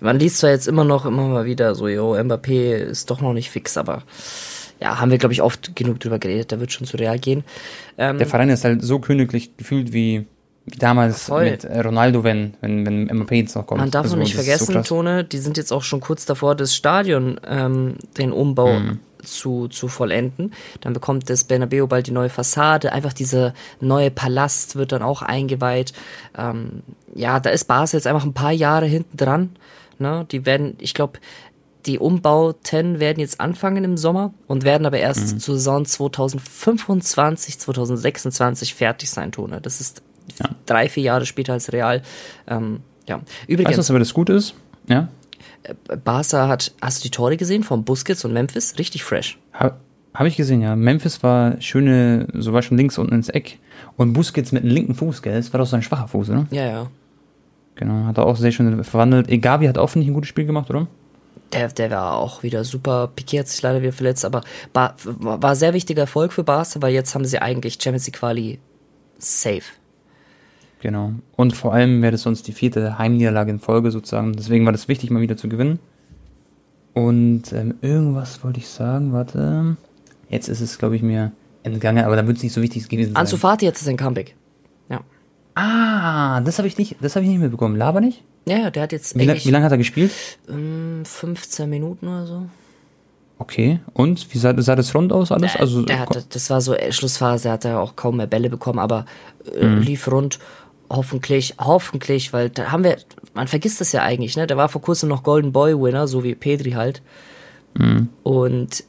Man 0.00 0.18
liest 0.18 0.38
zwar 0.38 0.50
jetzt 0.50 0.68
immer 0.68 0.84
noch, 0.84 1.06
immer 1.06 1.26
mal 1.26 1.46
wieder 1.46 1.74
so, 1.74 1.88
jo, 1.88 2.14
Mbappé 2.14 2.74
ist 2.74 3.10
doch 3.10 3.22
noch 3.22 3.32
nicht 3.32 3.50
fix, 3.50 3.78
aber 3.78 4.02
ja, 4.82 5.00
haben 5.00 5.10
wir, 5.10 5.18
glaube 5.18 5.32
ich, 5.32 5.42
oft 5.42 5.74
genug 5.76 6.00
drüber 6.00 6.18
geredet, 6.18 6.50
der 6.50 6.60
wird 6.60 6.72
schon 6.72 6.86
zu 6.86 6.96
Real 6.96 7.18
gehen. 7.18 7.44
Ähm, 7.98 8.18
der 8.18 8.26
Verein 8.26 8.48
ist 8.48 8.64
halt 8.64 8.82
so 8.82 8.98
königlich 8.98 9.56
gefühlt 9.56 9.92
wie 9.92 10.26
wie 10.64 10.78
damals 10.78 11.24
Voll. 11.24 11.50
mit 11.50 11.64
Ronaldo, 11.64 12.22
wenn, 12.22 12.54
wenn, 12.60 12.86
wenn 12.86 13.10
Mbappé 13.10 13.34
jetzt 13.34 13.56
noch 13.56 13.66
kommt. 13.66 13.80
Man 13.80 13.90
darf 13.90 14.04
also, 14.04 14.16
nicht 14.16 14.34
vergessen, 14.34 14.74
so 14.74 14.82
Tone, 14.82 15.24
die 15.24 15.38
sind 15.38 15.56
jetzt 15.56 15.72
auch 15.72 15.82
schon 15.82 16.00
kurz 16.00 16.24
davor, 16.24 16.54
das 16.54 16.76
Stadion, 16.76 17.40
ähm, 17.44 17.96
den 18.16 18.30
Umbau 18.30 18.78
mhm. 18.78 19.00
zu, 19.24 19.66
zu 19.66 19.88
vollenden. 19.88 20.52
Dann 20.80 20.92
bekommt 20.92 21.28
das 21.28 21.42
Bernabeu 21.42 21.88
bald 21.88 22.06
die 22.06 22.12
neue 22.12 22.28
Fassade. 22.28 22.92
Einfach 22.92 23.12
dieser 23.12 23.54
neue 23.80 24.12
Palast 24.12 24.76
wird 24.76 24.92
dann 24.92 25.02
auch 25.02 25.22
eingeweiht. 25.22 25.94
Ähm, 26.38 26.84
ja, 27.12 27.40
da 27.40 27.50
ist 27.50 27.64
Basel 27.64 27.98
jetzt 27.98 28.06
einfach 28.06 28.24
ein 28.24 28.34
paar 28.34 28.52
Jahre 28.52 28.86
hinten 28.86 29.16
dran. 29.16 29.56
Ne? 29.98 30.26
Die 30.30 30.46
werden, 30.46 30.76
ich 30.78 30.94
glaube, 30.94 31.18
die 31.86 31.98
Umbauten 31.98 33.00
werden 33.00 33.20
jetzt 33.20 33.40
anfangen 33.40 33.84
im 33.84 33.96
Sommer 33.96 34.32
und 34.46 34.64
werden 34.64 34.86
aber 34.86 34.98
erst 34.98 35.34
mhm. 35.34 35.38
zur 35.40 35.54
Saison 35.56 35.84
2025, 35.84 37.58
2026 37.58 38.74
fertig 38.74 39.10
sein, 39.10 39.32
Tone. 39.32 39.60
Das 39.60 39.80
ist 39.80 40.02
ja. 40.38 40.50
drei, 40.66 40.88
vier 40.88 41.04
Jahre 41.04 41.26
später 41.26 41.52
als 41.52 41.72
Real. 41.72 42.02
Ähm, 42.46 42.80
ja. 43.08 43.20
Übrigens. 43.46 43.78
Weißt 43.78 43.88
du, 43.88 43.92
aber 43.92 43.98
das 43.98 44.14
gut 44.14 44.30
ist? 44.30 44.54
Ja. 44.88 45.08
Äh, 45.62 45.74
Barca 45.96 46.48
hat, 46.48 46.72
hast 46.80 47.00
du 47.00 47.02
die 47.04 47.10
Tore 47.10 47.36
gesehen 47.36 47.62
von 47.62 47.84
Busquets 47.84 48.24
und 48.24 48.32
Memphis? 48.32 48.78
Richtig 48.78 49.04
fresh. 49.04 49.38
Habe 49.52 49.76
hab 50.14 50.26
ich 50.26 50.36
gesehen, 50.36 50.60
ja. 50.60 50.76
Memphis 50.76 51.22
war 51.22 51.60
schöne, 51.60 52.28
so 52.34 52.52
war 52.52 52.62
schon 52.62 52.76
links 52.76 52.98
unten 52.98 53.14
ins 53.14 53.28
Eck. 53.28 53.58
Und 53.96 54.12
Busquets 54.12 54.52
mit 54.52 54.62
dem 54.62 54.70
linken 54.70 54.94
Fuß, 54.94 55.22
gell? 55.22 55.36
Das 55.36 55.52
war 55.52 55.58
doch 55.58 55.66
so 55.66 55.76
ein 55.76 55.82
schwacher 55.82 56.08
Fuß, 56.08 56.30
oder? 56.30 56.46
Ja, 56.50 56.66
ja. 56.66 56.86
Genau, 57.74 58.04
hat 58.04 58.18
er 58.18 58.26
auch 58.26 58.36
sehr 58.36 58.52
schön 58.52 58.84
verwandelt. 58.84 59.28
Egavi 59.28 59.66
hat 59.66 59.78
auch, 59.78 59.88
finde 59.88 60.04
ich, 60.04 60.10
ein 60.10 60.14
gutes 60.14 60.28
Spiel 60.28 60.44
gemacht, 60.44 60.68
oder? 60.70 60.86
Der, 61.52 61.68
der 61.68 61.90
war 61.90 62.16
auch 62.16 62.42
wieder 62.42 62.64
super. 62.64 63.10
Piquet 63.14 63.40
hat 63.40 63.48
sich 63.48 63.62
leider 63.62 63.82
wieder 63.82 63.92
verletzt, 63.92 64.24
aber 64.24 64.42
war, 64.72 64.96
war 65.04 65.54
sehr 65.54 65.74
wichtiger 65.74 66.02
Erfolg 66.02 66.32
für 66.32 66.44
Barca, 66.44 66.80
weil 66.80 66.94
jetzt 66.94 67.14
haben 67.14 67.24
sie 67.24 67.38
eigentlich 67.40 67.78
Champions 67.80 68.06
League 68.06 68.16
Quali 68.16 68.58
safe. 69.18 69.62
Genau. 70.80 71.12
Und 71.36 71.54
vor 71.54 71.72
allem 71.72 72.02
wäre 72.02 72.12
das 72.12 72.22
sonst 72.22 72.48
die 72.48 72.52
vierte 72.52 72.98
Heimniederlage 72.98 73.50
in 73.50 73.60
Folge 73.60 73.90
sozusagen. 73.90 74.32
Deswegen 74.32 74.64
war 74.64 74.72
das 74.72 74.88
wichtig, 74.88 75.10
mal 75.10 75.20
wieder 75.20 75.36
zu 75.36 75.48
gewinnen. 75.48 75.78
Und 76.94 77.52
ähm, 77.52 77.74
irgendwas 77.80 78.42
wollte 78.42 78.58
ich 78.58 78.68
sagen, 78.68 79.12
warte. 79.12 79.76
Jetzt 80.28 80.48
ist 80.48 80.60
es, 80.60 80.78
glaube 80.78 80.96
ich, 80.96 81.02
mir 81.02 81.32
entgangen, 81.62 82.04
aber 82.04 82.16
da 82.16 82.26
wird 82.26 82.38
es 82.38 82.42
nicht 82.42 82.52
so 82.52 82.62
wichtig 82.62 82.88
gewesen 82.88 83.12
sein. 83.12 83.16
Ansu 83.16 83.36
Fati 83.36 83.66
hat 83.66 83.76
sein 83.76 83.96
Comeback. 83.96 84.34
Ja. 84.88 85.00
Ah, 85.54 86.40
das 86.40 86.58
habe 86.58 86.66
ich 86.66 86.78
nicht, 86.78 86.96
das 87.00 87.14
habe 87.14 87.24
ich 87.24 87.30
nicht 87.30 87.40
mitbekommen. 87.40 87.76
Laber 87.76 88.00
nicht? 88.00 88.24
Ja, 88.46 88.58
ja, 88.58 88.70
der 88.70 88.82
hat 88.84 88.92
jetzt 88.92 89.16
Wie, 89.18 89.24
la 89.24 89.32
eigentlich 89.32 89.46
wie 89.46 89.50
lange 89.50 89.64
hat 89.64 89.72
er 89.72 89.78
gespielt? 89.78 90.10
ähm, 90.48 91.02
15 91.04 91.68
Minuten 91.70 92.08
oder 92.08 92.26
so. 92.26 92.46
Okay. 93.38 93.80
Und 93.92 94.32
wie 94.34 94.38
sah, 94.38 94.54
sah 94.60 94.76
das 94.76 94.94
rund 94.94 95.12
aus 95.12 95.32
alles? 95.32 95.56
Also 95.56 95.82
Der 95.82 95.98
hatte, 96.00 96.24
das 96.28 96.48
war 96.50 96.60
so 96.60 96.74
äh, 96.74 96.92
Schlussphase, 96.92 97.48
er 97.48 97.52
hat 97.54 97.64
ja 97.64 97.78
auch 97.80 97.96
kaum 97.96 98.16
mehr 98.18 98.26
Bälle 98.26 98.50
bekommen, 98.50 98.78
aber 98.78 99.04
äh, 99.54 99.64
Mhm. 99.66 99.80
lief 99.82 100.10
rund. 100.10 100.38
Hoffentlich, 100.90 101.54
hoffentlich, 101.58 102.32
weil 102.34 102.50
da 102.50 102.70
haben 102.70 102.84
wir, 102.84 102.98
man 103.32 103.48
vergisst 103.48 103.80
das 103.80 103.92
ja 103.92 104.02
eigentlich, 104.02 104.36
ne? 104.36 104.46
Der 104.46 104.58
war 104.58 104.68
vor 104.68 104.82
kurzem 104.82 105.08
noch 105.08 105.22
Golden 105.22 105.50
Boy 105.50 105.74
Winner, 105.80 106.06
so 106.06 106.22
wie 106.22 106.34
Pedri 106.34 106.72
halt. 106.72 107.00
Mhm. 107.74 108.10
Und 108.24 108.84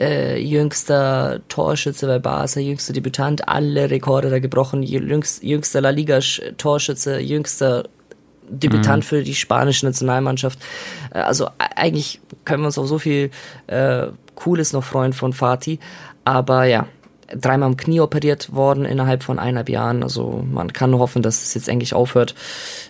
äh, 0.00 0.38
jüngster 0.42 1.40
Torschütze 1.48 2.06
bei 2.08 2.18
Barca, 2.18 2.58
jüngster 2.60 2.92
Debütant, 2.92 3.46
alle 3.48 3.88
Rekorde 3.90 4.30
da 4.30 4.38
gebrochen, 4.40 4.82
jüngst, 4.82 5.42
jüngster 5.44 5.80
La 5.80 5.90
Liga 5.90 6.16
Sch- 6.18 6.56
Torschütze, 6.56 7.20
jüngster 7.20 7.84
Debütant 8.48 9.04
für 9.04 9.22
die 9.22 9.34
spanische 9.34 9.86
Nationalmannschaft. 9.86 10.58
Äh, 11.12 11.20
Also 11.20 11.46
e- 11.46 11.50
eigentlich 11.76 12.20
können 12.44 12.62
wir 12.62 12.66
uns 12.66 12.78
auf 12.78 12.88
so 12.88 12.98
viel 12.98 13.30
äh, 13.66 14.08
Cooles 14.34 14.72
noch 14.72 14.84
freuen 14.84 15.12
von 15.12 15.32
Fatih. 15.32 15.78
Aber 16.24 16.64
ja, 16.64 16.86
dreimal 17.34 17.68
am 17.68 17.76
Knie 17.76 18.00
operiert 18.00 18.52
worden 18.54 18.84
innerhalb 18.84 19.22
von 19.22 19.38
eineinhalb 19.38 19.68
Jahren. 19.68 20.02
Also 20.02 20.44
man 20.50 20.72
kann 20.72 20.90
nur 20.90 21.00
hoffen, 21.00 21.22
dass 21.22 21.42
es 21.42 21.54
jetzt 21.54 21.68
endlich 21.68 21.94
aufhört. 21.94 22.34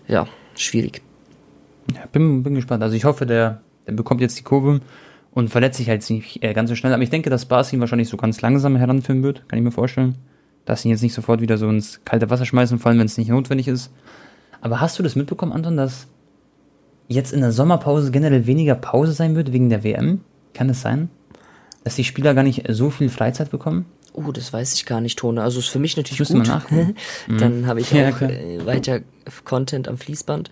Ja, 0.07 0.27
schwierig. 0.57 1.03
Ja, 1.95 2.03
bin, 2.13 2.43
bin 2.43 2.55
gespannt. 2.55 2.83
Also 2.83 2.95
ich 2.97 3.05
hoffe, 3.05 3.27
der, 3.27 3.61
der 3.87 3.93
bekommt 3.93 4.21
jetzt 4.21 4.39
die 4.39 4.43
Kurve 4.43 4.81
und 5.33 5.49
verletzt 5.51 5.79
sich 5.79 5.89
halt 5.89 6.09
nicht 6.11 6.43
äh, 6.43 6.53
ganz 6.53 6.69
so 6.69 6.77
schnell. 6.77 6.93
Aber 6.93 7.03
ich 7.03 7.11
denke, 7.11 7.31
dass 7.31 7.47
Bas 7.47 7.73
ihn 7.73 7.81
wahrscheinlich 7.81 8.09
so 8.09 8.17
ganz 8.17 8.41
langsam 8.41 8.77
heranführen 8.77 9.23
wird, 9.23 9.49
kann 9.49 9.59
ich 9.59 9.65
mir 9.65 9.71
vorstellen. 9.71 10.17
Dass 10.65 10.85
ihn 10.85 10.91
jetzt 10.91 11.03
nicht 11.03 11.15
sofort 11.15 11.41
wieder 11.41 11.57
so 11.57 11.69
ins 11.69 12.05
kalte 12.05 12.29
Wasser 12.29 12.45
schmeißen, 12.45 12.79
vor 12.79 12.91
allem 12.91 12.99
wenn 12.99 13.07
es 13.07 13.17
nicht 13.17 13.31
notwendig 13.31 13.69
ist. 13.69 13.91
Aber 14.61 14.81
hast 14.81 14.99
du 14.99 15.03
das 15.03 15.17
mitbekommen, 15.17 15.53
Anton, 15.53 15.77
dass 15.77 16.07
jetzt 17.09 17.33
in 17.33 17.41
der 17.41 17.53
Sommerpause 17.53 18.11
generell 18.11 18.47
weniger 18.47 18.75
Pause 18.75 19.13
sein 19.13 19.35
wird 19.35 19.53
wegen 19.53 19.71
der 19.71 19.85
WM? 19.85 20.21
Kann 20.55 20.69
es 20.69 20.81
sein? 20.81 21.11
Dass 21.85 21.95
die 21.97 22.05
Spieler 22.05 22.35
gar 22.35 22.43
nicht 22.43 22.65
so 22.69 22.91
viel 22.91 23.09
Freizeit 23.09 23.51
bekommen? 23.51 23.87
Oh, 24.13 24.33
das 24.33 24.53
weiß 24.53 24.75
ich 24.75 24.85
gar 24.85 25.01
nicht, 25.01 25.19
Tone. 25.19 25.43
Also 25.43 25.61
ist 25.61 25.69
für 25.69 25.79
mich 25.79 25.97
natürlich 25.97 26.19
Müsste 26.19 26.35
gut. 26.35 26.49
nachgucken. 26.49 26.97
Dann 27.39 27.67
habe 27.67 27.81
ich 27.81 27.91
Ja, 27.93 28.09
auch 28.11 28.21
äh, 28.21 28.65
weiter 28.67 29.01
Content 29.45 29.87
am 29.87 29.97
Fließband. 29.97 30.51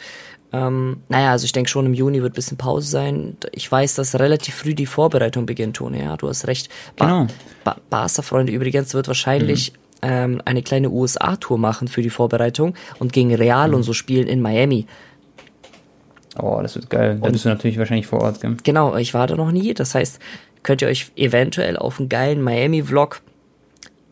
Ähm, 0.52 0.98
naja, 1.08 1.32
also 1.32 1.44
ich 1.44 1.52
denke 1.52 1.68
schon, 1.68 1.86
im 1.86 1.94
Juni 1.94 2.22
wird 2.22 2.32
ein 2.32 2.36
bisschen 2.36 2.56
Pause 2.56 2.88
sein. 2.88 3.36
Ich 3.52 3.70
weiß, 3.70 3.96
dass 3.96 4.14
relativ 4.18 4.54
früh 4.54 4.74
die 4.74 4.86
Vorbereitung 4.86 5.44
beginnt, 5.46 5.76
Tone. 5.76 6.02
Ja, 6.02 6.16
du 6.16 6.28
hast 6.28 6.46
recht. 6.46 6.68
Genau. 6.94 7.26
Ba 7.64 7.76
Barca-Freunde 7.90 8.52
übrigens 8.52 8.94
wird 8.94 9.08
wahrscheinlich 9.08 9.72
ähm, 10.06 10.40
eine 10.44 10.62
kleine 10.62 10.90
USA-Tour 10.90 11.58
machen 11.58 11.88
für 11.88 12.00
die 12.00 12.10
Vorbereitung 12.10 12.74
und 13.00 13.12
gegen 13.12 13.34
Real 13.34 13.74
und 13.74 13.82
so 13.82 13.92
spielen 13.92 14.28
in 14.28 14.40
Miami. 14.40 14.86
Oh, 16.38 16.60
das 16.62 16.76
wird 16.76 16.88
geil. 16.90 17.18
Da 17.20 17.30
bist 17.30 17.44
du 17.44 17.48
natürlich 17.48 17.78
wahrscheinlich 17.78 18.06
vor 18.06 18.20
Ort, 18.20 18.40
gell? 18.40 18.56
Genau, 18.62 18.94
ich 18.96 19.14
war 19.14 19.26
da 19.26 19.34
noch 19.34 19.50
nie. 19.50 19.74
Das 19.74 19.94
heißt, 19.94 20.20
könnt 20.62 20.82
ihr 20.82 20.88
euch 20.88 21.10
eventuell 21.16 21.76
auf 21.76 21.98
einen 21.98 22.08
geilen 22.08 22.42
Miami-Vlog 22.42 23.20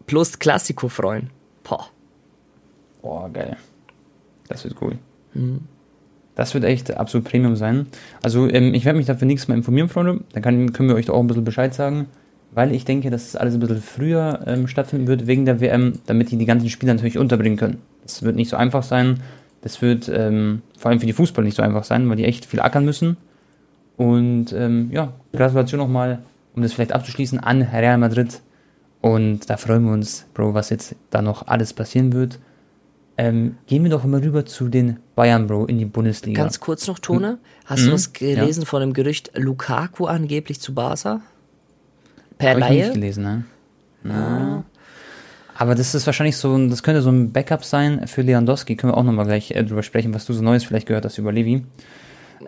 plus 0.06 0.38
Klassiko 0.38 0.88
freuen. 0.88 1.30
Boah. 1.62 1.86
Boah, 3.02 3.30
geil. 3.32 3.56
Das 4.48 4.64
wird 4.64 4.74
cool. 4.80 4.98
Das 6.34 6.54
wird 6.54 6.64
echt 6.64 6.96
absolut 6.96 7.28
Premium 7.28 7.56
sein. 7.56 7.86
Also, 8.22 8.48
ähm, 8.48 8.74
ich 8.74 8.84
werde 8.84 8.96
mich 8.96 9.06
dafür 9.06 9.26
nächstes 9.26 9.48
Mal 9.48 9.56
informieren, 9.56 9.88
Freunde. 9.88 10.20
Dann 10.32 10.42
kann, 10.42 10.72
können 10.72 10.88
wir 10.88 10.96
euch 10.96 11.06
da 11.06 11.12
auch 11.12 11.20
ein 11.20 11.26
bisschen 11.26 11.44
Bescheid 11.44 11.72
sagen. 11.72 12.08
Weil 12.54 12.72
ich 12.72 12.84
denke, 12.84 13.10
dass 13.10 13.26
es 13.28 13.36
alles 13.36 13.54
ein 13.54 13.60
bisschen 13.60 13.82
früher 13.82 14.40
ähm, 14.46 14.68
stattfinden 14.68 15.06
wird 15.08 15.26
wegen 15.26 15.44
der 15.44 15.60
WM, 15.60 15.94
damit 16.06 16.30
die 16.30 16.36
die 16.36 16.46
ganzen 16.46 16.70
Spieler 16.70 16.94
natürlich 16.94 17.18
unterbringen 17.18 17.56
können. 17.58 17.78
Das 18.04 18.22
wird 18.22 18.36
nicht 18.36 18.48
so 18.48 18.56
einfach 18.56 18.82
sein. 18.84 19.20
Das 19.60 19.82
wird 19.82 20.08
ähm, 20.08 20.62
vor 20.78 20.90
allem 20.90 21.00
für 21.00 21.06
die 21.06 21.12
Fußballer 21.12 21.44
nicht 21.46 21.56
so 21.56 21.62
einfach 21.62 21.84
sein, 21.84 22.08
weil 22.08 22.16
die 22.16 22.24
echt 22.24 22.44
viel 22.44 22.60
ackern 22.60 22.84
müssen. 22.84 23.16
Und 23.96 24.52
ähm, 24.52 24.90
ja, 24.92 25.12
Gratulation 25.32 25.78
nochmal, 25.78 26.20
um 26.54 26.62
das 26.62 26.72
vielleicht 26.72 26.92
abzuschließen, 26.92 27.40
an 27.40 27.62
Real 27.62 27.98
Madrid. 27.98 28.40
Und 29.00 29.50
da 29.50 29.56
freuen 29.56 29.84
wir 29.84 29.92
uns, 29.92 30.26
Bro, 30.34 30.54
was 30.54 30.70
jetzt 30.70 30.94
da 31.10 31.22
noch 31.22 31.46
alles 31.46 31.72
passieren 31.72 32.12
wird. 32.12 32.38
Ähm, 33.16 33.56
gehen 33.66 33.84
wir 33.84 33.90
doch 33.90 34.04
mal 34.04 34.20
rüber 34.20 34.44
zu 34.44 34.68
den 34.68 34.98
Bayern, 35.14 35.46
Bro, 35.46 35.66
in 35.66 35.78
die 35.78 35.84
Bundesliga. 35.84 36.42
Ganz 36.42 36.58
kurz 36.58 36.88
noch, 36.88 36.98
Tone. 36.98 37.38
Hast 37.64 37.84
du 37.84 37.90
Mhm. 37.90 37.94
was 37.94 38.12
gelesen 38.12 38.66
von 38.66 38.80
dem 38.80 38.92
Gerücht 38.92 39.30
Lukaku 39.36 40.06
angeblich 40.06 40.60
zu 40.60 40.74
Barca? 40.74 41.20
Per 42.38 42.50
Habe 42.50 42.60
ich 42.60 42.68
nicht 42.68 42.80
Laie? 42.80 42.92
gelesen, 42.92 43.22
ne? 43.24 43.44
Ja. 44.04 44.64
Aber 45.56 45.74
das 45.74 45.94
ist 45.94 46.06
wahrscheinlich 46.06 46.36
so, 46.36 46.68
das 46.68 46.82
könnte 46.82 47.00
so 47.00 47.10
ein 47.10 47.32
Backup 47.32 47.64
sein 47.64 48.06
für 48.06 48.22
Lewandowski. 48.22 48.76
Können 48.76 48.92
wir 48.92 48.96
auch 48.96 49.04
nochmal 49.04 49.26
gleich 49.26 49.52
äh, 49.52 49.62
drüber 49.62 49.82
sprechen, 49.82 50.12
was 50.12 50.26
du 50.26 50.32
so 50.32 50.42
Neues 50.42 50.64
vielleicht 50.64 50.86
gehört 50.86 51.04
hast 51.04 51.18
über 51.18 51.32
Levi. 51.32 51.64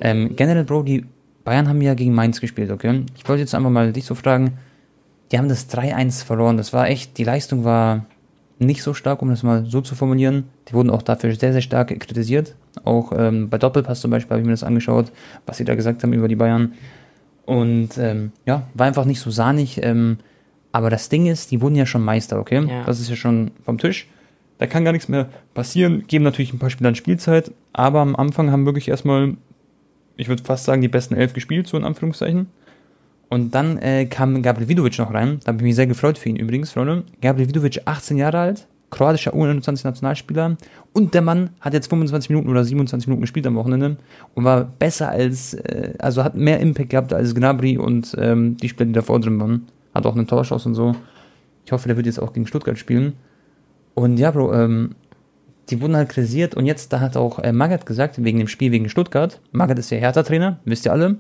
Ähm, 0.01 0.35
generell, 0.35 0.65
Bro, 0.65 0.83
die 0.83 1.07
Bayern 1.45 1.69
haben 1.69 1.81
ja 1.81 1.95
gegen 1.95 2.13
Mainz 2.13 2.41
gespielt, 2.41 2.71
okay? 2.71 3.05
Ich 3.17 3.29
wollte 3.29 3.41
jetzt 3.41 3.55
einfach 3.55 3.71
mal 3.71 3.93
dich 3.93 4.05
so 4.05 4.17
fragen, 4.17 4.59
die 5.31 5.39
haben 5.39 5.49
das 5.49 5.71
3-1 5.71 6.25
verloren. 6.25 6.57
Das 6.57 6.73
war 6.73 6.89
echt, 6.89 7.17
die 7.19 7.25
Leistung 7.25 7.65
war 7.65 8.05
nicht 8.59 8.83
so 8.83 8.95
stark, 8.95 9.23
um 9.23 9.31
das 9.31 9.43
mal 9.43 9.65
so 9.67 9.81
zu 9.81 9.95
formulieren. 9.95 10.45
Die 10.69 10.73
wurden 10.73 10.91
auch 10.91 11.03
dafür 11.03 11.35
sehr, 11.35 11.53
sehr 11.53 11.63
stark 11.63 11.89
kritisiert. 12.01 12.57
Auch 12.85 13.13
ähm, 13.17 13.49
bei 13.49 13.59
Doppelpass 13.59 14.01
zum 14.01 14.11
Beispiel 14.11 14.31
habe 14.31 14.41
ich 14.41 14.47
mir 14.47 14.53
das 14.53 14.65
angeschaut, 14.65 15.13
was 15.47 15.59
sie 15.59 15.65
da 15.65 15.75
gesagt 15.75 16.03
haben 16.03 16.13
über 16.13 16.29
die 16.29 16.37
Bayern. 16.37 16.73
Und 17.47 17.97
ähm, 17.97 18.33
ja, 18.45 18.67
war 18.75 18.87
einfach 18.87 19.05
nicht 19.05 19.21
so 19.21 19.31
sahnig. 19.31 19.81
Ähm, 19.83 20.19
aber 20.73 20.91
das 20.91 21.09
Ding 21.09 21.27
ist, 21.27 21.51
die 21.51 21.63
wurden 21.63 21.77
ja 21.77 21.87
schon 21.87 22.03
Meister, 22.03 22.39
okay? 22.39 22.67
Ja. 22.69 22.85
Das 22.85 23.01
ist 23.01 23.09
ja 23.09 23.17
schon 23.17 23.53
vom 23.65 23.79
Tisch. 23.79 24.09
Da 24.59 24.67
kann 24.67 24.85
gar 24.85 24.93
nichts 24.93 25.09
mehr 25.09 25.29
passieren. 25.55 26.05
Geben 26.07 26.25
natürlich 26.25 26.53
ein 26.53 26.59
paar 26.59 26.71
Spielern 26.71 26.95
Spielzeit. 26.95 27.53
Aber 27.73 28.01
am 28.01 28.17
Anfang 28.17 28.51
haben 28.51 28.67
wirklich 28.67 28.89
erstmal, 28.89 29.37
ich 30.17 30.29
würde 30.29 30.43
fast 30.43 30.65
sagen, 30.65 30.83
die 30.83 30.89
besten 30.89 31.15
elf 31.15 31.33
gespielt, 31.33 31.67
so 31.67 31.77
in 31.77 31.85
Anführungszeichen. 31.85 32.49
Und 33.29 33.55
dann 33.55 33.79
äh, 33.79 34.07
kam 34.07 34.43
Gabriel 34.43 34.69
Vidovic 34.69 34.99
noch 34.99 35.13
rein. 35.13 35.41
Da 35.45 35.49
habe 35.49 35.59
ich 35.59 35.65
mich 35.65 35.75
sehr 35.77 35.87
gefreut 35.87 36.19
für 36.19 36.29
ihn 36.29 36.37
übrigens, 36.37 36.73
Freunde. 36.73 37.05
Gabriel 37.21 37.49
Vidovic, 37.49 37.83
18 37.85 38.17
Jahre 38.17 38.39
alt, 38.39 38.67
kroatischer 38.97 39.35
U21-Nationalspieler. 39.35 40.57
Und 40.93 41.15
der 41.15 41.23
Mann 41.23 41.51
hat 41.61 41.75
jetzt 41.75 41.89
25 41.89 42.31
Minuten 42.31 42.49
oder 42.49 42.65
27 42.65 43.07
Minuten 43.07 43.21
gespielt 43.21 43.47
am 43.47 43.55
Wochenende 43.55 43.97
und 44.35 44.45
war 44.45 44.65
besser 44.65 45.11
als, 45.11 45.55
äh, 45.55 45.93
also 45.99 46.25
hat 46.25 46.35
mehr 46.35 46.61
Impact 46.61 46.91
gehabt 46.91 47.13
als 47.13 47.35
Gnabry 47.35 47.77
und 47.77 48.17
ähm, 48.19 48.57
die 48.57 48.69
Spieler, 48.69 48.87
die 48.87 48.93
davor 48.93 49.21
drin 49.21 49.39
waren. 49.39 49.69
Hat 49.95 50.07
auch 50.07 50.17
einen 50.17 50.27
Torschuss 50.27 50.67
und 50.67 50.75
so. 50.75 50.97
Ich 51.65 51.73
hoffe, 51.73 51.89
der 51.89 51.97
wird 51.97 52.07
jetzt 52.07 52.21
auch 52.21 52.33
gegen 52.33 52.47
Stuttgart 52.47 52.79
spielen. 52.79 53.15
Und 53.95 54.19
ja, 54.19 54.31
Bro, 54.31 54.55
ähm, 54.55 54.95
die 55.69 55.81
wurden 55.81 55.97
halt 55.97 56.09
kritisiert 56.09 56.55
und 56.55 56.65
jetzt, 56.65 56.93
da 56.93 57.01
hat 57.01 57.17
auch 57.17 57.39
äh, 57.39 57.53
Magath 57.53 57.87
gesagt, 57.87 58.23
wegen 58.23 58.39
dem 58.39 58.49
Spiel 58.49 58.71
gegen 58.71 58.89
Stuttgart. 58.89 59.41
Magath 59.53 59.79
ist 59.79 59.91
ja 59.91 59.99
Hertha-Trainer, 59.99 60.61
wisst 60.65 60.87
ihr 60.87 60.93
alle. 60.93 61.17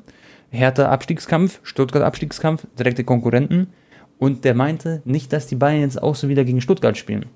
Hertha-Abstiegskampf, 0.50 1.60
Stuttgart-Abstiegskampf, 1.62 2.66
direkte 2.78 3.04
Konkurrenten. 3.04 3.68
Und 4.18 4.44
der 4.44 4.54
meinte 4.54 5.02
nicht, 5.04 5.32
dass 5.32 5.46
die 5.46 5.56
Bayern 5.56 5.82
jetzt 5.82 6.02
auch 6.02 6.14
so 6.14 6.28
wieder 6.28 6.44
gegen 6.44 6.60
Stuttgart 6.60 6.96
spielen. 6.96 7.26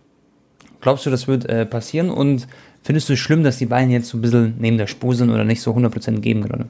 Glaubst 0.81 1.07
du, 1.07 1.11
das 1.11 1.29
wird 1.29 1.47
äh, 1.47 1.67
passieren? 1.67 2.11
Und 2.11 2.47
findest 2.83 3.09
du 3.09 3.13
es 3.13 3.19
schlimm, 3.19 3.45
dass 3.45 3.59
die 3.59 3.67
Bayern 3.67 3.91
jetzt 3.91 4.09
so 4.09 4.19
ein 4.19 4.23
bisschen 4.23 4.55
neben 4.59 4.79
der 4.79 4.87
Spur 4.87 5.15
sind 5.15 5.31
oder 5.31 5.45
nicht 5.45 5.61
so 5.61 5.73
100% 5.73 6.21
geben 6.21 6.43
gerade? 6.43 6.67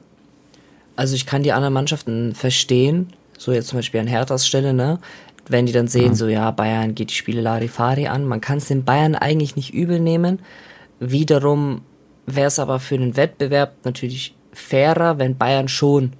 Also 0.95 1.15
ich 1.15 1.25
kann 1.25 1.43
die 1.43 1.53
anderen 1.53 1.73
Mannschaften 1.73 2.35
verstehen, 2.35 3.07
so 3.37 3.51
jetzt 3.51 3.69
zum 3.69 3.79
Beispiel 3.79 4.01
an 4.01 4.07
Herthas 4.07 4.45
Stelle, 4.45 4.73
ne? 4.73 4.99
Wenn 5.47 5.65
die 5.65 5.71
dann 5.71 5.87
sehen, 5.87 6.13
so 6.13 6.27
ja, 6.27 6.51
Bayern 6.51 6.93
geht 6.93 7.09
die 7.09 7.15
Spiele 7.15 7.41
Larifari 7.41 8.07
an, 8.07 8.25
man 8.25 8.41
kann 8.41 8.59
es 8.59 8.67
den 8.67 8.83
Bayern 8.83 9.15
eigentlich 9.15 9.55
nicht 9.55 9.73
übel 9.73 9.99
nehmen. 9.99 10.39
Wiederum 10.99 11.81
wäre 12.27 12.47
es 12.47 12.59
aber 12.59 12.79
für 12.79 12.97
den 12.97 13.17
Wettbewerb 13.17 13.73
natürlich 13.83 14.35
fairer, 14.53 15.17
wenn 15.17 15.37
Bayern 15.37 15.67
schon, 15.67 16.13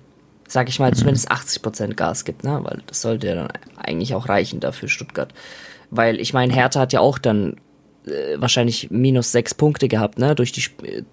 sag 0.47 0.69
ich 0.69 0.79
mal, 0.79 0.93
zumindest 0.93 1.31
80% 1.31 1.93
Gas 1.93 2.25
gibt, 2.25 2.43
ne? 2.43 2.59
Weil 2.63 2.81
das 2.87 3.01
sollte 3.01 3.27
ja 3.27 3.35
dann 3.35 3.49
eigentlich 3.77 4.15
auch 4.15 4.27
reichen 4.27 4.59
dafür 4.59 4.89
Stuttgart. 4.89 5.33
Weil 5.91 6.19
ich 6.19 6.33
meine, 6.33 6.53
Hertha 6.53 6.79
hat 6.79 6.93
ja 6.93 7.01
auch 7.01 7.19
dann 7.19 7.57
äh, 8.05 8.39
wahrscheinlich 8.39 8.89
minus 8.91 9.31
sechs 9.31 9.53
Punkte 9.53 9.87
gehabt, 9.87 10.19
ne? 10.19 10.35
Durch 10.35 10.51
die, 10.51 10.63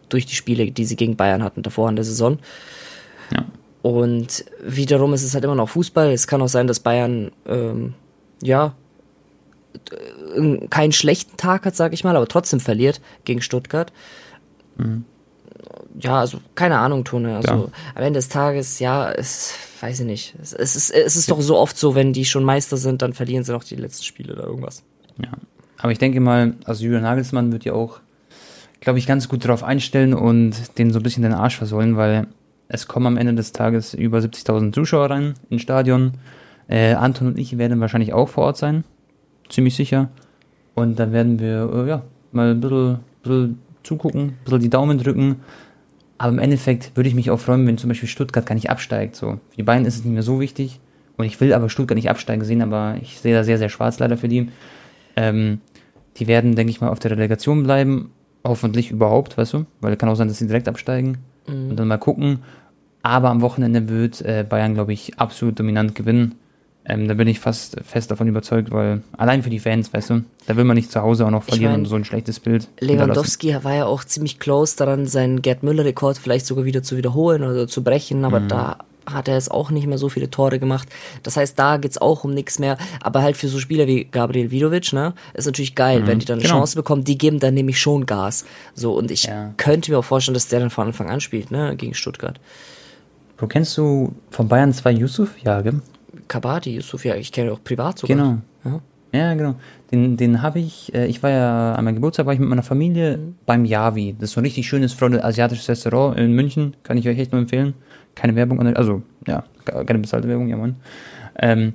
durch 0.09 0.27
die 0.27 0.35
Spiele, 0.35 0.71
die 0.71 0.85
sie 0.85 0.97
gegen 0.97 1.17
Bayern 1.17 1.43
hatten 1.43 1.63
davor 1.63 1.89
in 1.89 1.97
der 1.97 2.05
Saison. 2.05 2.39
Ja. 3.33 3.45
Und 3.83 4.45
wiederum 4.63 5.15
ist 5.15 5.23
es 5.23 5.35
halt 5.35 5.45
immer 5.45 5.55
noch 5.55 5.69
Fußball. 5.69 6.11
Es 6.13 6.27
kann 6.27 6.43
auch 6.43 6.49
sein, 6.49 6.67
dass 6.67 6.81
Bayern, 6.81 7.31
ähm, 7.47 7.95
ja, 8.43 8.75
keinen 10.71 10.93
schlechten 10.93 11.37
Tag 11.37 11.65
hat, 11.65 11.77
sag 11.77 11.93
ich 11.93 12.03
mal, 12.05 12.17
aber 12.17 12.27
trotzdem 12.27 12.59
verliert 12.59 13.01
gegen 13.25 13.41
Stuttgart. 13.43 13.93
Ja, 15.99 16.21
also 16.21 16.39
keine 16.55 16.79
Ahnung, 16.79 17.05
Tone. 17.05 17.37
Also 17.37 17.49
Ja. 17.49 17.69
am 17.95 18.03
Ende 18.03 18.19
des 18.19 18.29
Tages, 18.29 18.79
ja, 18.79 19.11
es 19.11 19.55
weiß 19.81 20.01
ich 20.01 20.07
nicht. 20.07 20.35
Es, 20.41 20.53
es, 20.53 20.77
ist, 20.77 20.91
es 20.91 21.17
ist 21.17 21.31
doch 21.31 21.41
so 21.41 21.57
oft 21.57 21.77
so, 21.77 21.95
wenn 21.95 22.13
die 22.13 22.25
schon 22.25 22.45
Meister 22.45 22.77
sind, 22.77 23.03
dann 23.03 23.13
verlieren 23.13 23.45
sie 23.45 23.53
noch 23.53 23.65
die 23.65 23.77
letzten 23.77 24.05
Spiele 24.05 24.33
oder 24.35 24.45
irgendwas. 24.45 24.83
Ja. 25.23 25.31
Aber 25.79 25.93
ich 25.93 25.99
denke 25.99 26.21
mal, 26.21 26.55
also 26.65 26.85
Julian 26.85 27.03
Nagelsmann 27.03 27.53
wird 27.53 27.65
ja 27.65 27.73
auch, 27.73 28.01
glaube 28.81 28.99
ich, 28.99 29.07
ganz 29.07 29.29
gut 29.29 29.45
darauf 29.45 29.63
einstellen 29.63 30.13
und 30.13 30.79
den 30.79 30.91
so 30.91 30.99
ein 30.99 31.03
bisschen 31.03 31.23
den 31.23 31.33
Arsch 31.33 31.57
versohlen, 31.57 31.97
weil 31.97 32.27
es 32.69 32.87
kommen 32.87 33.07
am 33.07 33.17
Ende 33.17 33.35
des 33.35 33.53
Tages 33.53 33.95
über 33.95 34.19
70.000 34.19 34.73
Zuschauer 34.73 35.11
rein 35.11 35.35
ins 35.51 35.63
Stadion. 35.63 36.13
Äh, 36.69 36.95
Anton 36.95 37.29
und 37.29 37.39
ich 37.39 37.57
werden 37.57 37.81
wahrscheinlich 37.81 38.13
auch 38.13 38.29
vor 38.29 38.45
Ort 38.45 38.59
sein, 38.59 38.85
ziemlich 39.49 39.75
sicher. 39.75 40.11
Und 40.75 40.99
dann 40.99 41.13
werden 41.13 41.41
wir, 41.41 41.71
äh, 41.73 41.89
ja, 41.89 42.03
mal 42.33 42.51
ein 42.51 42.61
bisschen, 42.61 42.99
bisschen 43.23 43.59
zugucken, 43.83 44.23
ein 44.23 44.39
bisschen 44.45 44.61
die 44.61 44.71
Daumen 44.71 44.99
drücken. 44.99 45.37
Aber 46.19 46.33
im 46.33 46.39
Endeffekt 46.39 46.97
würde 46.97 47.09
ich 47.09 47.15
mich 47.15 47.31
auch 47.31 47.39
freuen, 47.39 47.67
wenn 47.67 47.79
zum 47.79 47.89
Beispiel 47.89 48.09
Stuttgart 48.09 48.45
gar 48.45 48.55
nicht 48.55 48.71
absteigt. 48.71 49.17
So. 49.17 49.39
Für 49.51 49.57
die 49.57 49.63
beiden 49.63 49.87
ist 49.87 49.97
es 49.97 50.05
nicht 50.05 50.13
mehr 50.13 50.23
so 50.23 50.41
wichtig. 50.41 50.81
Und 51.17 51.25
ich 51.25 51.41
will 51.41 51.53
aber 51.53 51.69
Stuttgart 51.69 51.97
nicht 51.97 52.11
absteigen 52.11 52.45
sehen, 52.45 52.63
aber 52.63 52.97
ich 53.01 53.19
sehe 53.19 53.35
da 53.35 53.45
sehr, 53.45 53.59
sehr 53.59 53.69
schwarz 53.69 53.99
leider 53.99 54.17
für 54.17 54.29
die. 54.29 54.51
Ähm, 55.17 55.61
die 56.19 56.27
werden, 56.27 56.57
denke 56.57 56.71
ich 56.71 56.81
mal, 56.81 56.89
auf 56.89 56.99
der 56.99 57.13
Relegation 57.13 57.63
bleiben. 57.63 58.11
Hoffentlich 58.45 58.91
überhaupt, 58.91 59.37
weißt 59.37 59.55
du? 59.55 59.67
Weil 59.81 59.97
kann 59.97 60.09
auch 60.09 60.15
sein, 60.15 60.29
dass 60.29 60.39
sie 60.39 60.47
direkt 60.47 60.69
absteigen. 60.69 61.19
Mhm. 61.47 61.71
Und 61.71 61.77
dann 61.77 61.89
mal 61.89 61.99
gucken. 61.99 62.41
Aber 63.03 63.31
am 63.31 63.41
Wochenende 63.41 63.89
wird 63.89 64.21
äh, 64.23 64.45
Bayern, 64.49 64.75
glaube 64.75 64.93
ich, 64.93 65.19
absolut 65.19 65.59
dominant 65.59 65.95
gewinnen. 65.95 66.35
Ähm, 66.85 67.07
da 67.07 67.15
bin 67.15 67.29
ich 67.29 67.39
fast 67.39 67.77
fest 67.85 68.11
davon 68.11 68.29
überzeugt, 68.29 68.71
weil 68.71 69.03
allein 69.17 69.43
für 69.43 69.51
die 69.51 69.59
Fans, 69.59 69.93
weißt 69.93 70.11
du, 70.11 70.25
da 70.47 70.57
will 70.57 70.65
man 70.65 70.75
nicht 70.75 70.91
zu 70.91 71.03
Hause 71.03 71.27
auch 71.27 71.31
noch 71.31 71.43
verlieren 71.43 71.73
ich 71.73 71.77
mein, 71.77 71.81
und 71.81 71.87
so 71.87 71.97
ein 71.97 72.05
schlechtes 72.05 72.41
Bild. 72.41 72.69
Lewandowski 72.81 73.63
war 73.63 73.75
ja 73.75 73.85
auch 73.85 74.05
ziemlich 74.05 74.39
close 74.39 74.77
daran, 74.77 75.07
seinen 75.07 75.43
Gerd 75.43 75.63
Müller-Rekord 75.63 76.17
vielleicht 76.17 76.47
sogar 76.47 76.65
wieder 76.65 76.83
zu 76.83 76.97
wiederholen 76.97 77.45
oder 77.45 77.69
zu 77.69 77.85
brechen, 77.85 78.25
aber 78.25 78.41
mhm. 78.41 78.49
da 78.49 78.79
hat 79.13 79.29
er 79.29 79.37
es 79.37 79.51
auch 79.51 79.71
nicht 79.71 79.87
mehr 79.87 79.99
so 79.99 80.09
viele 80.09 80.31
Tore 80.31 80.59
gemacht. 80.59 80.89
Das 81.23 81.37
heißt, 81.37 81.59
da 81.59 81.77
geht's 81.77 81.99
auch 81.99 82.25
um 82.25 82.33
nichts 82.33 82.59
mehr. 82.59 82.77
Aber 83.03 83.23
halt 83.23 83.37
für 83.37 83.49
so 83.49 83.59
Spieler 83.59 83.87
wie 83.87 84.05
Gabriel 84.05 84.51
Vidovic, 84.51 84.93
ne, 84.93 85.15
ist 85.35 85.47
natürlich 85.47 85.75
geil, 85.75 86.01
mhm, 86.01 86.07
wenn 86.07 86.19
die 86.19 86.27
dann 86.27 86.39
eine 86.39 86.43
genau. 86.43 86.59
Chance 86.61 86.77
bekommen. 86.77 87.05
Die 87.05 87.19
geben 87.19 87.39
dann 87.39 87.55
nämlich 87.55 87.81
schon 87.81 88.07
Gas. 88.07 88.45
So, 88.75 88.95
und 88.95 89.11
ich 89.11 89.25
ja. 89.25 89.53
könnte 89.57 89.91
mir 89.91 89.99
auch 89.99 90.05
vorstellen, 90.05 90.35
dass 90.35 90.49
der 90.49 90.61
dann 90.61 90.71
von 90.71 90.87
Anfang 90.87 91.11
an 91.11 91.21
spielt, 91.21 91.51
ne, 91.51 91.77
gegen 91.77 91.95
Stuttgart. 91.95 92.41
Wo 93.39 93.47
kennst 93.47 93.77
du 93.79 94.15
von 94.31 94.49
Bayern 94.49 94.73
zwei 94.73 94.91
Yusuf? 94.91 95.35
Ja, 95.43 95.61
gell? 95.61 95.81
Kabadi, 96.27 96.75
Yusuf, 96.75 97.05
ja, 97.05 97.15
ich 97.15 97.31
kenne 97.33 97.53
auch 97.53 97.63
privat 97.63 97.99
sogar. 97.99 98.17
Genau. 98.17 98.39
Ja. 98.65 98.81
Ja, 99.13 99.35
genau. 99.35 99.55
Den, 99.91 100.19
den 100.19 100.43
habe 100.43 100.59
ich, 100.59 100.95
äh, 100.95 101.07
ich 101.07 101.23
war 101.23 101.31
ja 101.31 101.75
an 101.75 101.85
meinem 101.85 101.95
Geburtstag, 101.95 102.27
war 102.27 102.35
ich 102.35 102.41
mit 102.41 102.49
meiner 102.49 102.63
Familie 102.63 103.17
mhm. 103.17 103.37
beim 103.47 103.65
Yavi. 103.65 104.15
Das 104.19 104.31
ist 104.31 104.35
so 104.35 104.41
ein 104.41 104.45
richtig 104.45 104.69
schönes, 104.69 104.93
Freunde, 104.93 105.25
asiatisches 105.25 105.69
Restaurant 105.69 106.19
in 106.19 106.33
München. 106.33 106.77
Kann 106.83 106.99
ich 106.99 107.09
euch 107.09 107.19
echt 107.19 107.33
nur 107.33 107.41
empfehlen. 107.41 107.75
Keine 108.19 108.35
Werbung, 108.35 108.61
also, 108.75 109.03
ja, 109.29 109.45
keine 109.65 110.01
bezahlte 110.01 110.27
Werbung, 110.27 110.49
ja, 110.49 110.57
Mann. 110.57 110.75
Ähm, 111.39 111.73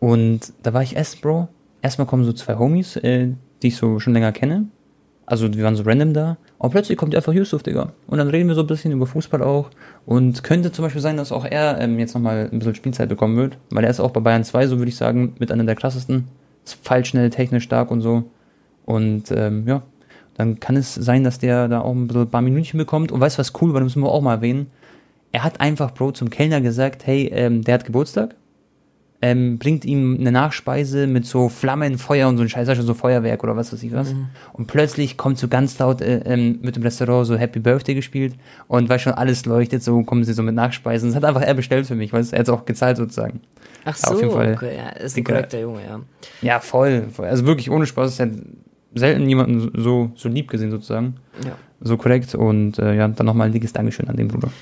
und 0.00 0.40
da 0.62 0.72
war 0.72 0.82
ich 0.82 0.96
essen, 0.96 1.20
Bro. 1.20 1.48
Erstmal 1.82 2.06
kommen 2.06 2.24
so 2.24 2.32
zwei 2.32 2.56
Homies, 2.56 2.96
äh, 2.96 3.32
die 3.62 3.68
ich 3.68 3.76
so 3.76 4.00
schon 4.00 4.14
länger 4.14 4.32
kenne. 4.32 4.68
Also, 5.26 5.52
wir 5.52 5.62
waren 5.62 5.76
so 5.76 5.82
random 5.82 6.14
da. 6.14 6.38
Und 6.56 6.70
plötzlich 6.70 6.96
kommt 6.96 7.14
einfach 7.14 7.34
Yusuf, 7.34 7.62
Digga. 7.62 7.92
Und 8.06 8.16
dann 8.16 8.28
reden 8.28 8.48
wir 8.48 8.54
so 8.54 8.62
ein 8.62 8.66
bisschen 8.66 8.92
über 8.92 9.06
Fußball 9.06 9.42
auch. 9.42 9.68
Und 10.06 10.42
könnte 10.42 10.72
zum 10.72 10.86
Beispiel 10.86 11.02
sein, 11.02 11.18
dass 11.18 11.32
auch 11.32 11.44
er 11.44 11.78
ähm, 11.80 11.98
jetzt 11.98 12.14
nochmal 12.14 12.48
ein 12.50 12.58
bisschen 12.58 12.74
Spielzeit 12.74 13.10
bekommen 13.10 13.36
wird. 13.36 13.58
Weil 13.68 13.84
er 13.84 13.90
ist 13.90 14.00
auch 14.00 14.10
bei 14.10 14.20
Bayern 14.20 14.44
2, 14.44 14.68
so 14.68 14.78
würde 14.78 14.88
ich 14.88 14.96
sagen, 14.96 15.34
mit 15.38 15.52
einer 15.52 15.64
der 15.64 15.74
krassesten 15.74 16.28
ist 16.64 16.78
fallschnell, 16.82 17.28
technisch 17.28 17.64
stark 17.64 17.90
und 17.90 18.00
so. 18.00 18.24
Und 18.86 19.30
ähm, 19.30 19.66
ja, 19.66 19.82
dann 20.34 20.60
kann 20.60 20.76
es 20.76 20.94
sein, 20.94 21.24
dass 21.24 21.38
der 21.38 21.68
da 21.68 21.80
auch 21.80 21.92
ein 21.92 22.10
ein 22.10 22.30
paar 22.30 22.42
Minütchen 22.42 22.78
bekommt. 22.78 23.12
Und 23.12 23.20
weißt 23.20 23.36
du, 23.36 23.40
was 23.40 23.52
cool 23.60 23.72
war, 23.72 23.80
das 23.80 23.88
müssen 23.88 24.02
wir 24.02 24.10
auch 24.10 24.22
mal 24.22 24.34
erwähnen. 24.34 24.66
Er 25.34 25.42
hat 25.42 25.60
einfach, 25.60 25.90
Bro, 25.90 26.12
zum 26.12 26.30
Kellner 26.30 26.60
gesagt, 26.60 27.08
hey, 27.08 27.28
ähm, 27.32 27.62
der 27.62 27.74
hat 27.74 27.84
Geburtstag. 27.84 28.36
Ähm, 29.20 29.58
bringt 29.58 29.84
ihm 29.84 30.16
eine 30.20 30.30
Nachspeise 30.30 31.08
mit 31.08 31.26
so 31.26 31.48
Flammen, 31.48 31.98
Feuer 31.98 32.28
und 32.28 32.36
so 32.36 32.44
ein 32.44 32.48
Scheiß, 32.48 32.68
also 32.68 32.82
so 32.82 32.94
Feuerwerk 32.94 33.42
oder 33.42 33.56
was 33.56 33.72
weiß 33.72 33.82
ich 33.82 33.92
was. 33.92 34.12
Mhm. 34.12 34.28
Und 34.52 34.68
plötzlich 34.68 35.16
kommt 35.16 35.38
so 35.38 35.48
ganz 35.48 35.76
laut 35.80 36.00
äh, 36.02 36.18
ähm, 36.18 36.60
mit 36.62 36.76
dem 36.76 36.84
Restaurant 36.84 37.26
so 37.26 37.36
Happy 37.36 37.58
Birthday 37.58 37.96
gespielt 37.96 38.34
und 38.68 38.88
weil 38.88 39.00
schon 39.00 39.12
alles 39.12 39.44
leuchtet, 39.44 39.82
so 39.82 40.04
kommen 40.04 40.22
sie 40.22 40.34
so 40.34 40.44
mit 40.44 40.54
Nachspeisen. 40.54 41.08
Das 41.08 41.16
hat 41.16 41.24
einfach 41.24 41.42
er 41.42 41.54
bestellt 41.54 41.88
für 41.88 41.96
mich, 41.96 42.12
weil 42.12 42.24
er 42.30 42.38
hat 42.38 42.46
es 42.46 42.48
auch 42.48 42.64
gezahlt 42.64 42.96
sozusagen. 42.96 43.40
Ach 43.84 43.96
so, 43.96 44.14
auf 44.14 44.20
jeden 44.20 44.32
Fall 44.32 44.54
okay, 44.54 44.76
ja, 44.76 44.90
ist 44.90 45.16
ein 45.16 45.24
korrekter 45.24 45.58
Junge, 45.58 45.80
ja. 45.84 46.00
Ja, 46.42 46.60
voll, 46.60 47.08
voll. 47.12 47.26
Also 47.26 47.44
wirklich 47.44 47.72
ohne 47.72 47.86
Spaß 47.86 48.12
ist 48.12 48.18
ja 48.18 48.28
selten 48.94 49.28
jemanden 49.28 49.72
so, 49.82 50.12
so 50.14 50.28
lieb 50.28 50.48
gesehen 50.48 50.70
sozusagen. 50.70 51.16
Ja. 51.44 51.56
So 51.80 51.96
korrekt 51.96 52.36
und 52.36 52.78
äh, 52.78 52.94
ja, 52.94 53.08
dann 53.08 53.26
nochmal 53.26 53.48
ein 53.48 53.52
dickes 53.52 53.72
Dankeschön 53.72 54.08
an 54.08 54.16
den 54.16 54.28
Bruder. 54.28 54.52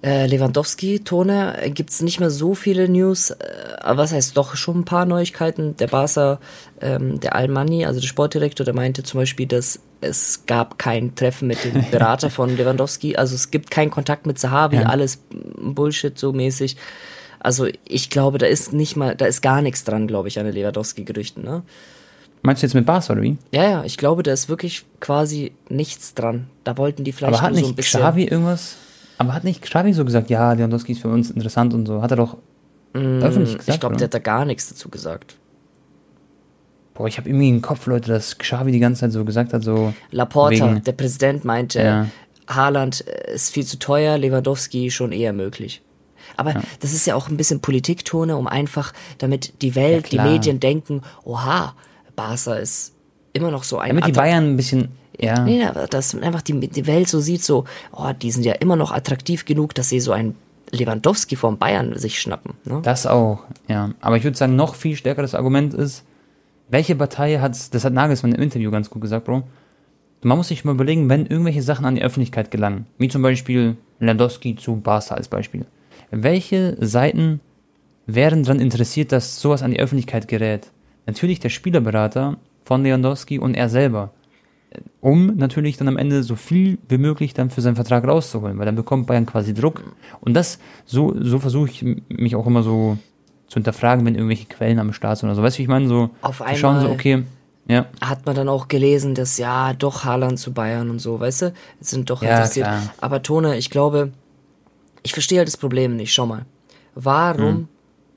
Äh, 0.00 0.26
Lewandowski, 0.26 1.00
Tone, 1.00 1.56
gibt 1.74 1.90
es 1.90 2.02
nicht 2.02 2.20
mehr 2.20 2.30
so 2.30 2.54
viele 2.54 2.88
News, 2.88 3.30
äh, 3.30 3.36
aber 3.80 4.02
was 4.02 4.12
heißt 4.12 4.36
doch 4.36 4.54
schon 4.54 4.80
ein 4.80 4.84
paar 4.84 5.06
Neuigkeiten. 5.06 5.76
Der 5.76 5.88
Barca, 5.88 6.38
ähm, 6.80 7.18
der 7.18 7.34
Almani, 7.34 7.84
also 7.84 7.98
der 7.98 8.06
Sportdirektor, 8.06 8.64
der 8.64 8.74
meinte 8.74 9.02
zum 9.02 9.18
Beispiel, 9.18 9.46
dass 9.46 9.80
es 10.00 10.44
gab 10.46 10.78
kein 10.78 11.16
Treffen 11.16 11.48
mit 11.48 11.64
dem 11.64 11.84
Berater 11.90 12.30
von 12.30 12.56
Lewandowski, 12.56 13.16
also 13.16 13.34
es 13.34 13.50
gibt 13.50 13.72
keinen 13.72 13.90
Kontakt 13.90 14.24
mit 14.24 14.38
Sahabi, 14.38 14.76
ja. 14.76 14.82
alles 14.84 15.20
Bullshit 15.60 16.16
so 16.16 16.32
mäßig. 16.32 16.76
Also 17.40 17.66
ich 17.88 18.08
glaube, 18.08 18.38
da 18.38 18.46
ist 18.46 18.72
nicht 18.72 18.96
mal, 18.96 19.16
da 19.16 19.26
ist 19.26 19.42
gar 19.42 19.62
nichts 19.62 19.82
dran, 19.82 20.06
glaube 20.06 20.28
ich, 20.28 20.38
an 20.38 20.44
den 20.44 20.54
Lewandowski-Gerüchten, 20.54 21.42
ne? 21.42 21.62
Meinst 22.42 22.62
du 22.62 22.66
jetzt 22.66 22.74
mit 22.74 22.86
Barca 22.86 23.14
oder 23.14 23.22
wie? 23.22 23.36
Ja, 23.50 23.64
ja, 23.64 23.84
ich 23.84 23.96
glaube, 23.96 24.22
da 24.22 24.32
ist 24.32 24.48
wirklich 24.48 24.84
quasi 25.00 25.52
nichts 25.68 26.14
dran. 26.14 26.46
Da 26.62 26.76
wollten 26.76 27.02
die 27.02 27.10
vielleicht 27.10 27.34
Aber 27.34 27.42
hat 27.42 27.52
nicht 27.52 27.64
so 27.64 27.72
ein 27.72 27.74
bisschen. 27.74 28.00
Xavi 28.00 28.24
irgendwas? 28.24 28.76
Aber 29.18 29.34
hat 29.34 29.44
nicht 29.44 29.62
Xavi 29.62 29.92
so 29.92 30.04
gesagt, 30.04 30.30
ja, 30.30 30.52
Lewandowski 30.52 30.92
ist 30.92 31.02
für 31.02 31.08
uns 31.08 31.30
interessant 31.30 31.74
und 31.74 31.86
so? 31.86 32.02
Hat 32.02 32.12
er 32.12 32.16
doch 32.16 32.38
mm, 32.94 33.20
öffentlich 33.22 33.58
gesagt? 33.58 33.68
Ich 33.68 33.80
glaube, 33.80 33.96
der 33.96 34.04
hat 34.04 34.14
da 34.14 34.20
gar 34.20 34.44
nichts 34.44 34.68
dazu 34.68 34.88
gesagt. 34.88 35.36
Boah, 36.94 37.06
ich 37.08 37.18
habe 37.18 37.28
irgendwie 37.28 37.48
im 37.48 37.60
Kopf, 37.60 37.86
Leute, 37.86 38.12
dass 38.12 38.38
Xavi 38.38 38.72
die 38.72 38.78
ganze 38.78 39.02
Zeit 39.02 39.12
so 39.12 39.24
gesagt 39.24 39.52
hat, 39.52 39.62
so. 39.62 39.92
Laporta, 40.12 40.70
wegen, 40.70 40.84
der 40.84 40.92
Präsident, 40.92 41.44
meinte, 41.44 41.80
ja. 41.80 42.06
Haaland 42.48 43.06
äh, 43.06 43.34
ist 43.34 43.52
viel 43.52 43.66
zu 43.66 43.78
teuer, 43.78 44.16
Lewandowski 44.18 44.90
schon 44.90 45.12
eher 45.12 45.32
möglich. 45.32 45.82
Aber 46.36 46.54
ja. 46.54 46.62
das 46.80 46.92
ist 46.92 47.06
ja 47.06 47.14
auch 47.14 47.28
ein 47.28 47.36
bisschen 47.36 47.60
Politiktone, 47.60 48.36
um 48.36 48.46
einfach, 48.46 48.92
damit 49.18 49.62
die 49.62 49.74
Welt, 49.74 50.12
ja, 50.12 50.22
die 50.22 50.30
Medien 50.30 50.60
denken, 50.60 51.02
oha, 51.24 51.74
Barca 52.14 52.54
ist 52.54 52.94
immer 53.32 53.50
noch 53.50 53.64
so 53.64 53.78
ein. 53.78 53.90
Damit 53.90 54.06
die 54.06 54.12
Bayern 54.12 54.44
ein 54.44 54.56
bisschen 54.56 54.88
ja. 55.20 55.42
Nee, 55.42 55.66
dass 55.90 56.14
einfach 56.14 56.42
die, 56.42 56.68
die 56.68 56.86
Welt 56.86 57.08
so 57.08 57.20
sieht, 57.20 57.42
so, 57.42 57.64
oh, 57.92 58.10
die 58.12 58.30
sind 58.30 58.44
ja 58.44 58.54
immer 58.54 58.76
noch 58.76 58.92
attraktiv 58.92 59.44
genug, 59.44 59.74
dass 59.74 59.88
sie 59.88 60.00
so 60.00 60.12
einen 60.12 60.36
Lewandowski 60.70 61.36
vom 61.36 61.58
Bayern 61.58 61.98
sich 61.98 62.20
schnappen. 62.20 62.54
Ne? 62.64 62.80
Das 62.82 63.06
auch, 63.06 63.44
ja. 63.68 63.90
Aber 64.00 64.16
ich 64.16 64.24
würde 64.24 64.36
sagen, 64.36 64.56
noch 64.56 64.74
viel 64.74 64.96
stärkeres 64.96 65.34
Argument 65.34 65.74
ist, 65.74 66.04
welche 66.68 66.94
Partei 66.94 67.38
hat, 67.38 67.74
das 67.74 67.84
hat 67.84 67.92
Nagelsmann 67.92 68.32
im 68.32 68.42
Interview 68.42 68.70
ganz 68.70 68.90
gut 68.90 69.02
gesagt, 69.02 69.24
Bro. 69.24 69.42
Man 70.20 70.36
muss 70.36 70.48
sich 70.48 70.64
mal 70.64 70.72
überlegen, 70.74 71.08
wenn 71.08 71.26
irgendwelche 71.26 71.62
Sachen 71.62 71.84
an 71.84 71.94
die 71.94 72.02
Öffentlichkeit 72.02 72.50
gelangen, 72.50 72.86
wie 72.98 73.08
zum 73.08 73.22
Beispiel 73.22 73.76
Lewandowski 74.00 74.56
zu 74.56 74.76
Barca 74.76 75.14
als 75.14 75.28
Beispiel. 75.28 75.64
Welche 76.10 76.76
Seiten 76.84 77.40
wären 78.06 78.42
daran 78.42 78.60
interessiert, 78.60 79.12
dass 79.12 79.40
sowas 79.40 79.62
an 79.62 79.70
die 79.70 79.80
Öffentlichkeit 79.80 80.26
gerät? 80.26 80.70
Natürlich 81.06 81.38
der 81.38 81.50
Spielerberater 81.50 82.36
von 82.64 82.82
Lewandowski 82.82 83.38
und 83.38 83.54
er 83.54 83.68
selber 83.68 84.10
um 85.00 85.36
natürlich 85.36 85.76
dann 85.76 85.88
am 85.88 85.96
Ende 85.96 86.22
so 86.22 86.36
viel 86.36 86.78
wie 86.88 86.98
möglich 86.98 87.34
dann 87.34 87.50
für 87.50 87.60
seinen 87.60 87.76
Vertrag 87.76 88.06
rauszuholen, 88.06 88.58
weil 88.58 88.66
dann 88.66 88.76
bekommt 88.76 89.06
Bayern 89.06 89.26
quasi 89.26 89.54
Druck. 89.54 89.82
Und 90.20 90.34
das, 90.34 90.58
so, 90.84 91.14
so 91.18 91.38
versuche 91.38 91.70
ich 91.70 91.84
mich 92.08 92.36
auch 92.36 92.46
immer 92.46 92.62
so 92.62 92.98
zu 93.46 93.54
hinterfragen, 93.54 94.04
wenn 94.04 94.14
irgendwelche 94.14 94.46
Quellen 94.46 94.78
am 94.78 94.92
Start 94.92 95.18
sind 95.18 95.28
oder 95.28 95.36
so. 95.36 95.42
Weißt 95.42 95.56
du, 95.56 95.58
wie 95.58 95.62
ich 95.62 95.68
meine? 95.68 95.88
So, 95.88 96.10
Auf 96.20 96.42
einmal 96.42 96.56
schauen 96.56 96.80
so, 96.80 96.90
okay, 96.90 97.24
ja. 97.68 97.84
Hat 98.00 98.24
man 98.24 98.34
dann 98.34 98.48
auch 98.48 98.68
gelesen, 98.68 99.14
dass 99.14 99.36
ja, 99.36 99.74
doch 99.74 100.04
Haaland 100.04 100.38
zu 100.38 100.52
Bayern 100.52 100.88
und 100.88 101.00
so, 101.00 101.20
weißt 101.20 101.42
du? 101.42 101.52
Sind 101.80 102.08
doch 102.08 102.22
ja, 102.22 102.30
interessiert. 102.30 102.66
Klar. 102.66 102.82
Aber 103.00 103.22
Tone, 103.22 103.58
ich 103.58 103.68
glaube, 103.68 104.10
ich 105.02 105.12
verstehe 105.12 105.38
halt 105.38 105.48
das 105.48 105.58
Problem 105.58 105.94
nicht. 105.94 106.12
Schau 106.12 106.24
mal. 106.24 106.46
Warum 106.94 107.46
hm. 107.46 107.68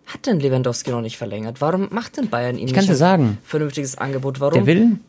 hat 0.05 0.25
denn 0.25 0.39
Lewandowski 0.39 0.91
noch 0.91 1.01
nicht 1.01 1.17
verlängert? 1.17 1.59
Warum 1.59 1.89
macht 1.91 2.15
denn 2.15 2.29
Bayern 2.29 2.57
ihm 2.57 2.67
ich 2.67 2.75
nicht 2.75 2.89
ein 2.89 2.95
sagen. 2.95 3.37
vernünftiges 3.43 3.97
Angebot? 3.97 4.39
Warum? 4.39 4.53
Der 4.53 4.65
will, 4.65 4.99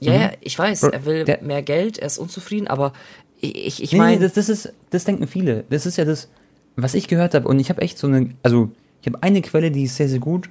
ja, 0.00 0.28
mhm. 0.28 0.30
ich 0.40 0.58
weiß, 0.58 0.84
er 0.84 1.04
will 1.04 1.24
der, 1.24 1.42
mehr 1.42 1.62
Geld, 1.62 1.98
er 1.98 2.06
ist 2.06 2.18
unzufrieden, 2.18 2.66
aber 2.66 2.92
ich, 3.40 3.82
ich 3.82 3.92
meine. 3.92 4.16
Nee, 4.16 4.22
das, 4.22 4.34
das, 4.34 4.48
ist, 4.48 4.72
das 4.90 5.04
denken 5.04 5.26
viele. 5.26 5.64
Das 5.70 5.86
ist 5.86 5.96
ja 5.96 6.04
das, 6.04 6.28
was 6.76 6.94
ich 6.94 7.08
gehört 7.08 7.34
habe. 7.34 7.48
Und 7.48 7.58
ich 7.58 7.70
habe 7.70 7.82
echt 7.82 7.98
so 7.98 8.06
eine, 8.06 8.30
also 8.42 8.70
ich 9.00 9.06
habe 9.06 9.22
eine 9.22 9.42
Quelle, 9.42 9.70
die 9.70 9.84
ist 9.84 9.96
sehr, 9.96 10.08
sehr 10.08 10.18
gut. 10.18 10.50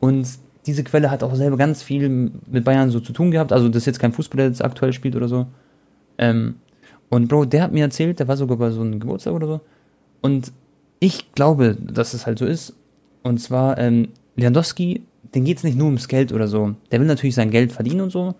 Und 0.00 0.26
diese 0.66 0.84
Quelle 0.84 1.10
hat 1.10 1.22
auch 1.22 1.34
selber 1.34 1.56
ganz 1.56 1.82
viel 1.82 2.08
mit 2.08 2.64
Bayern 2.64 2.90
so 2.90 3.00
zu 3.00 3.12
tun 3.12 3.30
gehabt. 3.30 3.52
Also 3.52 3.68
das 3.68 3.82
ist 3.82 3.86
jetzt 3.86 3.98
kein 3.98 4.12
Fußballer, 4.12 4.44
der 4.44 4.50
jetzt 4.50 4.64
aktuell 4.64 4.92
spielt 4.92 5.16
oder 5.16 5.28
so. 5.28 5.46
Ähm, 6.18 6.56
und 7.10 7.28
Bro, 7.28 7.46
der 7.46 7.62
hat 7.62 7.72
mir 7.72 7.84
erzählt, 7.84 8.18
der 8.20 8.28
war 8.28 8.36
sogar 8.36 8.56
bei 8.56 8.70
so 8.70 8.80
einem 8.80 9.00
Geburtstag 9.00 9.34
oder 9.34 9.46
so. 9.46 9.60
Und 10.22 10.52
ich 11.00 11.32
glaube, 11.32 11.76
dass 11.80 12.14
es 12.14 12.26
halt 12.26 12.38
so 12.38 12.46
ist. 12.46 12.74
Und 13.22 13.38
zwar, 13.38 13.76
ähm, 13.78 14.08
Lewandowski, 14.36 15.02
den 15.34 15.44
geht 15.44 15.58
es 15.58 15.64
nicht 15.64 15.76
nur 15.76 15.86
ums 15.86 16.08
Geld 16.08 16.32
oder 16.32 16.48
so. 16.48 16.74
Der 16.90 17.00
will 17.00 17.06
natürlich 17.06 17.34
sein 17.34 17.50
Geld 17.50 17.72
verdienen 17.72 18.02
und 18.02 18.10
so. 18.10 18.34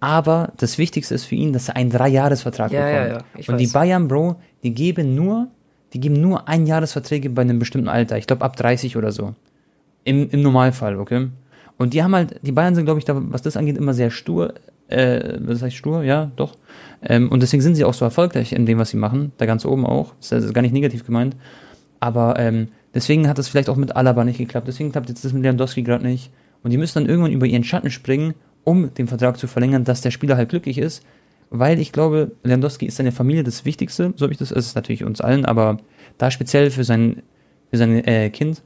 Aber 0.00 0.52
das 0.58 0.78
Wichtigste 0.78 1.14
ist 1.14 1.24
für 1.24 1.34
ihn, 1.34 1.52
dass 1.52 1.68
er 1.68 1.76
einen 1.76 1.90
Dreijahresvertrag 1.90 2.72
ja, 2.72 2.86
bekommt. 2.86 3.08
Ja, 3.08 3.16
ja, 3.16 3.24
und 3.38 3.48
weiß. 3.48 3.56
die 3.56 3.66
Bayern, 3.68 4.08
Bro, 4.08 4.36
die 4.62 4.74
geben 4.74 5.14
nur, 5.14 5.48
die 5.92 6.00
geben 6.00 6.20
nur 6.20 6.48
Einjahresverträge 6.48 7.30
bei 7.30 7.42
einem 7.42 7.58
bestimmten 7.58 7.88
Alter. 7.88 8.18
Ich 8.18 8.26
glaube 8.26 8.44
ab 8.44 8.56
30 8.56 8.96
oder 8.96 9.12
so. 9.12 9.34
Im, 10.04 10.28
Im 10.30 10.42
Normalfall, 10.42 10.98
okay? 10.98 11.28
Und 11.78 11.94
die 11.94 12.02
haben 12.02 12.14
halt, 12.14 12.40
die 12.42 12.52
Bayern 12.52 12.74
sind, 12.74 12.84
glaube 12.84 12.98
ich, 12.98 13.04
da, 13.04 13.14
was 13.16 13.42
das 13.42 13.56
angeht, 13.56 13.76
immer 13.76 13.94
sehr 13.94 14.10
stur. 14.10 14.54
Äh, 14.88 15.38
was 15.40 15.62
heißt 15.62 15.76
stur? 15.76 16.04
Ja, 16.04 16.30
doch. 16.36 16.56
Ähm, 17.02 17.30
und 17.30 17.42
deswegen 17.42 17.62
sind 17.62 17.74
sie 17.74 17.84
auch 17.84 17.94
so 17.94 18.04
erfolgreich 18.04 18.52
in 18.52 18.66
dem, 18.66 18.78
was 18.78 18.90
sie 18.90 18.96
machen. 18.96 19.32
Da 19.36 19.46
ganz 19.46 19.64
oben 19.64 19.84
auch. 19.84 20.14
Das 20.20 20.44
ist 20.44 20.54
gar 20.54 20.62
nicht 20.62 20.72
negativ 20.72 21.04
gemeint. 21.04 21.36
Aber 22.00 22.38
ähm, 22.38 22.68
deswegen 22.94 23.28
hat 23.28 23.38
es 23.38 23.48
vielleicht 23.48 23.68
auch 23.68 23.76
mit 23.76 23.96
Alaba 23.96 24.24
nicht 24.24 24.38
geklappt. 24.38 24.68
Deswegen 24.68 24.92
klappt 24.92 25.08
jetzt 25.08 25.24
das 25.24 25.32
mit 25.32 25.42
Lewandowski 25.42 25.82
gerade 25.82 26.06
nicht. 26.06 26.30
Und 26.62 26.70
die 26.70 26.78
müssen 26.78 27.00
dann 27.00 27.08
irgendwann 27.08 27.32
über 27.32 27.46
ihren 27.46 27.64
Schatten 27.64 27.90
springen, 27.90 28.34
um 28.66 28.92
den 28.92 29.06
Vertrag 29.06 29.38
zu 29.38 29.46
verlängern, 29.46 29.84
dass 29.84 30.00
der 30.00 30.10
Spieler 30.10 30.36
halt 30.36 30.48
glücklich 30.48 30.78
ist. 30.78 31.04
Weil 31.50 31.78
ich 31.78 31.92
glaube, 31.92 32.32
Lewandowski 32.42 32.86
ist 32.86 32.96
seine 32.96 33.12
Familie 33.12 33.44
das 33.44 33.64
Wichtigste, 33.64 34.12
so 34.16 34.24
habe 34.24 34.32
ich 34.32 34.38
das, 34.38 34.50
es 34.50 34.66
ist 34.66 34.74
natürlich 34.74 35.04
uns 35.04 35.20
allen, 35.20 35.44
aber 35.44 35.78
da 36.18 36.32
speziell 36.32 36.72
für 36.72 36.82
sein, 36.82 37.22
für 37.70 37.76
sein 37.76 38.04
äh, 38.04 38.30
Kind, 38.30 38.62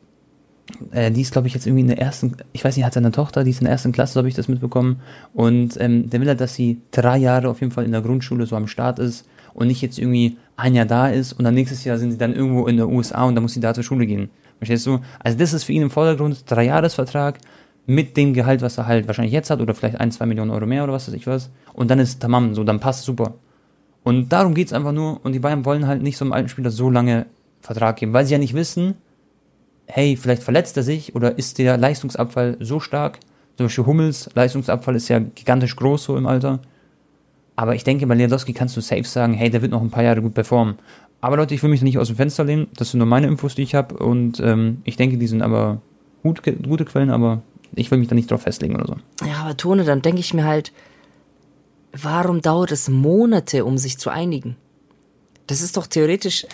äh, 0.92 1.10
die 1.10 1.20
ist, 1.20 1.32
glaube 1.32 1.48
ich, 1.48 1.52
jetzt 1.54 1.66
irgendwie 1.66 1.82
in 1.82 1.88
der 1.88 1.98
ersten, 1.98 2.36
ich 2.54 2.64
weiß 2.64 2.76
nicht, 2.76 2.86
hat 2.86 2.94
seine 2.94 3.10
Tochter, 3.10 3.44
die 3.44 3.50
ist 3.50 3.60
in 3.60 3.64
der 3.64 3.72
ersten 3.72 3.92
Klasse, 3.92 4.14
so 4.14 4.20
habe 4.20 4.28
ich 4.28 4.34
das 4.34 4.48
mitbekommen. 4.48 5.02
Und 5.34 5.78
ähm, 5.78 6.08
der 6.08 6.22
will 6.22 6.28
halt, 6.28 6.40
dass 6.40 6.54
sie 6.54 6.80
drei 6.90 7.18
Jahre 7.18 7.50
auf 7.50 7.60
jeden 7.60 7.72
Fall 7.72 7.84
in 7.84 7.92
der 7.92 8.00
Grundschule 8.00 8.46
so 8.46 8.56
am 8.56 8.66
Start 8.66 8.98
ist 8.98 9.26
und 9.52 9.66
nicht 9.66 9.82
jetzt 9.82 9.98
irgendwie 9.98 10.38
ein 10.56 10.74
Jahr 10.74 10.86
da 10.86 11.08
ist 11.08 11.34
und 11.34 11.44
dann 11.44 11.54
nächstes 11.54 11.84
Jahr 11.84 11.98
sind 11.98 12.12
sie 12.12 12.18
dann 12.18 12.32
irgendwo 12.32 12.66
in 12.66 12.78
der 12.78 12.88
USA 12.88 13.24
und 13.24 13.34
dann 13.34 13.42
muss 13.42 13.52
sie 13.52 13.60
da 13.60 13.74
zur 13.74 13.84
Schule 13.84 14.06
gehen. 14.06 14.30
Verstehst 14.56 14.86
du? 14.86 15.00
Also 15.18 15.36
das 15.36 15.52
ist 15.52 15.64
für 15.64 15.72
ihn 15.72 15.82
im 15.82 15.90
Vordergrund, 15.90 16.44
drei 16.46 16.64
Jahresvertrag 16.64 17.38
mit 17.90 18.16
dem 18.16 18.34
Gehalt, 18.34 18.62
was 18.62 18.78
er 18.78 18.86
halt 18.86 19.08
wahrscheinlich 19.08 19.32
jetzt 19.32 19.50
hat 19.50 19.60
oder 19.60 19.74
vielleicht 19.74 19.98
ein, 19.98 20.12
zwei 20.12 20.24
Millionen 20.24 20.52
Euro 20.52 20.64
mehr 20.64 20.84
oder 20.84 20.92
was 20.92 21.08
weiß 21.08 21.14
ich 21.14 21.26
was. 21.26 21.50
Und 21.72 21.90
dann 21.90 21.98
ist 21.98 22.20
tamam, 22.20 22.54
so, 22.54 22.62
dann 22.62 22.78
passt 22.78 23.04
super. 23.04 23.34
Und 24.04 24.28
darum 24.28 24.54
geht's 24.54 24.72
einfach 24.72 24.92
nur 24.92 25.20
und 25.24 25.32
die 25.32 25.40
Bayern 25.40 25.64
wollen 25.64 25.86
halt 25.86 26.00
nicht 26.02 26.16
so 26.16 26.24
einem 26.24 26.32
alten 26.32 26.48
Spieler 26.48 26.70
so 26.70 26.88
lange 26.88 27.26
Vertrag 27.60 27.96
geben, 27.96 28.12
weil 28.12 28.24
sie 28.24 28.32
ja 28.32 28.38
nicht 28.38 28.54
wissen, 28.54 28.94
hey, 29.86 30.16
vielleicht 30.16 30.42
verletzt 30.42 30.76
er 30.76 30.84
sich 30.84 31.16
oder 31.16 31.36
ist 31.36 31.58
der 31.58 31.76
Leistungsabfall 31.76 32.56
so 32.60 32.78
stark. 32.78 33.18
Zum 33.56 33.66
Beispiel 33.66 33.86
Hummels 33.86 34.30
Leistungsabfall 34.34 34.94
ist 34.94 35.08
ja 35.08 35.18
gigantisch 35.18 35.74
groß 35.74 36.04
so 36.04 36.16
im 36.16 36.26
Alter. 36.26 36.60
Aber 37.56 37.74
ich 37.74 37.84
denke, 37.84 38.06
bei 38.06 38.14
Lewandowski 38.14 38.52
kannst 38.52 38.76
du 38.76 38.80
safe 38.80 39.04
sagen, 39.04 39.34
hey, 39.34 39.50
der 39.50 39.62
wird 39.62 39.72
noch 39.72 39.82
ein 39.82 39.90
paar 39.90 40.04
Jahre 40.04 40.22
gut 40.22 40.34
performen. 40.34 40.76
Aber 41.20 41.36
Leute, 41.36 41.54
ich 41.54 41.62
will 41.62 41.70
mich 41.70 41.82
nicht 41.82 41.98
aus 41.98 42.06
dem 42.06 42.16
Fenster 42.16 42.44
lehnen. 42.44 42.68
Das 42.76 42.92
sind 42.92 42.98
nur 42.98 43.06
meine 43.06 43.26
Infos, 43.26 43.56
die 43.56 43.62
ich 43.62 43.74
habe. 43.74 43.96
Und 43.96 44.40
ähm, 44.40 44.80
ich 44.84 44.96
denke, 44.96 45.18
die 45.18 45.26
sind 45.26 45.42
aber 45.42 45.82
gut, 46.22 46.40
gute 46.42 46.84
Quellen, 46.86 47.10
aber 47.10 47.42
ich 47.74 47.90
will 47.90 47.98
mich 47.98 48.08
da 48.08 48.14
nicht 48.14 48.30
drauf 48.30 48.42
festlegen 48.42 48.76
oder 48.76 48.86
so. 48.86 49.26
Ja, 49.26 49.38
aber 49.44 49.56
Tone, 49.56 49.84
dann 49.84 50.02
denke 50.02 50.20
ich 50.20 50.34
mir 50.34 50.44
halt, 50.44 50.72
warum 51.92 52.40
dauert 52.42 52.72
es 52.72 52.88
Monate, 52.88 53.64
um 53.64 53.78
sich 53.78 53.98
zu 53.98 54.10
einigen? 54.10 54.56
Das 55.46 55.60
ist 55.62 55.76
doch 55.76 55.86
theoretisch, 55.86 56.46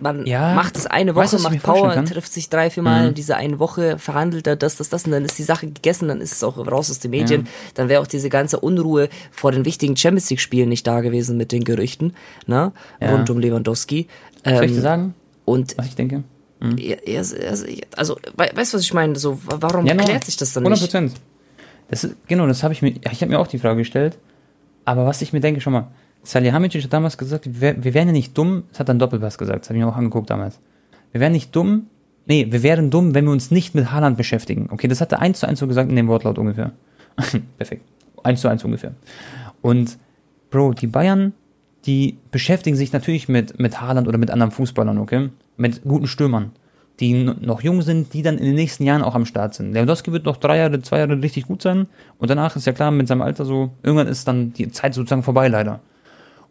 man 0.00 0.24
Ja, 0.26 0.54
macht 0.54 0.76
es 0.76 0.86
eine 0.86 1.14
Woche, 1.14 1.24
weißt 1.24 1.42
macht 1.42 1.62
Power, 1.62 2.04
trifft 2.06 2.32
sich 2.32 2.48
drei, 2.48 2.70
vier 2.70 2.82
Mal 2.82 3.02
Mhm. 3.02 3.08
in 3.08 3.14
dieser 3.14 3.36
einen 3.36 3.58
Woche, 3.58 3.98
verhandelt 3.98 4.46
er 4.46 4.56
das, 4.56 4.76
das, 4.76 4.88
das 4.88 5.04
und 5.04 5.12
dann 5.12 5.24
ist 5.24 5.38
die 5.38 5.42
Sache 5.42 5.66
gegessen, 5.66 6.08
dann 6.08 6.20
ist 6.20 6.32
es 6.32 6.42
auch 6.44 6.56
raus 6.58 6.90
aus 6.90 6.98
den 7.00 7.10
Medien. 7.10 7.46
Dann 7.74 7.88
wäre 7.88 8.00
auch 8.02 8.06
diese 8.06 8.28
ganze 8.30 8.60
Unruhe 8.60 9.08
vor 9.30 9.52
den 9.52 9.64
wichtigen 9.66 9.96
Champions 9.96 10.30
League 10.30 10.40
Spielen 10.40 10.68
nicht 10.70 10.86
da 10.86 11.00
gewesen 11.00 11.36
mit 11.36 11.52
den 11.52 11.64
Gerüchten, 11.64 12.14
ne? 12.46 12.72
Ja. 13.00 13.10
Rund 13.10 13.28
um 13.30 13.38
Lewandowski. 13.38 14.06
Soll 14.44 14.54
ich 14.64 14.70
dir 14.72 14.76
Ähm, 14.76 14.82
sagen, 14.82 15.14
und 15.44 15.76
was 15.76 15.86
ich 15.86 15.96
denke? 15.96 16.24
Ja, 16.78 16.96
also, 17.96 18.16
we- 18.36 18.50
weißt 18.54 18.72
du, 18.72 18.76
was 18.76 18.82
ich 18.82 18.92
meine? 18.94 19.16
So, 19.16 19.38
warum 19.44 19.86
Ja, 19.86 19.94
no, 19.94 20.04
klärt 20.04 20.24
sich 20.24 20.36
das 20.36 20.52
dann 20.52 20.62
100 20.64 20.80
nicht? 20.80 20.90
Prozent. 20.90 21.12
Das 21.88 22.04
ist, 22.04 22.16
genau, 22.28 22.46
das 22.46 22.62
habe 22.62 22.72
ich 22.74 22.82
mir, 22.82 22.90
ich 23.10 23.20
habe 23.22 23.26
mir 23.30 23.38
auch 23.40 23.46
die 23.46 23.58
Frage 23.58 23.78
gestellt. 23.78 24.18
Aber 24.84 25.06
was 25.06 25.22
ich 25.22 25.32
mir 25.32 25.40
denke, 25.40 25.60
schon 25.60 25.72
mal, 25.72 25.88
Salihamidzic 26.22 26.84
hat 26.84 26.92
damals 26.92 27.16
gesagt, 27.18 27.48
wir, 27.60 27.82
wir 27.82 27.94
wären 27.94 28.08
ja 28.08 28.12
nicht 28.12 28.36
dumm, 28.36 28.64
das 28.70 28.80
hat 28.80 28.88
dann 28.88 28.98
Doppelpass 28.98 29.38
gesagt, 29.38 29.60
das 29.62 29.68
habe 29.70 29.78
ich 29.78 29.84
mir 29.84 29.90
auch 29.90 29.96
angeguckt 29.96 30.28
damals. 30.30 30.58
Wir 31.12 31.20
wären 31.20 31.32
nicht 31.32 31.54
dumm, 31.56 31.86
nee, 32.26 32.46
wir 32.50 32.62
wären 32.62 32.90
dumm, 32.90 33.14
wenn 33.14 33.24
wir 33.24 33.32
uns 33.32 33.50
nicht 33.50 33.74
mit 33.74 33.90
Haaland 33.90 34.16
beschäftigen. 34.16 34.68
Okay, 34.70 34.86
das 34.86 35.00
hat 35.00 35.12
er 35.12 35.20
eins 35.20 35.40
zu 35.40 35.46
eins 35.48 35.58
so 35.58 35.66
gesagt 35.66 35.88
in 35.90 35.96
dem 35.96 36.08
Wortlaut 36.08 36.38
ungefähr. 36.38 36.72
Perfekt. 37.56 37.82
Eins 38.22 38.40
zu 38.42 38.48
eins 38.48 38.62
ungefähr. 38.64 38.92
Und, 39.62 39.98
Bro, 40.50 40.74
die 40.74 40.86
Bayern, 40.86 41.32
die 41.86 42.18
beschäftigen 42.30 42.76
sich 42.76 42.92
natürlich 42.92 43.28
mit, 43.28 43.58
mit 43.58 43.80
Haaland 43.80 44.06
oder 44.08 44.18
mit 44.18 44.30
anderen 44.30 44.50
Fußballern, 44.50 44.98
okay? 44.98 45.30
Mit 45.56 45.82
guten 45.82 46.06
Stürmern, 46.06 46.52
die 47.00 47.14
noch 47.24 47.62
jung 47.62 47.82
sind, 47.82 48.12
die 48.12 48.22
dann 48.22 48.38
in 48.38 48.44
den 48.44 48.54
nächsten 48.54 48.84
Jahren 48.84 49.02
auch 49.02 49.14
am 49.14 49.26
Start 49.26 49.54
sind. 49.54 49.72
Lewandowski 49.72 50.12
wird 50.12 50.26
noch 50.26 50.36
drei 50.36 50.58
Jahre, 50.58 50.80
zwei 50.82 50.98
Jahre 50.98 51.20
richtig 51.22 51.46
gut 51.46 51.62
sein 51.62 51.86
und 52.18 52.30
danach 52.30 52.56
ist 52.56 52.66
ja 52.66 52.72
klar, 52.72 52.90
mit 52.90 53.08
seinem 53.08 53.22
Alter 53.22 53.44
so, 53.44 53.70
irgendwann 53.82 54.08
ist 54.08 54.28
dann 54.28 54.52
die 54.52 54.70
Zeit 54.70 54.94
sozusagen 54.94 55.22
vorbei, 55.22 55.48
leider. 55.48 55.80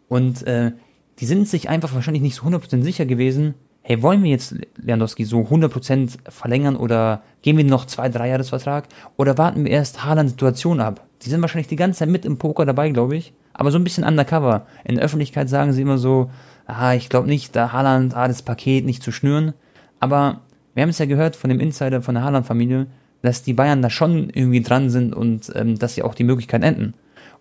Und 0.08 0.46
äh, 0.46 0.72
die 1.20 1.26
sind 1.26 1.48
sich 1.48 1.68
einfach 1.68 1.94
wahrscheinlich 1.94 2.22
nicht 2.22 2.34
so 2.34 2.46
100% 2.46 2.82
sicher 2.82 3.06
gewesen, 3.06 3.54
hey, 3.82 4.02
wollen 4.02 4.22
wir 4.22 4.30
jetzt 4.30 4.54
Lewandowski 4.76 5.24
so 5.24 5.40
100% 5.40 6.18
verlängern 6.28 6.76
oder 6.76 7.22
geben 7.42 7.58
wir 7.58 7.64
noch 7.64 7.86
zwei, 7.86 8.08
drei 8.08 8.28
Jahresvertrag 8.28 8.88
oder 9.16 9.38
warten 9.38 9.64
wir 9.64 9.70
erst 9.70 10.04
Haalands 10.04 10.32
Situation 10.32 10.80
ab? 10.80 11.06
Die 11.22 11.30
sind 11.30 11.40
wahrscheinlich 11.40 11.68
die 11.68 11.76
ganze 11.76 12.00
Zeit 12.00 12.08
mit 12.08 12.24
im 12.24 12.38
Poker 12.38 12.64
dabei, 12.64 12.90
glaube 12.90 13.16
ich, 13.16 13.32
aber 13.60 13.70
so 13.70 13.78
ein 13.78 13.84
bisschen 13.84 14.04
undercover. 14.04 14.66
In 14.84 14.94
der 14.94 15.04
Öffentlichkeit 15.04 15.50
sagen 15.50 15.74
sie 15.74 15.82
immer 15.82 15.98
so, 15.98 16.30
ah, 16.64 16.94
ich 16.94 17.10
glaube 17.10 17.28
nicht, 17.28 17.54
da 17.54 17.72
Haaland, 17.72 18.16
ah, 18.16 18.26
das 18.26 18.40
Paket 18.40 18.86
nicht 18.86 19.02
zu 19.02 19.12
schnüren. 19.12 19.52
Aber 20.00 20.40
wir 20.72 20.82
haben 20.82 20.88
es 20.88 20.98
ja 20.98 21.04
gehört 21.04 21.36
von 21.36 21.50
dem 21.50 21.60
Insider 21.60 22.00
von 22.00 22.14
der 22.14 22.24
Haaland-Familie, 22.24 22.86
dass 23.20 23.42
die 23.42 23.52
Bayern 23.52 23.82
da 23.82 23.90
schon 23.90 24.30
irgendwie 24.30 24.62
dran 24.62 24.88
sind 24.88 25.14
und 25.14 25.52
ähm, 25.54 25.78
dass 25.78 25.94
sie 25.94 26.02
auch 26.02 26.14
die 26.14 26.24
Möglichkeit 26.24 26.64
enden. 26.64 26.94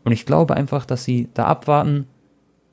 Und 0.04 0.12
ich 0.12 0.26
glaube 0.26 0.58
einfach, 0.58 0.86
dass 0.86 1.06
sie 1.06 1.30
da 1.36 1.46
abwarten, 1.46 2.06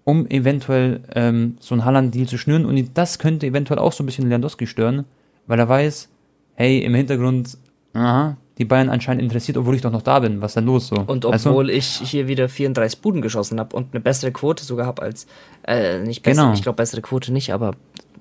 um 0.02 0.26
eventuell 0.26 1.02
ähm, 1.14 1.54
so 1.60 1.76
einen 1.76 1.84
Haaland-Deal 1.84 2.26
zu 2.26 2.38
schnüren. 2.38 2.66
Und 2.66 2.98
das 2.98 3.20
könnte 3.20 3.46
eventuell 3.46 3.78
auch 3.78 3.92
so 3.92 4.02
ein 4.02 4.06
bisschen 4.06 4.26
Lewandowski 4.26 4.66
stören, 4.66 5.04
weil 5.46 5.60
er 5.60 5.68
weiß, 5.68 6.08
hey, 6.54 6.80
im 6.80 6.96
Hintergrund, 6.96 7.58
aha, 7.94 8.38
die 8.58 8.64
Bayern 8.64 8.88
anscheinend 8.88 9.22
interessiert, 9.22 9.56
obwohl 9.58 9.74
ich 9.74 9.82
doch 9.82 9.90
noch 9.92 10.02
da 10.02 10.18
bin. 10.20 10.40
Was 10.40 10.52
ist 10.52 10.56
denn 10.56 10.64
los 10.66 10.86
so? 10.88 10.96
Und 11.06 11.24
obwohl 11.26 11.68
ich 11.68 11.86
hier 11.86 12.26
wieder 12.26 12.48
34 12.48 13.00
Buden 13.02 13.20
geschossen 13.20 13.60
habe 13.60 13.76
und 13.76 13.92
eine 13.92 14.00
bessere 14.00 14.32
Quote 14.32 14.64
sogar 14.64 14.86
habe 14.86 15.02
als, 15.02 15.26
äh, 15.66 15.98
nicht 16.00 16.22
besser, 16.22 16.42
Genau. 16.42 16.54
ich 16.54 16.62
glaube 16.62 16.76
bessere 16.76 17.02
Quote 17.02 17.32
nicht, 17.32 17.52
aber 17.52 17.72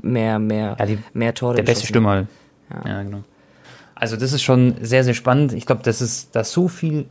mehr, 0.01 0.39
mehr, 0.39 0.75
Ja, 0.77 0.85
die- 0.85 0.99
mehr 1.13 1.33
Tore 1.33 1.55
der 1.55 1.63
beste 1.63 1.87
Stürmer 1.87 2.09
halt. 2.09 2.27
Ja. 2.83 2.89
Ja. 2.89 3.03
genau. 3.03 3.23
Also 3.95 4.17
das 4.17 4.33
ist 4.33 4.41
schon 4.43 4.75
sehr, 4.81 5.05
sehr 5.05 5.13
spannend. 5.13 5.53
Ich 5.53 5.65
glaube, 5.65 5.81
das 5.83 6.01
ist 6.01 6.35
da 6.35 6.41
ist 6.41 6.51
so 6.51 6.67
viel 6.67 7.05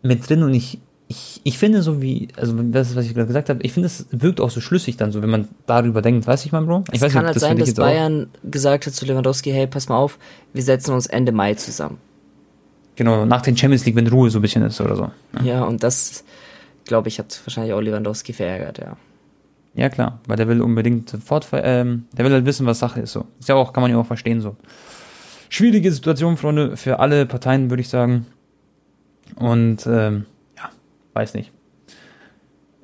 mit 0.00 0.26
drin 0.26 0.42
und 0.42 0.54
ich, 0.54 0.78
ich, 1.08 1.42
ich 1.44 1.58
finde 1.58 1.82
so 1.82 2.00
wie, 2.00 2.28
also 2.38 2.54
das 2.62 2.88
ist, 2.90 2.96
was 2.96 3.04
ich 3.04 3.12
gerade 3.12 3.26
gesagt 3.26 3.50
habe, 3.50 3.60
ich 3.62 3.74
finde, 3.74 3.88
es 3.88 4.06
wirkt 4.12 4.40
auch 4.40 4.48
so 4.48 4.62
schlüssig 4.62 4.96
dann 4.96 5.12
so, 5.12 5.20
wenn 5.20 5.28
man 5.28 5.48
darüber 5.66 6.00
denkt, 6.00 6.26
weiß 6.26 6.46
ich 6.46 6.52
mal, 6.52 6.62
Bro? 6.64 6.84
Ich 6.88 6.94
Es 6.94 7.00
weiß 7.02 7.12
kann 7.12 7.20
nicht, 7.24 7.26
halt 7.26 7.36
das 7.36 7.42
sein, 7.42 7.58
dass 7.58 7.68
jetzt 7.68 7.80
auch- 7.80 7.84
Bayern 7.84 8.28
gesagt 8.50 8.86
hat 8.86 8.94
zu 8.94 9.04
Lewandowski, 9.04 9.50
hey, 9.52 9.66
pass 9.66 9.90
mal 9.90 9.98
auf, 9.98 10.18
wir 10.54 10.62
setzen 10.62 10.94
uns 10.94 11.06
Ende 11.06 11.32
Mai 11.32 11.52
zusammen. 11.52 11.98
Genau, 12.96 13.24
nach 13.24 13.42
den 13.42 13.56
Champions 13.56 13.84
League, 13.86 13.96
wenn 13.96 14.06
Ruhe 14.06 14.30
so 14.30 14.38
ein 14.38 14.42
bisschen 14.42 14.62
ist 14.62 14.80
oder 14.80 14.96
so. 14.96 15.10
Ja, 15.42 15.64
und 15.64 15.82
das, 15.82 16.24
glaube 16.84 17.08
ich, 17.08 17.18
hat 17.18 17.40
wahrscheinlich 17.44 17.72
auch 17.72 17.80
Lewandowski 17.80 18.32
verärgert, 18.32 18.78
ja. 18.78 18.96
Ja, 19.74 19.88
klar, 19.88 20.20
weil 20.26 20.36
der 20.36 20.48
will 20.48 20.60
unbedingt 20.60 21.16
fortfahren, 21.24 21.64
ähm, 21.66 22.04
der 22.12 22.26
will 22.26 22.32
halt 22.32 22.44
wissen, 22.44 22.66
was 22.66 22.78
Sache 22.78 23.00
ist 23.00 23.12
so. 23.12 23.24
Ist 23.40 23.48
ja 23.48 23.54
auch, 23.54 23.72
kann 23.72 23.80
man 23.80 23.90
ja 23.90 23.96
auch 23.96 24.06
verstehen 24.06 24.42
so. 24.42 24.56
Schwierige 25.48 25.90
Situation, 25.90 26.36
Freunde, 26.36 26.76
für 26.76 26.98
alle 26.98 27.24
Parteien, 27.24 27.70
würde 27.70 27.80
ich 27.80 27.88
sagen. 27.88 28.26
Und, 29.36 29.86
ähm, 29.86 30.26
ja, 30.58 30.70
weiß 31.14 31.34
nicht. 31.34 31.52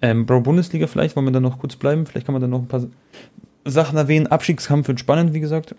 Ähm, 0.00 0.26
Bro, 0.26 0.42
Bundesliga 0.42 0.86
vielleicht, 0.86 1.16
wollen 1.16 1.26
wir 1.26 1.32
da 1.32 1.40
noch 1.40 1.58
kurz 1.58 1.76
bleiben? 1.76 2.06
Vielleicht 2.06 2.26
kann 2.26 2.32
man 2.32 2.40
da 2.40 2.48
noch 2.48 2.60
ein 2.60 2.68
paar 2.68 2.86
Sachen 3.64 3.98
erwähnen. 3.98 4.26
Abstiegskampf 4.26 4.88
wird 4.88 5.00
spannend, 5.00 5.34
wie 5.34 5.40
gesagt. 5.40 5.74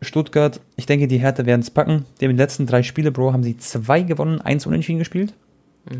Stuttgart, 0.00 0.60
ich 0.76 0.86
denke, 0.86 1.08
die 1.08 1.18
Härte 1.18 1.44
werden 1.46 1.60
es 1.60 1.70
packen. 1.70 2.04
Die 2.20 2.24
haben 2.26 2.32
die 2.32 2.42
letzten 2.42 2.66
drei 2.66 2.82
Spiele, 2.82 3.10
Bro, 3.10 3.32
haben 3.32 3.42
sie 3.42 3.56
zwei 3.56 4.02
gewonnen, 4.02 4.40
eins 4.40 4.66
unentschieden 4.66 4.98
gespielt. 4.98 5.34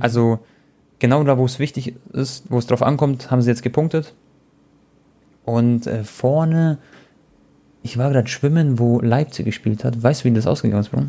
Also 0.01 0.41
genau 0.99 1.25
da, 1.25 1.39
wo 1.39 1.45
es 1.45 1.59
wichtig 1.59 1.95
ist, 2.13 2.45
wo 2.49 2.59
es 2.59 2.67
drauf 2.67 2.83
ankommt, 2.83 3.31
haben 3.31 3.43
sie 3.43 3.51
jetzt 3.51 3.63
gepunktet. 3.63 4.15
Und 5.45 5.87
äh, 5.87 6.05
vorne, 6.05 6.79
ich 7.83 7.97
war 7.97 8.11
gerade 8.11 8.29
schwimmen, 8.29 8.79
wo 8.79 9.01
Leipzig 9.01 9.47
gespielt 9.47 9.83
hat. 9.85 10.03
Weißt 10.03 10.21
du, 10.21 10.29
wie 10.29 10.35
das 10.35 10.47
ausgegangen 10.47 10.83
ist, 10.83 10.91
Bro? 10.91 11.05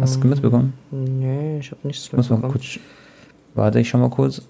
Hast 0.00 0.22
du 0.22 0.28
mitbekommen? 0.28 0.74
Nee, 0.92 1.58
ich 1.58 1.72
habe 1.72 1.80
nichts 1.82 2.12
Muss 2.12 2.30
mal 2.30 2.36
mitbekommen. 2.36 2.52
kurz. 2.52 2.78
Warte, 3.54 3.80
ich 3.80 3.88
schau 3.88 3.98
mal 3.98 4.10
kurz. 4.10 4.42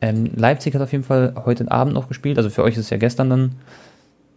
Ähm, 0.00 0.30
Leipzig 0.34 0.74
hat 0.74 0.80
auf 0.80 0.90
jeden 0.90 1.04
Fall 1.04 1.34
heute 1.44 1.70
Abend 1.70 1.92
noch 1.94 2.08
gespielt, 2.08 2.38
also 2.38 2.48
für 2.48 2.62
euch 2.62 2.74
ist 2.74 2.80
es 2.84 2.90
ja 2.90 2.96
gestern 2.96 3.30
dann. 3.30 3.52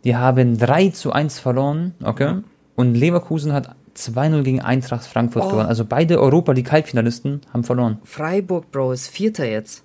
Die 0.06 0.15
haben 0.15 0.58
3 0.58 0.89
zu 0.89 1.12
1 1.12 1.39
verloren, 1.39 1.94
okay? 2.04 2.36
Und 2.76 2.96
Leverkusen 2.96 3.52
hat 3.54 3.76
2-0 3.96 4.44
gegen 4.44 4.62
Eintracht 4.62 5.06
Frankfurt 5.06 5.44
Oh. 5.46 5.50
gewonnen. 5.50 5.68
Also 5.68 5.84
beide 5.86 6.20
Europa 6.22 6.52
League 6.52 6.72
Halbfinalisten 6.72 7.41
haben 7.54 7.63
verloren. 7.63 7.98
Freiburg, 8.04 8.72
Bro, 8.72 8.91
ist 8.94 9.08
Vierter 9.08 9.46
jetzt. 9.46 9.84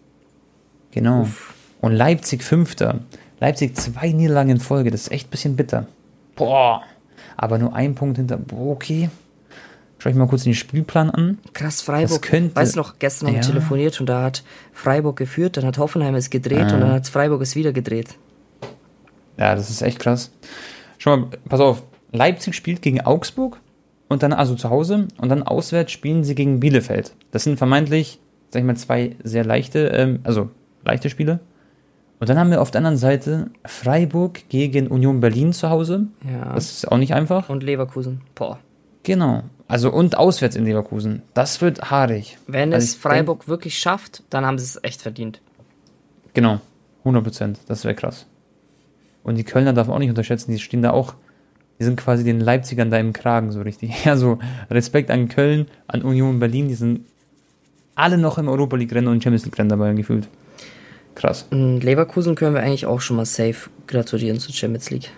Genau. 0.93 1.27
Und 1.81 1.93
Leipzig 1.93 2.43
Fünfter. 2.43 3.01
Leipzig 3.41 3.77
zwei 3.77 4.11
Niederlagen 4.13 4.51
in 4.51 4.61
Folge, 4.61 4.91
das 4.91 5.03
ist 5.03 5.13
echt 5.13 5.29
ein 5.29 5.31
bisschen 5.31 5.57
bitter. 5.57 5.87
Boah. 6.37 6.83
Aber 7.37 7.57
nur 7.59 7.75
ein 7.75 7.95
Punkt 7.95 8.19
hinter. 8.19 8.37
Boah, 8.37 8.73
okay. 8.73 9.09
Schau 9.99 10.11
ich 10.11 10.17
mal 10.17 10.27
kurz 10.27 10.45
den 10.45 10.55
Spielplan 10.55 11.11
an. 11.11 11.39
Krass, 11.55 11.81
Freiburg. 11.81 12.21
Könnte- 12.23 12.57
weißt 12.57 12.75
du 12.75 12.81
noch, 12.81 12.99
gestern 12.99 13.29
haben 13.29 13.35
wir 13.37 13.43
Ja. 13.43 13.47
telefoniert 13.49 14.01
und 14.01 14.07
da 14.07 14.23
hat 14.25 14.43
Freiburg 14.73 15.17
geführt, 15.17 15.57
dann 15.57 15.65
hat 15.67 15.79
Hoffenheim 15.79 16.15
es 16.15 16.29
gedreht 16.31 16.67
Ah. 16.71 16.75
und 16.75 16.81
dann 16.81 16.93
hat 16.93 17.07
Freiburg 17.07 17.41
es 17.43 17.55
wieder 17.55 17.73
gedreht. 17.73 18.15
Ja, 19.41 19.55
das 19.55 19.71
ist 19.71 19.83
echt 19.83 19.99
krass. 19.99 20.31
Schau 20.99 21.17
mal, 21.17 21.29
pass 21.49 21.61
auf. 21.61 21.83
Leipzig 22.13 22.55
spielt 22.55 22.83
gegen 22.83 23.01
Augsburg 23.01 23.59
und 24.09 24.23
dann 24.23 24.33
also 24.33 24.55
zu 24.55 24.69
Hause 24.69 25.09
und 25.19 25.29
dann 25.31 25.43
auswärts 25.43 25.93
spielen 25.93 26.25
sie 26.25 26.35
gegen 26.35 26.61
Bielefeld. 26.61 27.15
Das 27.31 27.45
sind 27.45 27.57
vermeintlich, 27.57 28.19
sag 28.51 28.61
ich 28.61 28.67
mal, 28.67 28.77
zwei 28.77 29.17
sehr 29.23 29.45
leichte, 29.45 29.87
ähm, 29.89 30.21
also 30.25 30.51
leichte 30.85 31.09
Spiele. 31.09 31.41
Und 32.19 32.29
dann 32.29 32.39
haben 32.39 32.51
wir 32.51 32.61
auf 32.61 32.71
der 32.71 32.81
anderen 32.81 32.99
Seite 32.99 33.51
Freiburg 33.65 34.47
gegen 34.51 34.89
Union 34.89 35.21
Berlin 35.21 35.55
zu 35.55 35.71
Hause. 35.71 36.09
Ja. 36.31 36.53
Das 36.53 36.71
ist 36.73 36.93
auch 36.93 36.99
nicht 36.99 37.15
einfach. 37.15 37.49
und 37.49 37.63
Leverkusen. 37.63 38.21
Boah. 38.35 38.59
Genau. 39.05 39.45
Also 39.69 39.91
und 39.91 40.19
auswärts 40.19 40.57
in 40.57 40.67
Leverkusen. 40.67 41.23
Das 41.33 41.63
wird 41.63 41.91
haarig. 41.91 42.37
Wenn 42.47 42.75
Also 42.75 42.85
es 42.85 42.95
Freiburg 42.97 43.49
wirklich 43.49 43.79
schafft, 43.79 44.25
dann 44.29 44.45
haben 44.45 44.59
sie 44.59 44.65
es 44.65 44.81
echt 44.83 45.01
verdient. 45.01 45.41
Genau, 46.35 46.61
100 47.05 47.25
Prozent. 47.25 47.59
Das 47.69 47.85
wäre 47.85 47.95
krass. 47.95 48.27
Und 49.23 49.37
die 49.37 49.45
Kölner 49.45 49.73
darf 49.73 49.87
man 49.87 49.97
auch 49.97 50.01
nicht 50.01 50.09
unterschätzen. 50.09 50.53
Die 50.53 50.59
stehen 50.59 50.83
da 50.83 50.91
auch, 50.91 51.15
die 51.79 51.85
sind 51.85 51.97
quasi 51.97 52.25
den 52.25 52.41
Leipzigern 52.41 52.91
da 52.91 52.99
im 52.99 53.13
Kragen 53.13 53.53
so 53.53 53.63
richtig. 53.63 53.93
Also 54.07 54.39
Respekt 54.71 55.11
an 55.11 55.29
Köln, 55.29 55.67
an 55.87 56.03
Union 56.03 56.39
Berlin. 56.39 56.69
Die 56.69 56.75
sind 56.75 57.01
alle 57.95 58.19
noch 58.19 58.39
im 58.39 58.49
Europa 58.49 58.77
League 58.77 58.95
Rennen 58.95 59.09
und 59.09 59.23
Champions 59.23 59.45
League 59.45 59.59
Rennen 59.59 59.69
dabei 59.69 59.93
gefühlt. 59.93 60.29
Krass. 61.15 61.47
Und 61.51 61.81
Leverkusen 61.81 62.35
können 62.35 62.55
wir 62.55 62.63
eigentlich 62.63 62.87
auch 62.87 63.01
schon 63.01 63.17
mal 63.17 63.27
safe 63.27 63.69
gratulieren 63.87 64.39
zur 64.39 64.55
Champions 64.55 64.91
League. 64.91 65.11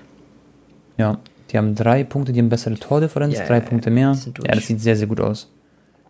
Ja, 0.97 1.19
die 1.51 1.59
haben 1.59 1.75
drei 1.75 2.03
Punkte, 2.03 2.33
die 2.33 2.41
haben 2.41 2.49
bessere 2.49 2.75
Tordifferenz, 2.75 3.39
Ja, 3.39 3.47
drei 3.47 3.59
ja, 3.59 3.61
Punkte 3.61 3.91
mehr. 3.91 4.17
Ja, 4.45 4.55
das 4.55 4.67
sieht 4.67 4.81
sehr, 4.81 4.97
sehr 4.97 5.07
gut 5.07 5.21
aus. 5.21 5.51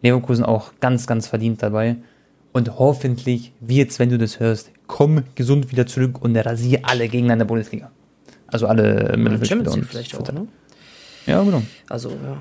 Leverkusen 0.02 0.44
auch 0.44 0.72
ganz, 0.80 1.06
ganz 1.06 1.26
verdient 1.26 1.62
dabei. 1.62 1.96
Und 2.52 2.78
hoffentlich 2.78 3.52
wird's, 3.60 3.98
wenn 3.98 4.10
du 4.10 4.18
das 4.18 4.40
hörst, 4.40 4.70
komm 4.92 5.22
gesund 5.34 5.72
wieder 5.72 5.86
zurück 5.86 6.20
und 6.20 6.36
rasier 6.36 6.80
alle 6.82 7.08
Gegner 7.08 7.32
in 7.32 7.38
der 7.38 7.46
Bundesliga. 7.46 7.90
Also 8.46 8.66
alle 8.66 9.14
Mittelfeldspieler 9.16 9.46
Champions 9.46 9.74
League 9.74 9.84
und 9.84 9.90
vielleicht 9.90 10.14
auch, 10.20 10.32
ne? 10.32 10.46
Ja, 11.26 11.42
genau. 11.42 11.62
Also, 11.88 12.10
ja. 12.10 12.36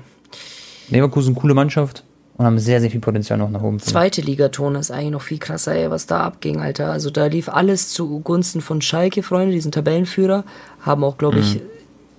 Leverkusen, 0.90 1.34
coole 1.34 1.54
Mannschaft 1.54 2.04
und 2.36 2.44
haben 2.44 2.58
sehr, 2.58 2.82
sehr 2.82 2.90
viel 2.90 3.00
Potenzial 3.00 3.38
noch 3.38 3.48
nach 3.48 3.62
oben. 3.62 3.78
Zweite 3.78 4.20
Ligaton 4.20 4.74
ist 4.74 4.90
eigentlich 4.90 5.12
noch 5.12 5.22
viel 5.22 5.38
krasser, 5.38 5.74
ey, 5.74 5.90
was 5.90 6.06
da 6.06 6.20
abging, 6.20 6.60
Alter. 6.60 6.92
Also 6.92 7.08
da 7.08 7.24
lief 7.24 7.48
alles 7.48 7.88
zugunsten 7.88 8.60
von 8.60 8.82
Schalke, 8.82 9.22
Freunde, 9.22 9.54
diesen 9.54 9.72
Tabellenführer. 9.72 10.44
Haben 10.82 11.04
auch, 11.04 11.16
glaube 11.16 11.38
ich, 11.38 11.58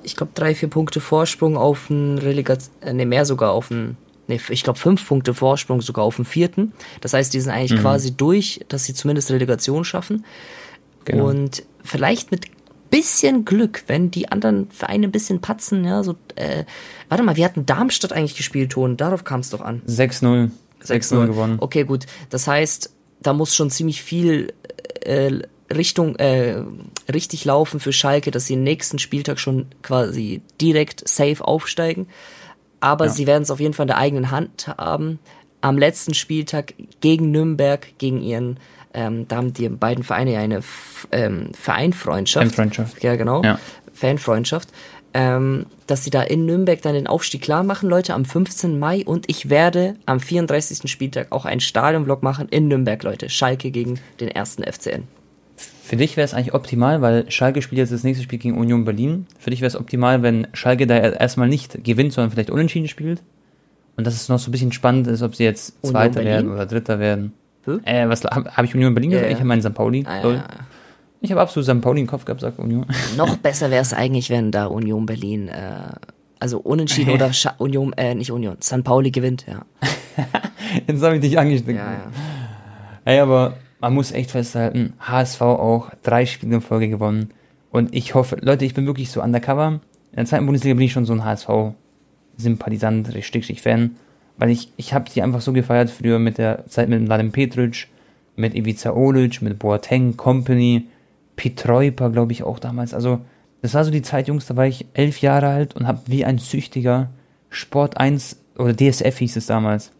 ich 0.01 0.15
glaube 0.15 0.31
drei, 0.33 0.55
vier 0.55 0.69
Punkte 0.69 0.99
Vorsprung 0.99 1.57
auf 1.57 1.91
einen 1.91 2.17
Relegation, 2.17 2.73
äh, 2.81 2.93
ne, 2.93 3.05
mehr 3.05 3.25
sogar 3.25 3.51
auf 3.51 3.69
einen, 3.69 3.97
ne, 4.27 4.39
ich 4.49 4.63
glaube 4.63 4.79
fünf 4.79 5.07
Punkte 5.07 5.33
Vorsprung 5.33 5.81
sogar 5.81 6.05
auf 6.05 6.17
den 6.17 6.25
vierten. 6.25 6.73
Das 7.01 7.13
heißt, 7.13 7.33
die 7.33 7.39
sind 7.39 7.51
eigentlich 7.51 7.79
quasi 7.79 8.15
durch, 8.15 8.61
dass 8.67 8.85
sie 8.85 8.93
zumindest 8.93 9.31
Relegation 9.31 9.85
schaffen. 9.85 10.25
Genau. 11.05 11.27
Und 11.29 11.63
vielleicht 11.83 12.31
mit 12.31 12.45
bisschen 12.89 13.43
Glück, 13.43 13.85
wenn 13.87 14.11
die 14.11 14.31
anderen 14.31 14.69
Vereine 14.69 15.07
ein 15.07 15.11
bisschen 15.11 15.41
patzen, 15.41 15.83
ja, 15.83 16.03
so, 16.03 16.15
äh, 16.35 16.63
warte 17.09 17.23
mal, 17.23 17.35
wir 17.35 17.43
hatten 17.43 17.65
Darmstadt 17.65 18.13
eigentlich 18.13 18.35
gespielt, 18.35 18.73
Ton, 18.73 18.97
darauf 18.97 19.23
kam 19.23 19.39
es 19.39 19.49
doch 19.49 19.61
an. 19.61 19.81
6-0. 19.87 20.51
6-0 20.83 21.25
gewonnen. 21.25 21.57
Okay, 21.59 21.85
gut. 21.85 22.05
Das 22.29 22.47
heißt, 22.47 22.91
da 23.19 23.33
muss 23.33 23.55
schon 23.55 23.71
ziemlich 23.71 24.03
viel 24.03 24.53
äh, 25.01 25.39
Richtung 25.73 26.17
äh, 26.17 26.61
richtig 27.11 27.45
laufen 27.45 27.79
für 27.79 27.93
Schalke, 27.93 28.29
dass 28.29 28.45
sie 28.45 28.55
nächsten 28.55 28.99
Spieltag 28.99 29.39
schon 29.39 29.67
quasi 29.81 30.41
direkt 30.61 31.07
safe 31.07 31.43
aufsteigen. 31.43 32.07
Aber 32.83 33.07
sie 33.07 33.27
werden 33.27 33.43
es 33.43 33.51
auf 33.51 33.61
jeden 33.61 33.73
Fall 33.73 33.85
in 33.85 33.87
der 33.87 33.97
eigenen 33.97 34.29
Hand 34.29 34.67
haben. 34.77 35.19
Am 35.61 35.77
letzten 35.77 36.13
Spieltag 36.13 36.73
gegen 36.99 37.31
Nürnberg, 37.31 37.87
gegen 37.97 38.21
ihren, 38.21 38.59
ähm, 38.93 39.25
da 39.29 39.37
haben 39.37 39.53
die 39.53 39.69
beiden 39.69 40.03
Vereine 40.03 40.33
ja 40.33 40.39
eine 40.39 40.57
F 40.57 41.07
ähm, 41.13 41.51
Vereinfreundschaft. 41.53 42.47
Fanfreundschaft. 42.47 43.01
Ja, 43.01 43.15
genau. 43.15 43.41
Ja. 43.41 43.57
Fanfreundschaft. 43.93 44.67
Ähm, 45.13 45.67
dass 45.87 46.03
sie 46.03 46.09
da 46.09 46.23
in 46.23 46.45
Nürnberg 46.45 46.81
dann 46.81 46.93
den 46.93 47.07
Aufstieg 47.07 47.41
klar 47.41 47.63
machen, 47.63 47.87
Leute, 47.87 48.15
am 48.15 48.25
15. 48.25 48.77
Mai. 48.77 49.03
Und 49.05 49.29
ich 49.29 49.49
werde 49.49 49.95
am 50.05 50.19
34. 50.19 50.91
Spieltag 50.91 51.31
auch 51.31 51.45
einen 51.45 51.61
Stadionvlog 51.61 52.21
machen 52.21 52.49
in 52.49 52.67
Nürnberg, 52.67 53.01
Leute. 53.03 53.29
Schalke 53.29 53.71
gegen 53.71 54.01
den 54.19 54.27
ersten 54.27 54.63
FCN. 54.63 55.07
Für 55.55 55.97
dich 55.97 56.17
wäre 56.17 56.25
es 56.25 56.33
eigentlich 56.33 56.53
optimal, 56.53 57.01
weil 57.01 57.29
Schalke 57.29 57.61
spielt 57.61 57.79
jetzt 57.79 57.91
das 57.91 58.03
nächste 58.03 58.23
Spiel 58.23 58.39
gegen 58.39 58.57
Union 58.57 58.85
Berlin. 58.85 59.27
Für 59.37 59.49
dich 59.49 59.61
wäre 59.61 59.67
es 59.67 59.75
optimal, 59.75 60.23
wenn 60.23 60.47
Schalke 60.53 60.87
da 60.87 60.97
erstmal 60.97 61.47
nicht 61.47 61.83
gewinnt, 61.83 62.13
sondern 62.13 62.31
vielleicht 62.31 62.49
unentschieden 62.49 62.87
spielt. 62.87 63.21
Und 63.95 64.07
dass 64.07 64.15
es 64.15 64.29
noch 64.29 64.39
so 64.39 64.49
ein 64.49 64.51
bisschen 64.51 64.71
spannend 64.71 65.07
ist, 65.07 65.21
ob 65.21 65.35
sie 65.35 65.43
jetzt 65.43 65.75
Union 65.81 65.93
Zweiter 65.93 66.13
Berlin? 66.15 66.31
werden 66.31 66.51
oder 66.51 66.65
Dritter 66.65 66.99
werden. 66.99 67.33
Hä? 67.65 67.77
Äh, 67.83 68.09
was 68.09 68.23
habe 68.23 68.49
hab 68.49 68.65
ich 68.65 68.73
Union 68.73 68.93
Berlin 68.93 69.11
gesagt? 69.11 69.29
Ja. 69.29 69.37
Ich 69.37 69.43
meine 69.43 69.61
St. 69.61 69.73
Pauli. 69.73 70.03
Ah, 70.07 70.27
ja. 70.27 70.43
Ich 71.21 71.31
habe 71.31 71.41
absolut 71.41 71.65
St. 71.65 71.81
Pauli 71.81 72.01
im 72.01 72.07
Kopf 72.07 72.25
gehabt, 72.25 72.41
sagt 72.41 72.59
Union. 72.59 72.85
Noch 73.17 73.37
besser 73.37 73.71
wäre 73.71 73.81
es 73.81 73.93
eigentlich, 73.93 74.29
wenn 74.29 74.51
da 74.51 74.65
Union 74.65 75.05
Berlin, 75.05 75.47
äh, 75.47 75.93
also 76.39 76.59
unentschieden 76.59 77.11
oder 77.11 77.31
Scha 77.33 77.53
Union, 77.59 77.93
äh, 77.93 78.15
nicht 78.15 78.31
Union, 78.31 78.57
San 78.59 78.83
Pauli 78.83 79.11
gewinnt, 79.11 79.45
ja. 79.47 79.65
Jetzt 80.87 81.01
habe 81.01 81.15
ich 81.15 81.21
dich 81.21 81.39
angesteckt. 81.39 81.77
Ja, 81.77 81.91
ja. 81.91 82.11
Ey, 83.05 83.19
aber 83.19 83.55
man 83.83 83.95
muss 83.95 84.13
echt 84.13 84.31
festhalten, 84.31 84.93
HSV 85.01 85.41
auch 85.41 85.91
drei 86.03 86.25
Spiele 86.25 86.55
in 86.55 86.61
Folge 86.61 86.87
gewonnen. 86.87 87.31
Und 87.69 87.93
ich 87.93 88.15
hoffe, 88.15 88.37
Leute, 88.39 88.63
ich 88.63 88.73
bin 88.73 88.85
wirklich 88.85 89.11
so 89.11 89.21
undercover. 89.21 89.81
In 90.11 90.15
der 90.15 90.25
zweiten 90.25 90.45
Bundesliga 90.45 90.73
bin 90.73 90.85
ich 90.85 90.93
schon 90.93 91.03
so 91.03 91.11
ein 91.11 91.25
HSV-Sympathisant, 91.25 93.13
richtig 93.13 93.61
Fan. 93.61 93.97
Weil 94.37 94.51
ich, 94.51 94.71
ich 94.77 94.93
habe 94.93 95.09
die 95.13 95.21
einfach 95.21 95.41
so 95.41 95.51
gefeiert 95.51 95.89
früher 95.89 96.17
mit 96.17 96.37
der 96.37 96.65
Zeit 96.67 96.87
mit 96.87 97.01
Mladen 97.01 97.33
Petric, 97.33 97.89
mit 98.37 98.55
Ivica 98.55 98.93
Olic, 98.93 99.41
mit 99.41 99.59
Boateng, 99.59 100.15
Company, 100.15 100.87
Petrojpa, 101.35 102.07
glaube 102.07 102.31
ich, 102.31 102.43
auch 102.43 102.59
damals. 102.59 102.93
Also, 102.93 103.19
das 103.61 103.73
war 103.73 103.83
so 103.83 103.91
die 103.91 104.01
Zeit, 104.01 104.29
Jungs, 104.29 104.45
da 104.45 104.55
war 104.55 104.65
ich 104.65 104.85
elf 104.93 105.19
Jahre 105.19 105.47
alt 105.47 105.75
und 105.75 105.87
habe 105.87 105.99
wie 106.05 106.23
ein 106.23 106.37
Süchtiger 106.37 107.09
Sport 107.49 107.97
1 107.97 108.37
oder 108.57 108.73
DSF 108.73 109.17
hieß 109.17 109.35
es 109.35 109.47
damals. 109.47 109.91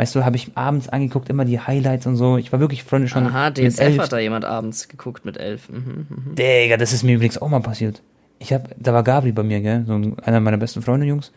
Weißt 0.00 0.14
du, 0.14 0.24
habe 0.24 0.34
ich 0.36 0.52
abends 0.56 0.88
angeguckt, 0.88 1.28
immer 1.28 1.44
die 1.44 1.60
Highlights 1.60 2.06
und 2.06 2.16
so. 2.16 2.38
Ich 2.38 2.50
war 2.52 2.58
wirklich 2.60 2.84
Freunde 2.84 3.06
schon. 3.06 3.26
Aha, 3.26 3.48
mit 3.50 3.58
DSF 3.58 3.80
elf. 3.80 3.98
hat 3.98 4.12
da 4.12 4.18
jemand 4.18 4.46
abends 4.46 4.88
geguckt 4.88 5.26
mit 5.26 5.36
elf. 5.36 5.68
Mhm, 5.68 6.06
mhm. 6.08 6.34
Digga, 6.36 6.78
das 6.78 6.94
ist 6.94 7.02
mir 7.02 7.14
übrigens 7.16 7.36
auch 7.36 7.50
mal 7.50 7.60
passiert. 7.60 8.00
Ich 8.38 8.54
hab, 8.54 8.70
da 8.78 8.94
war 8.94 9.02
Gabri 9.02 9.32
bei 9.32 9.42
mir, 9.42 9.60
gell, 9.60 9.84
so 9.86 9.92
ein- 9.92 10.18
einer 10.20 10.40
meiner 10.40 10.56
besten 10.56 10.80
Freunde, 10.80 11.04
Jungs. 11.06 11.32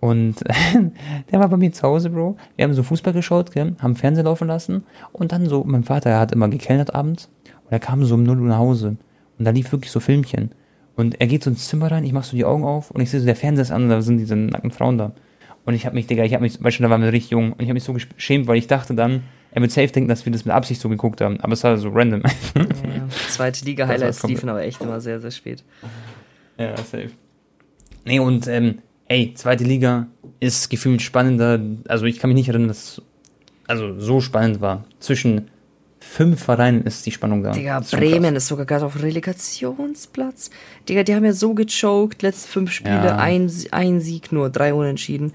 Und 0.00 0.34
der 1.32 1.40
war 1.40 1.48
bei 1.48 1.56
mir 1.56 1.72
zu 1.72 1.82
Hause, 1.84 2.10
Bro. 2.10 2.36
Wir 2.56 2.64
haben 2.64 2.74
so 2.74 2.82
Fußball 2.82 3.14
geschaut, 3.14 3.52
gell, 3.52 3.74
haben 3.80 3.96
Fernsehen 3.96 4.26
laufen 4.26 4.46
lassen. 4.48 4.84
Und 5.12 5.32
dann 5.32 5.46
so, 5.46 5.64
mein 5.64 5.82
Vater, 5.82 6.10
er 6.10 6.20
hat 6.20 6.32
immer 6.32 6.48
gekellnert 6.48 6.94
abends. 6.94 7.30
Und 7.64 7.72
er 7.72 7.80
kam 7.80 8.04
so 8.04 8.14
um 8.16 8.22
0 8.24 8.38
Uhr 8.40 8.48
nach 8.48 8.58
Hause. 8.58 8.96
Und 9.38 9.44
da 9.46 9.50
lief 9.50 9.72
wirklich 9.72 9.90
so 9.90 10.00
Filmchen. 10.00 10.50
Und 10.96 11.18
er 11.18 11.26
geht 11.26 11.42
so 11.44 11.48
ins 11.48 11.66
Zimmer 11.68 11.90
rein, 11.90 12.04
ich 12.04 12.12
mach 12.12 12.24
so 12.24 12.36
die 12.36 12.44
Augen 12.44 12.64
auf 12.64 12.90
und 12.90 13.00
ich 13.00 13.08
sehe 13.10 13.20
so, 13.20 13.24
der 13.24 13.34
Fernseher 13.36 13.62
ist 13.62 13.70
an 13.72 13.84
und 13.84 13.88
da 13.88 14.02
sind 14.02 14.18
diese 14.18 14.36
nackten 14.36 14.70
Frauen 14.70 14.98
da. 14.98 15.12
Und 15.64 15.74
ich 15.74 15.86
habe 15.86 15.94
mich, 15.94 16.06
Digga, 16.06 16.24
ich 16.24 16.34
habe 16.34 16.42
mich, 16.42 16.62
weißt 16.62 16.78
du, 16.78 16.82
da 16.82 16.90
waren 16.90 17.02
wir 17.02 17.12
richtig 17.12 17.30
jung 17.30 17.52
und 17.52 17.60
ich 17.62 17.66
habe 17.68 17.74
mich 17.74 17.84
so 17.84 17.92
geschämt, 17.92 18.46
weil 18.48 18.56
ich 18.56 18.66
dachte 18.66 18.94
dann, 18.94 19.22
er 19.52 19.60
wird 19.62 19.70
safe 19.70 19.88
denken, 19.88 20.08
dass 20.08 20.24
wir 20.24 20.32
das 20.32 20.44
mit 20.44 20.54
Absicht 20.54 20.80
so 20.80 20.88
geguckt 20.88 21.20
haben. 21.20 21.38
Aber 21.40 21.52
es 21.52 21.62
war 21.62 21.76
so 21.76 21.90
random. 21.90 22.22
Ja, 22.56 22.62
ja. 22.62 23.08
Zweite 23.28 23.64
Liga 23.64 23.84
Das 23.84 23.92
Highlights 23.94 24.16
war 24.16 24.20
komplett- 24.22 24.36
liefen 24.38 24.48
aber 24.48 24.62
echt 24.62 24.80
immer 24.82 25.00
sehr, 25.00 25.20
sehr 25.20 25.30
spät. 25.30 25.62
Ja, 26.58 26.76
safe. 26.76 27.10
Nee, 28.04 28.18
und 28.18 28.48
ähm, 28.48 28.78
ey, 29.08 29.32
zweite 29.34 29.64
Liga 29.64 30.08
ist 30.40 30.68
gefühlt 30.70 31.02
spannender. 31.02 31.60
Also 31.86 32.06
ich 32.06 32.18
kann 32.18 32.30
mich 32.30 32.36
nicht 32.36 32.48
erinnern, 32.48 32.68
dass 32.68 32.78
es 32.98 33.02
also 33.68 33.98
so 34.00 34.20
spannend 34.20 34.60
war. 34.60 34.84
Zwischen 34.98 35.48
fünf 36.02 36.42
Vereinen 36.42 36.82
ist 36.82 37.06
die 37.06 37.12
Spannung 37.12 37.42
da. 37.42 37.52
Digga, 37.52 37.78
ist 37.78 37.92
Bremen 37.92 38.36
ist 38.36 38.48
sogar 38.48 38.66
gerade 38.66 38.84
auf 38.84 39.02
Relegationsplatz. 39.02 40.50
Digga, 40.88 41.02
die 41.04 41.14
haben 41.14 41.24
ja 41.24 41.32
so 41.32 41.54
gechoked, 41.54 42.22
letzte 42.22 42.48
fünf 42.48 42.72
Spiele, 42.72 43.06
Ja. 43.06 43.16
ein, 43.16 43.50
ein 43.70 44.00
Sieg 44.00 44.32
nur, 44.32 44.50
drei 44.50 44.74
Unentschieden. 44.74 45.32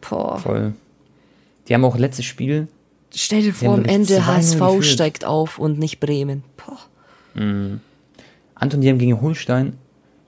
Boah. 0.00 0.38
Voll. 0.38 0.74
Die 1.68 1.74
haben 1.74 1.84
auch 1.84 1.96
letztes 1.98 2.24
Spiel. 2.26 2.68
Stell 3.14 3.42
dir 3.42 3.54
vor, 3.54 3.74
am 3.74 3.84
Ende 3.84 4.18
2-0 4.18 4.26
HSV 4.26 4.58
geführt. 4.58 4.84
steigt 4.84 5.24
auf 5.24 5.58
und 5.58 5.78
nicht 5.78 6.00
Bremen. 6.00 6.44
Boah. 6.56 6.78
Anton, 8.54 8.80
die 8.80 8.88
haben 8.88 8.98
gegen 8.98 9.20
Holstein. 9.20 9.74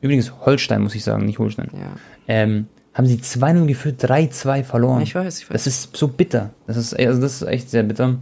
Übrigens 0.00 0.32
Holstein, 0.44 0.82
muss 0.82 0.94
ich 0.94 1.04
sagen, 1.04 1.26
nicht 1.26 1.38
Holstein. 1.38 1.70
Ja. 1.72 1.90
Ähm, 2.28 2.66
haben 2.94 3.06
sie 3.06 3.16
2-0 3.16 3.66
geführt, 3.66 4.02
3-2 4.04 4.64
verloren. 4.64 5.02
Ich 5.02 5.14
weiß, 5.14 5.38
ich 5.40 5.44
weiß. 5.50 5.52
Das 5.54 5.66
ist 5.66 5.96
so 5.96 6.08
bitter. 6.08 6.50
Das 6.66 6.76
ist, 6.76 6.98
also 6.98 7.20
das 7.20 7.42
ist 7.42 7.48
echt 7.48 7.70
sehr 7.70 7.82
bitter. 7.82 8.16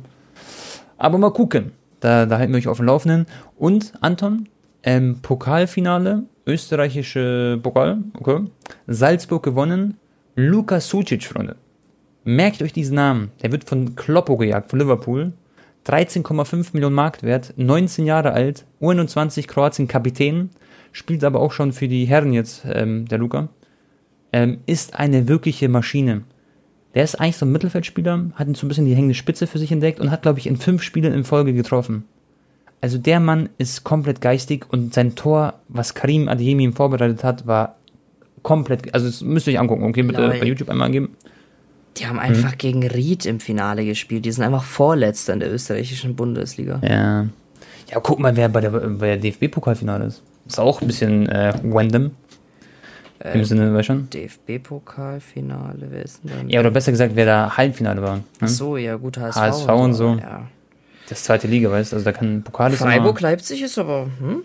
Aber 0.99 1.19
mal 1.19 1.33
gucken. 1.33 1.73
Da, 2.01 2.27
da 2.27 2.39
halten 2.39 2.53
wir 2.53 2.59
euch 2.59 2.69
auf 2.69 2.77
dem 2.79 2.87
Laufenden. 2.87 3.27
Und, 3.57 3.93
Anton, 4.01 4.49
ähm, 4.83 5.21
Pokalfinale, 5.23 6.25
österreichische 6.47 7.59
Pokal, 7.63 7.99
okay. 8.19 8.45
Salzburg 8.87 9.43
gewonnen. 9.43 9.99
Luka 10.35 10.81
Sucic, 10.81 11.25
Freunde. 11.25 11.57
Merkt 12.25 12.61
euch 12.63 12.73
diesen 12.73 12.97
Namen. 12.97 13.31
Der 13.43 13.53
wird 13.53 13.65
von 13.65 13.97
Kloppo 13.97 14.37
gejagt, 14.37 14.71
von 14.71 14.79
Liverpool. 14.79 15.33
13,5 15.87 16.71
Millionen 16.73 16.97
Marktwert, 16.97 17.55
19 17.57 18.07
Jahre 18.07 18.33
alt, 18.33 18.65
U21 18.81 19.47
Kroatien 19.47 19.87
Kapitän, 19.87 20.51
spielt 20.91 21.23
aber 21.23 21.41
auch 21.41 21.53
schon 21.53 21.73
für 21.73 21.87
die 21.87 22.07
Herren 22.07 22.33
jetzt, 22.33 22.67
ähm, 22.69 23.07
der 23.07 23.19
Luca. 23.19 23.49
Ähm, 24.33 24.59
ist 24.67 24.99
eine 24.99 25.29
wirkliche 25.29 25.69
Maschine. 25.69 26.23
Der 26.97 27.05
ist 27.05 27.15
eigentlich 27.21 27.37
so 27.37 27.45
ein 27.47 27.53
Mittelfeldspieler, 27.53 28.31
hat 28.35 28.57
so 28.57 28.65
ein 28.67 28.69
bisschen 28.69 28.87
die 28.87 28.95
hängende 28.97 29.15
Spitze 29.15 29.47
für 29.47 29.59
sich 29.59 29.71
entdeckt 29.71 30.01
und 30.01 30.11
hat, 30.11 30.23
glaube 30.23 30.39
ich, 30.39 30.47
in 30.47 30.57
fünf 30.57 30.83
Spielen 30.83 31.13
in 31.13 31.25
Folge 31.25 31.53
getroffen. 31.53 32.05
Also 32.81 32.99
der 32.99 33.21
Mann 33.21 33.51
ist 33.59 33.85
komplett 33.85 34.21
geistig 34.21 34.65
und 34.71 34.95
sein 34.95 35.15
Tor, 35.15 35.55
was 35.69 35.95
Karim 35.95 36.29
Adeyemi 36.29 36.65
ihm 36.65 36.73
vorbereitet 36.73 37.23
hat, 37.23 37.47
war 37.47 37.77
komplett, 38.43 38.95
also 38.95 39.07
das 39.07 39.21
müsst 39.23 39.47
ihr 39.47 39.53
euch 39.55 39.61
angucken, 39.61 39.85
okay, 39.85 40.03
bitte 40.03 40.21
Lol. 40.23 40.31
bei 40.41 40.47
YouTube 40.47 40.71
einmal 40.71 40.87
angeben. 40.87 41.11
Die 41.99 42.07
haben 42.07 42.19
einfach 42.19 42.53
Mhm. 42.53 42.59
gegen 42.59 42.87
Ried 42.87 43.27
im 43.27 43.41
Finale 43.41 43.85
gespielt. 43.85 44.25
Die 44.25 44.33
sind 44.33 44.45
einfach 44.45 44.63
Vorletzter 44.65 45.33
in 45.33 45.41
der 45.41 45.53
österreichischen 45.53 46.15
Bundesliga. 46.17 46.81
Ja. 46.83 47.27
Ja, 47.91 48.01
guck 48.03 48.19
mal, 48.19 48.37
wer 48.37 48.49
bei 48.49 48.61
der, 48.61 48.71
bei 48.71 49.17
der 49.17 49.19
DFB-Pokalfinale 49.19 50.07
ist. 50.07 50.23
Ist 50.47 50.59
auch 50.59 50.81
ein 50.81 50.87
bisschen 50.87 51.29
äh, 51.29 51.53
random. 51.65 52.11
Im 53.35 53.45
Sinne, 53.45 53.73
weißt 53.75 53.89
du 53.89 53.93
schon? 53.93 54.11
DFB-Pokalfinale, 54.11 55.87
wer 55.91 56.03
ist 56.05 56.23
denn 56.25 56.31
dann? 56.37 56.49
Ja, 56.49 56.61
oder 56.61 56.71
besser 56.71 56.91
gesagt, 56.93 57.13
wer 57.15 57.27
da 57.27 57.57
Halbfinale 57.57 58.03
war. 58.03 58.17
Ne? 58.17 58.23
Ach 58.41 58.49
so, 58.49 58.77
ja 58.77 58.97
gut, 58.97 59.19
HSV, 59.19 59.37
HSV 59.37 59.69
und 59.69 59.95
so. 59.95 60.15
Ja. 60.21 60.49
Das 61.09 61.25
zweite 61.25 61.47
Liga, 61.47 61.71
weißt 61.71 61.93
du? 61.93 61.97
Also 61.97 62.05
da 62.05 62.13
kann 62.13 62.43
Pokal 62.43 62.73
ist 62.73 62.81
Freiburg, 62.81 63.21
immer- 63.21 63.31
Leipzig 63.31 63.63
ist 63.63 63.79
aber, 63.79 64.09
hm? 64.19 64.43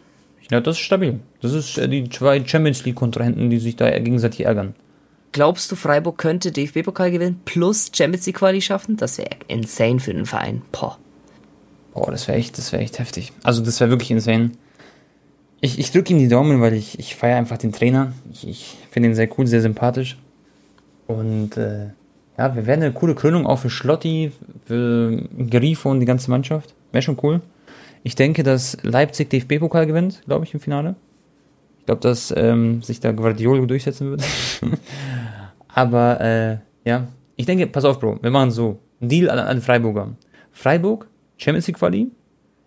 Ja, 0.49 0.59
das 0.59 0.75
ist 0.75 0.81
stabil. 0.81 1.19
Das 1.41 1.53
ist 1.53 1.77
äh, 1.77 1.87
die 1.87 2.09
zwei 2.09 2.45
Champions 2.45 2.83
League-Kontrahenten, 2.85 3.49
die 3.49 3.59
sich 3.59 3.75
da 3.77 3.89
gegenseitig 3.99 4.45
ärgern. 4.45 4.75
Glaubst 5.31 5.71
du, 5.71 5.77
Freiburg 5.77 6.17
könnte 6.17 6.51
DFB-Pokal 6.51 7.09
gewinnen 7.09 7.39
plus 7.45 7.89
Champions 7.95 8.25
League 8.25 8.35
Quali 8.37 8.61
schaffen? 8.61 8.97
Das 8.97 9.17
wäre 9.17 9.29
insane 9.47 9.99
für 10.01 10.13
den 10.13 10.25
Verein. 10.25 10.61
Boah. 10.73 10.97
Boah, 11.93 12.11
das 12.11 12.27
wäre 12.27 12.37
echt, 12.37 12.57
das 12.57 12.71
wäre 12.73 12.83
echt 12.83 12.99
heftig. 12.99 13.31
Also 13.43 13.63
das 13.63 13.79
wäre 13.79 13.89
wirklich 13.89 14.11
insane. 14.11 14.51
Ich, 15.61 15.77
ich 15.77 15.91
drücke 15.91 16.11
ihm 16.11 16.19
die 16.19 16.27
Daumen, 16.27 16.59
weil 16.59 16.73
ich, 16.73 16.97
ich 16.97 17.15
feiere 17.15 17.37
einfach 17.37 17.57
den 17.57 17.71
Trainer. 17.71 18.13
Ich, 18.31 18.47
ich 18.47 18.77
finde 18.89 19.09
ihn 19.09 19.15
sehr 19.15 19.29
cool, 19.37 19.45
sehr 19.45 19.61
sympathisch. 19.61 20.17
Und 21.05 21.55
äh, 21.55 21.89
ja, 22.37 22.55
wir 22.55 22.65
werden 22.65 22.81
eine 22.81 22.93
coole 22.93 23.13
Krönung 23.13 23.45
auch 23.45 23.59
für 23.59 23.69
Schlotti, 23.69 24.31
für 24.65 25.23
Grifo 25.49 25.91
und 25.91 25.99
die 25.99 26.07
ganze 26.07 26.31
Mannschaft. 26.31 26.73
Wäre 26.91 27.03
schon 27.03 27.17
cool. 27.21 27.41
Ich 28.03 28.15
denke, 28.15 28.41
dass 28.41 28.77
Leipzig 28.81 29.29
DFB-Pokal 29.29 29.85
gewinnt, 29.85 30.23
glaube 30.25 30.45
ich, 30.45 30.53
im 30.53 30.59
Finale. 30.59 30.95
Ich 31.79 31.85
glaube, 31.85 32.01
dass 32.01 32.33
ähm, 32.35 32.81
sich 32.81 32.99
da 32.99 33.11
Guardiola 33.11 33.65
durchsetzen 33.65 34.09
wird. 34.09 34.23
Aber 35.67 36.19
äh, 36.21 36.57
ja, 36.83 37.07
ich 37.35 37.45
denke, 37.45 37.67
pass 37.67 37.85
auf, 37.85 37.99
Bro, 37.99 38.19
wir 38.21 38.31
machen 38.31 38.51
so. 38.51 38.79
Deal 38.99 39.29
an, 39.29 39.39
an 39.39 39.61
Freiburger. 39.61 40.15
Freiburg, 40.51 41.07
Champions 41.37 41.67
League 41.67 41.77
Quali. 41.77 42.11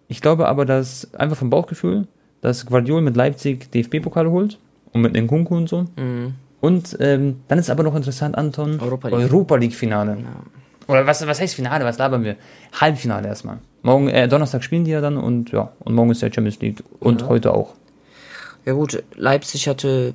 Ich 0.09 0.21
glaube 0.21 0.49
aber, 0.49 0.65
dass 0.65 1.15
einfach 1.15 1.37
vom 1.37 1.51
Bauchgefühl, 1.51 2.07
dass 2.45 2.67
Guardiola 2.67 3.01
mit 3.01 3.17
Leipzig 3.17 3.71
DFB-Pokal 3.73 4.31
holt 4.31 4.59
und 4.93 5.01
mit 5.01 5.15
Nkunku 5.17 5.57
und 5.57 5.67
so. 5.69 5.87
Mhm. 5.97 6.35
Und 6.61 6.97
ähm, 7.01 7.41
dann 7.49 7.59
ist 7.59 7.71
aber 7.71 7.83
noch 7.83 7.95
interessant, 7.97 8.37
Anton, 8.37 8.79
Europa 8.81 9.09
League. 9.09 9.19
Europa 9.19 9.57
League 9.57 9.75
Finale. 9.75 10.19
Oder 10.87 11.07
was, 11.07 11.27
was 11.27 11.41
heißt 11.41 11.55
Finale? 11.55 11.85
Was 11.87 11.97
labern 11.97 12.23
wir? 12.23 12.37
Halbfinale 12.79 13.29
erstmal. 13.29 13.59
Morgen, 13.83 14.09
äh, 14.09 14.29
Donnerstag 14.29 14.63
spielen 14.63 14.85
die 14.85 14.91
ja 14.91 15.01
dann 15.01 15.17
und 15.17 15.53
ja, 15.53 15.73
und 15.81 15.95
morgen 15.95 16.11
ist 16.11 16.21
ja 16.21 16.31
Champions 16.33 16.61
League 16.61 16.83
und 17.01 17.23
Ja. 17.23 17.29
heute 17.29 17.55
auch. 17.55 17.75
Ja 18.67 18.75
gut, 18.75 19.03
Leipzig 19.17 19.69
hatte 19.69 20.13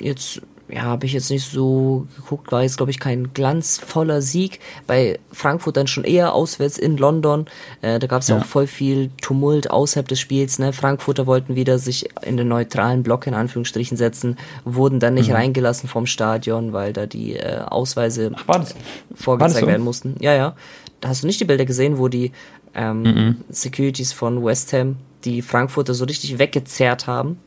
jetzt, 0.00 0.42
ja, 0.72 0.82
habe 0.82 1.06
ich 1.06 1.12
jetzt 1.12 1.30
nicht 1.30 1.50
so 1.50 2.06
geguckt, 2.16 2.52
war 2.52 2.62
jetzt, 2.62 2.76
glaube 2.76 2.90
ich, 2.90 2.98
kein 2.98 3.32
glanzvoller 3.32 4.22
Sieg. 4.22 4.60
Bei 4.86 5.18
Frankfurt 5.32 5.76
dann 5.76 5.86
schon 5.86 6.04
eher 6.04 6.34
auswärts 6.34 6.78
in 6.78 6.96
London. 6.96 7.46
Äh, 7.82 7.98
da 7.98 8.06
gab 8.06 8.22
es 8.22 8.28
ja. 8.28 8.38
Auch 8.38 8.44
voll 8.44 8.66
viel 8.66 9.10
Tumult 9.20 9.70
außerhalb 9.70 10.06
des 10.08 10.20
Spiels. 10.20 10.58
Ne? 10.58 10.72
Frankfurter 10.72 11.26
wollten 11.26 11.56
wieder 11.56 11.78
sich 11.78 12.08
in 12.22 12.36
den 12.36 12.48
neutralen 12.48 13.02
Block 13.02 13.26
in 13.26 13.34
Anführungsstrichen 13.34 13.96
setzen, 13.96 14.38
wurden 14.64 15.00
dann 15.00 15.14
nicht 15.14 15.32
reingelassen 15.32 15.88
vom 15.88 16.06
Stadion, 16.06 16.72
weil 16.72 16.92
da 16.92 17.06
die 17.06 17.36
äh, 17.36 17.60
Ausweise 17.60 18.32
das? 18.46 18.74
vorgezeigt 19.14 19.66
werden 19.66 19.82
mussten. 19.82 20.16
Ja, 20.20 20.34
ja. 20.34 20.54
Da 21.00 21.08
hast 21.08 21.22
du 21.22 21.26
nicht 21.26 21.40
die 21.40 21.44
Bilder 21.46 21.64
gesehen, 21.64 21.98
wo 21.98 22.08
die 22.08 22.32
ähm, 22.74 23.38
Securities 23.48 24.12
von 24.12 24.44
West 24.44 24.72
Ham 24.72 24.96
die 25.24 25.42
Frankfurter 25.42 25.94
so 25.94 26.04
richtig 26.04 26.38
weggezerrt 26.38 27.06
haben. 27.06 27.38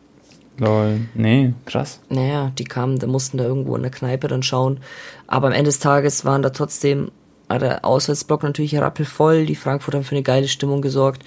Lol. 0.58 1.01
Nee, 1.16 1.54
krass. 1.66 1.99
Naja, 2.10 2.51
die 2.58 2.64
kamen, 2.64 2.99
da 2.99 3.08
mussten 3.08 3.38
da 3.38 3.43
irgendwo 3.43 3.76
in 3.76 3.82
der 3.82 3.91
Kneipe 3.91 4.28
dann 4.28 4.43
schauen. 4.43 4.80
Aber 5.28 5.47
am 5.47 5.54
Ende 5.54 5.70
des 5.70 5.80
Tages 5.80 6.26
waren 6.26 6.41
da 6.41 6.51
trotzdem 6.51 7.10
war 7.54 7.60
der 7.60 7.86
Auswärtsblock 7.86 8.41
natürlich 8.41 8.76
rappelvoll. 8.78 9.45
Die 9.45 9.56
Frankfurter 9.56 9.99
haben 9.99 10.06
für 10.06 10.16
eine 10.16 10.24
geile 10.24 10.47
Stimmung 10.47 10.82
gesorgt. 10.82 11.24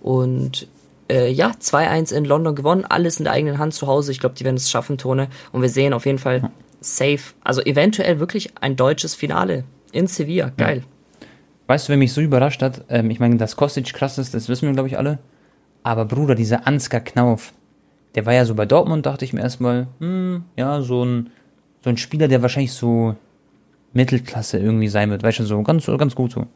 Und 0.00 0.66
äh, 1.08 1.30
ja, 1.30 1.52
2-1 1.52 2.12
in 2.12 2.24
London 2.24 2.56
gewonnen. 2.56 2.84
Alles 2.84 3.18
in 3.18 3.24
der 3.24 3.34
eigenen 3.34 3.58
Hand 3.58 3.74
zu 3.74 3.86
Hause. 3.86 4.10
Ich 4.10 4.18
glaube, 4.18 4.34
die 4.34 4.44
werden 4.44 4.56
es 4.56 4.68
schaffen, 4.68 4.98
Tone. 4.98 5.28
Und 5.52 5.62
wir 5.62 5.68
sehen 5.68 5.92
auf 5.92 6.06
jeden 6.06 6.18
Fall 6.18 6.50
safe. 6.80 7.20
Also 7.44 7.62
eventuell 7.62 8.18
wirklich 8.18 8.52
ein 8.60 8.74
deutsches 8.74 9.14
Finale 9.14 9.64
in 9.92 10.08
Sevilla. 10.08 10.50
Geil. 10.56 10.82
Weißt 11.68 11.86
du, 11.86 11.90
wer 11.90 11.98
mich 11.98 12.12
so 12.12 12.20
überrascht 12.20 12.62
hat? 12.62 12.84
Ähm, 12.88 13.10
ich 13.10 13.20
meine, 13.20 13.36
dass 13.36 13.54
Kostic 13.54 13.92
krass 13.94 14.18
ist, 14.18 14.34
das 14.34 14.48
wissen 14.48 14.66
wir, 14.66 14.72
glaube 14.72 14.88
ich, 14.88 14.98
alle. 14.98 15.20
Aber 15.84 16.04
Bruder, 16.04 16.34
dieser 16.34 16.66
Ansgar 16.66 17.00
Knauf, 17.00 17.52
der 18.14 18.26
war 18.26 18.34
ja 18.34 18.44
so 18.44 18.54
bei 18.54 18.66
Dortmund, 18.66 19.06
dachte 19.06 19.24
ich 19.24 19.32
mir 19.32 19.40
erstmal, 19.40 19.86
hm, 19.98 20.44
ja, 20.56 20.82
so 20.82 21.04
ein, 21.04 21.30
so 21.82 21.90
ein 21.90 21.96
Spieler, 21.96 22.28
der 22.28 22.42
wahrscheinlich 22.42 22.72
so 22.72 23.14
Mittelklasse 23.92 24.58
irgendwie 24.58 24.88
sein 24.88 25.10
wird, 25.10 25.22
weißt 25.22 25.40
du, 25.40 25.44
so 25.44 25.62
ganz, 25.62 25.86
ganz 25.86 26.14
gut 26.14 26.32
so. 26.32 26.46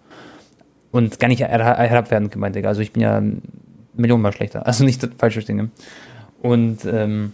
Und 0.91 1.19
gar 1.19 1.29
nicht 1.29 1.41
her 1.41 1.49
herabwertend 1.49 2.31
gemeint, 2.31 2.55
Digga. 2.55 2.69
Also 2.69 2.81
ich 2.81 2.93
bin 2.93 3.03
ja 3.03 3.21
millionenmal 3.95 4.33
schlechter. 4.33 4.65
Also 4.67 4.85
nicht 4.85 5.07
falsch 5.19 5.35
verstehen. 5.35 5.73
Und 6.41 6.85
ähm, 6.85 7.33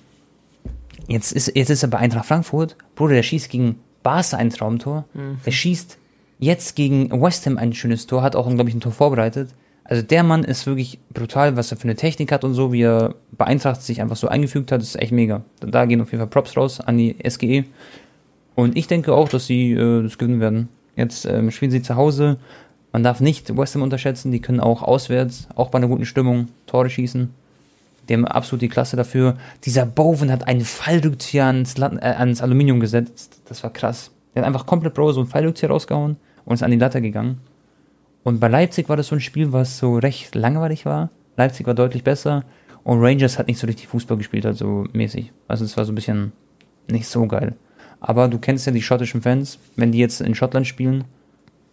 jetzt, 1.09 1.33
ist, 1.33 1.55
jetzt 1.55 1.69
ist 1.69 1.83
er 1.83 1.91
bei 1.91 1.99
Eintracht 1.99 2.27
Frankfurt. 2.27 2.77
Bruder, 2.95 3.15
der 3.15 3.23
schießt 3.23 3.51
gegen 3.51 3.81
Barca 4.03 4.39
ein 4.39 4.49
Traumtor. 4.49 5.05
Der 5.45 5.51
schießt 5.51 5.99
jetzt 6.39 6.75
gegen 6.75 7.11
West 7.21 7.45
Ham 7.45 7.59
ein 7.59 7.75
schönes 7.75 8.07
Tor, 8.07 8.23
hat 8.23 8.35
auch, 8.35 8.49
glaube 8.49 8.71
ich, 8.71 8.75
ein 8.75 8.81
Tor 8.81 8.93
vorbereitet. 8.93 9.51
Also 9.91 10.05
der 10.05 10.23
Mann 10.23 10.45
ist 10.45 10.69
wirklich 10.69 11.01
brutal, 11.13 11.57
was 11.57 11.73
er 11.73 11.77
für 11.77 11.83
eine 11.83 11.97
Technik 11.97 12.31
hat 12.31 12.45
und 12.45 12.55
so, 12.55 12.73
wie 12.73 12.83
er 12.83 13.17
bei 13.33 13.59
sich 13.59 14.01
einfach 14.01 14.15
so 14.15 14.29
eingefügt 14.29 14.71
hat, 14.71 14.81
ist 14.83 14.95
echt 14.95 15.11
mega. 15.11 15.43
Da 15.59 15.85
gehen 15.85 16.01
auf 16.01 16.13
jeden 16.13 16.21
Fall 16.21 16.31
Props 16.31 16.57
raus 16.57 16.81
an 16.81 16.97
die 16.97 17.17
SGE. 17.29 17.65
Und 18.55 18.77
ich 18.77 18.87
denke 18.87 19.13
auch, 19.13 19.29
dass 19.29 19.47
sie 19.47 19.73
äh, 19.73 20.05
das 20.05 20.17
gewinnen 20.17 20.39
werden. 20.39 20.69
Jetzt 20.95 21.27
ähm, 21.27 21.51
spielen 21.51 21.73
sie 21.73 21.83
zu 21.83 21.97
Hause. 21.97 22.39
Man 22.93 23.03
darf 23.03 23.19
nicht 23.19 23.57
West 23.57 23.75
Ham 23.75 23.83
unterschätzen, 23.83 24.31
die 24.31 24.41
können 24.41 24.61
auch 24.61 24.83
auswärts, 24.85 25.49
auch 25.57 25.71
bei 25.71 25.79
einer 25.79 25.89
guten 25.89 26.05
Stimmung, 26.05 26.47
Tore 26.69 26.89
schießen. 26.89 27.29
Die 28.09 28.15
haben 28.15 28.27
absolut 28.27 28.63
die 28.63 28.69
Klasse 28.69 28.97
dafür. 28.97 29.39
Dieser 29.65 29.87
Bowen 29.87 30.31
hat 30.31 30.47
einen 30.47 30.61
Fallrückzieher 30.61 31.47
ans, 31.47 31.77
äh, 31.77 31.99
ans 32.01 32.43
Aluminium 32.43 32.79
gesetzt. 32.79 33.41
Das 33.49 33.65
war 33.65 33.73
krass. 33.73 34.13
Der 34.37 34.43
hat 34.43 34.47
einfach 34.47 34.67
komplett 34.67 34.95
Bro 34.95 35.15
so 35.15 35.21
einen 35.21 35.29
Fallrückzieher 35.29 35.71
rausgehauen 35.71 36.17
und 36.45 36.55
ist 36.55 36.63
an 36.63 36.71
die 36.71 36.77
Latte 36.77 37.03
gegangen. 37.03 37.41
Und 38.23 38.41
bei 38.41 38.49
Leipzig 38.49 38.89
war 38.89 38.97
das 38.97 39.09
so 39.09 39.17
ein 39.17 39.21
Spiel, 39.21 39.53
was 39.53 39.79
so 39.79 39.97
recht 39.97 40.35
langweilig 40.35 40.85
war. 40.85 41.11
Leipzig 41.37 41.67
war 41.67 41.75
deutlich 41.75 42.05
besser 42.05 42.45
und 42.85 43.01
Rangers 43.01 43.39
hat 43.39 43.47
nicht 43.49 43.59
so 43.59 43.67
richtig 43.67 43.89
Fußball 43.89 44.17
gespielt, 44.17 44.45
halt 44.45 44.57
so 44.57 44.87
mäßig. 44.93 45.33
Also 45.49 45.65
es 45.65 45.77
war 45.77 45.85
so 45.85 45.93
ein 45.93 45.95
bisschen 45.95 46.33
nicht 46.89 47.07
so 47.07 47.27
geil. 47.27 47.57
Aber 48.01 48.29
du 48.29 48.39
kennst 48.39 48.67
ja 48.67 48.73
die 48.73 48.83
schottischen 48.83 49.23
Fans, 49.23 49.59
wenn 49.77 49.93
die 49.93 49.99
jetzt 49.99 50.21
in 50.21 50.35
Schottland 50.35 50.67
spielen, 50.67 51.05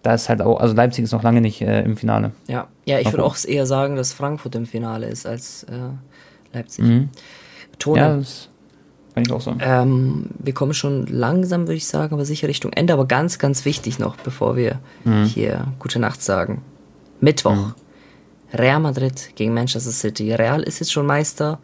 da 0.03 0.13
ist 0.13 0.29
halt 0.29 0.41
auch, 0.41 0.59
also 0.59 0.73
Leipzig 0.73 1.03
ist 1.03 1.11
noch 1.11 1.23
lange 1.23 1.41
nicht 1.41 1.61
äh, 1.61 1.81
im 1.83 1.97
Finale. 1.97 2.31
Ja, 2.47 2.67
ja 2.85 2.99
ich 2.99 3.11
würde 3.11 3.23
auch 3.23 3.37
eher 3.43 3.65
sagen, 3.65 3.95
dass 3.95 4.13
Frankfurt 4.13 4.55
im 4.55 4.65
Finale 4.65 5.07
ist 5.07 5.25
als 5.25 5.63
äh, 5.63 5.89
Leipzig. 6.53 6.85
Mhm. 6.85 7.09
Tone, 7.79 7.99
Ja, 7.99 8.17
das 8.17 8.49
kann 9.17 9.25
ich 9.25 9.31
auch 9.31 9.41
sagen. 9.41 9.59
Ähm, 9.61 10.25
wir 10.37 10.53
kommen 10.53 10.73
schon 10.73 11.07
langsam, 11.07 11.61
würde 11.61 11.75
ich 11.75 11.87
sagen, 11.87 12.13
aber 12.13 12.25
sicher 12.25 12.47
Richtung 12.47 12.71
Ende. 12.73 12.93
Aber 12.93 13.05
ganz, 13.05 13.39
ganz 13.39 13.65
wichtig 13.65 13.97
noch, 13.97 14.15
bevor 14.17 14.55
wir 14.55 14.79
hier 15.25 15.67
gute 15.79 15.99
Nacht 15.99 16.21
sagen. 16.21 16.61
Mittwoch. 17.19 17.73
Real 18.53 18.79
Madrid 18.79 19.31
gegen 19.35 19.53
Manchester 19.53 19.91
City. 19.91 20.33
Real 20.33 20.61
ist 20.61 20.79
jetzt 20.79 20.91
schon 20.91 21.05
Meister. 21.05 21.59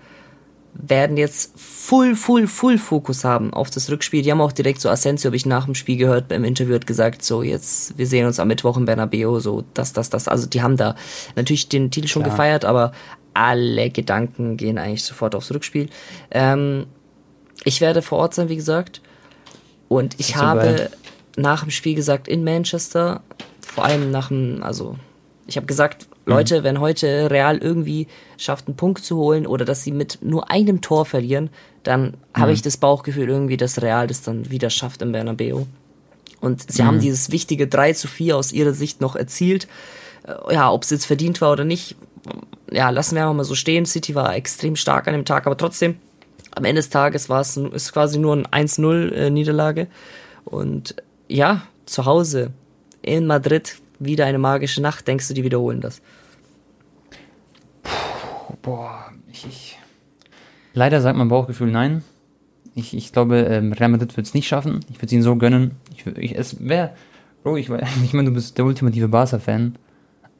Werden 0.73 1.17
jetzt 1.17 1.53
full, 1.55 2.15
full, 2.15 2.47
full 2.47 2.79
Fokus 2.79 3.23
haben 3.23 3.53
auf 3.53 3.69
das 3.69 3.91
Rückspiel. 3.91 4.23
Die 4.23 4.31
haben 4.31 4.41
auch 4.41 4.51
direkt 4.51 4.81
so 4.81 4.89
Asensio, 4.89 5.27
habe 5.27 5.35
ich 5.35 5.45
nach 5.45 5.65
dem 5.65 5.75
Spiel 5.75 5.97
gehört, 5.97 6.29
beim 6.29 6.43
Interview 6.43 6.73
hat 6.73 6.87
gesagt, 6.87 7.23
so 7.23 7.43
jetzt, 7.43 7.95
wir 7.99 8.07
sehen 8.07 8.25
uns 8.25 8.39
am 8.39 8.47
Mittwoch 8.47 8.77
im 8.77 8.85
Bernabeu, 8.85 9.39
so 9.39 9.63
das, 9.75 9.93
das, 9.93 10.09
das. 10.09 10.27
Also 10.27 10.47
die 10.47 10.63
haben 10.63 10.75
da 10.75 10.95
natürlich 11.35 11.69
den 11.69 11.91
Titel 11.91 12.07
schon 12.07 12.23
Klar. 12.23 12.35
gefeiert, 12.35 12.65
aber 12.65 12.91
alle 13.35 13.91
Gedanken 13.91 14.57
gehen 14.57 14.79
eigentlich 14.79 15.03
sofort 15.03 15.35
aufs 15.35 15.51
Rückspiel. 15.51 15.89
Ähm, 16.31 16.87
ich 17.65 17.81
werde 17.81 18.01
vor 18.01 18.19
Ort 18.19 18.33
sein, 18.33 18.49
wie 18.49 18.55
gesagt. 18.55 19.01
Und 19.87 20.19
ich 20.19 20.35
habe 20.35 20.59
geil. 20.59 20.89
nach 21.37 21.61
dem 21.61 21.71
Spiel 21.71 21.95
gesagt, 21.95 22.27
in 22.27 22.43
Manchester, 22.43 23.21
vor 23.61 23.85
allem 23.85 24.11
nach 24.11 24.29
dem, 24.29 24.63
also, 24.63 24.95
ich 25.47 25.57
habe 25.57 25.65
gesagt, 25.65 26.07
Leute, 26.25 26.63
wenn 26.63 26.79
heute 26.79 27.29
Real 27.29 27.57
irgendwie 27.57 28.07
schafft, 28.37 28.67
einen 28.67 28.77
Punkt 28.77 29.03
zu 29.03 29.17
holen 29.17 29.45
oder 29.45 29.65
dass 29.65 29.83
sie 29.83 29.91
mit 29.91 30.19
nur 30.21 30.49
einem 30.49 30.81
Tor 30.81 31.05
verlieren, 31.05 31.49
dann 31.83 32.15
habe 32.33 32.53
ich 32.53 32.61
das 32.61 32.77
Bauchgefühl 32.77 33.27
irgendwie, 33.27 33.57
dass 33.57 33.81
Real 33.81 34.07
das 34.07 34.21
dann 34.21 34.49
wieder 34.49 34.69
schafft 34.69 35.01
im 35.01 35.11
Bernabeu. 35.11 35.63
Und 36.39 36.71
sie 36.71 36.83
haben 36.83 36.99
dieses 36.99 37.31
wichtige 37.31 37.67
3 37.67 37.93
zu 37.93 38.07
4 38.07 38.37
aus 38.37 38.51
ihrer 38.51 38.73
Sicht 38.73 39.01
noch 39.01 39.15
erzielt. 39.15 39.67
Äh, 40.25 40.55
Ja, 40.55 40.71
ob 40.71 40.83
es 40.83 40.89
jetzt 40.89 41.05
verdient 41.05 41.41
war 41.41 41.51
oder 41.51 41.65
nicht, 41.65 41.95
ja, 42.71 42.89
lassen 42.89 43.15
wir 43.15 43.23
einfach 43.23 43.35
mal 43.35 43.43
so 43.43 43.55
stehen. 43.55 43.85
City 43.85 44.15
war 44.15 44.35
extrem 44.35 44.75
stark 44.75 45.07
an 45.07 45.13
dem 45.13 45.25
Tag, 45.25 45.45
aber 45.45 45.57
trotzdem, 45.57 45.97
am 46.55 46.65
Ende 46.65 46.79
des 46.79 46.89
Tages 46.89 47.29
war 47.29 47.41
es 47.41 47.57
ist 47.57 47.93
quasi 47.93 48.19
nur 48.19 48.35
ein 48.51 48.67
1-0 48.67 49.11
äh, 49.11 49.29
Niederlage. 49.29 49.87
Und 50.45 50.95
ja, 51.27 51.63
zu 51.85 52.05
Hause 52.05 52.51
in 53.01 53.25
Madrid 53.27 53.77
wieder 53.99 54.25
eine 54.25 54.37
magische 54.39 54.81
Nacht. 54.81 55.07
Denkst 55.07 55.27
du, 55.27 55.33
die 55.33 55.43
wiederholen 55.43 55.81
das? 55.81 56.01
Boah, 58.61 59.11
ich, 59.31 59.45
ich. 59.45 59.79
Leider 60.73 61.01
sagt 61.01 61.17
mein 61.17 61.27
Bauchgefühl 61.27 61.71
nein. 61.71 62.03
Ich, 62.75 62.95
ich 62.95 63.11
glaube, 63.11 63.37
ähm, 63.39 63.73
Real 63.73 63.89
Madrid 63.89 64.15
wird 64.17 64.25
es 64.25 64.33
nicht 64.33 64.47
schaffen. 64.47 64.79
Ich 64.89 64.97
würde 64.97 65.05
es 65.07 65.11
ihnen 65.11 65.21
so 65.23 65.35
gönnen. 65.35 65.71
Ich, 65.95 66.05
ich, 66.17 66.35
es 66.37 66.65
wäre, 66.67 66.91
Bro, 67.43 67.57
ich, 67.57 67.69
weiß- 67.69 67.85
ich 68.03 68.13
meine, 68.13 68.29
du 68.29 68.33
bist 68.35 68.57
der 68.57 68.65
ultimative 68.65 69.07
Barca-Fan. 69.07 69.75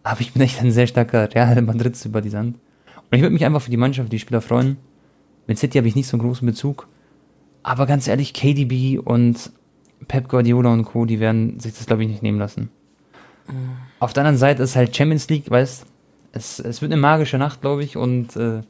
Aber 0.04 0.20
ich 0.22 0.34
bin 0.34 0.42
echt 0.42 0.60
ein 0.62 0.72
sehr 0.72 0.88
starker 0.88 1.34
Real 1.34 1.62
Madrid-Sympathisant. 1.62 2.58
Und 2.58 3.18
ich 3.18 3.22
würde 3.22 3.34
mich 3.34 3.46
einfach 3.46 3.62
für 3.62 3.72
die 3.72 3.78
Mannschaft, 3.78 4.12
die 4.12 4.20
Spieler 4.20 4.42
freuen. 4.42 4.78
Mit 5.48 5.60
City 5.60 5.78
habe 5.78 5.88
ich 5.88 5.96
nicht 5.96 6.08
so 6.08 6.18
einen 6.18 6.26
großen 6.26 6.46
Bezug. 6.46 6.88
Aber 7.64 7.86
ganz 7.86 8.08
ehrlich, 8.08 8.34
KDB 8.34 9.00
und 9.00 9.52
Pep 10.08 10.28
Guardiola 10.28 10.72
und 10.74 10.84
Co., 10.86 11.06
die 11.06 11.20
werden 11.20 11.60
sich 11.60 11.74
das, 11.74 11.86
glaube 11.86 12.04
ich, 12.04 12.10
nicht 12.10 12.24
nehmen 12.24 12.40
lassen. 12.40 12.70
Auf 14.00 14.14
der 14.14 14.22
anderen 14.22 14.38
Seite 14.38 14.64
ist 14.64 14.76
halt 14.76 14.96
Champions 14.96 15.30
League, 15.30 15.50
weißt 15.50 15.86
es, 16.34 16.60
es 16.60 16.82
wird 16.82 16.92
eine 16.92 17.00
magische 17.02 17.38
Nacht, 17.38 17.62
glaube 17.62 17.84
ich. 17.84 17.96
Und 17.98 18.36
äh, 18.36 18.62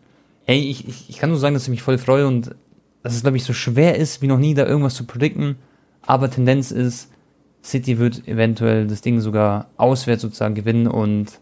hey, 0.46 0.60
ich, 0.60 0.88
ich, 0.88 1.10
ich 1.10 1.18
kann 1.18 1.30
nur 1.30 1.40
sagen, 1.40 1.54
dass 1.54 1.64
ich 1.64 1.70
mich 1.70 1.82
voll 1.82 1.98
freue 1.98 2.28
und 2.28 2.56
dass 3.02 3.16
es, 3.16 3.22
glaube 3.22 3.38
ich, 3.38 3.44
so 3.44 3.54
schwer 3.54 3.98
ist, 3.98 4.22
wie 4.22 4.28
noch 4.28 4.40
nie, 4.40 4.54
da 4.54 4.66
irgendwas 4.66 4.96
zu 4.96 5.06
predikten. 5.06 5.56
Aber 6.06 6.30
Tendenz 6.30 6.72
ist, 6.72 7.10
City 7.64 7.98
wird 7.98 8.28
eventuell 8.28 8.88
das 8.88 9.02
Ding 9.02 9.22
sogar 9.22 9.68
auswärts 9.78 10.22
sozusagen 10.22 10.56
gewinnen 10.56 10.88
und 10.88 11.40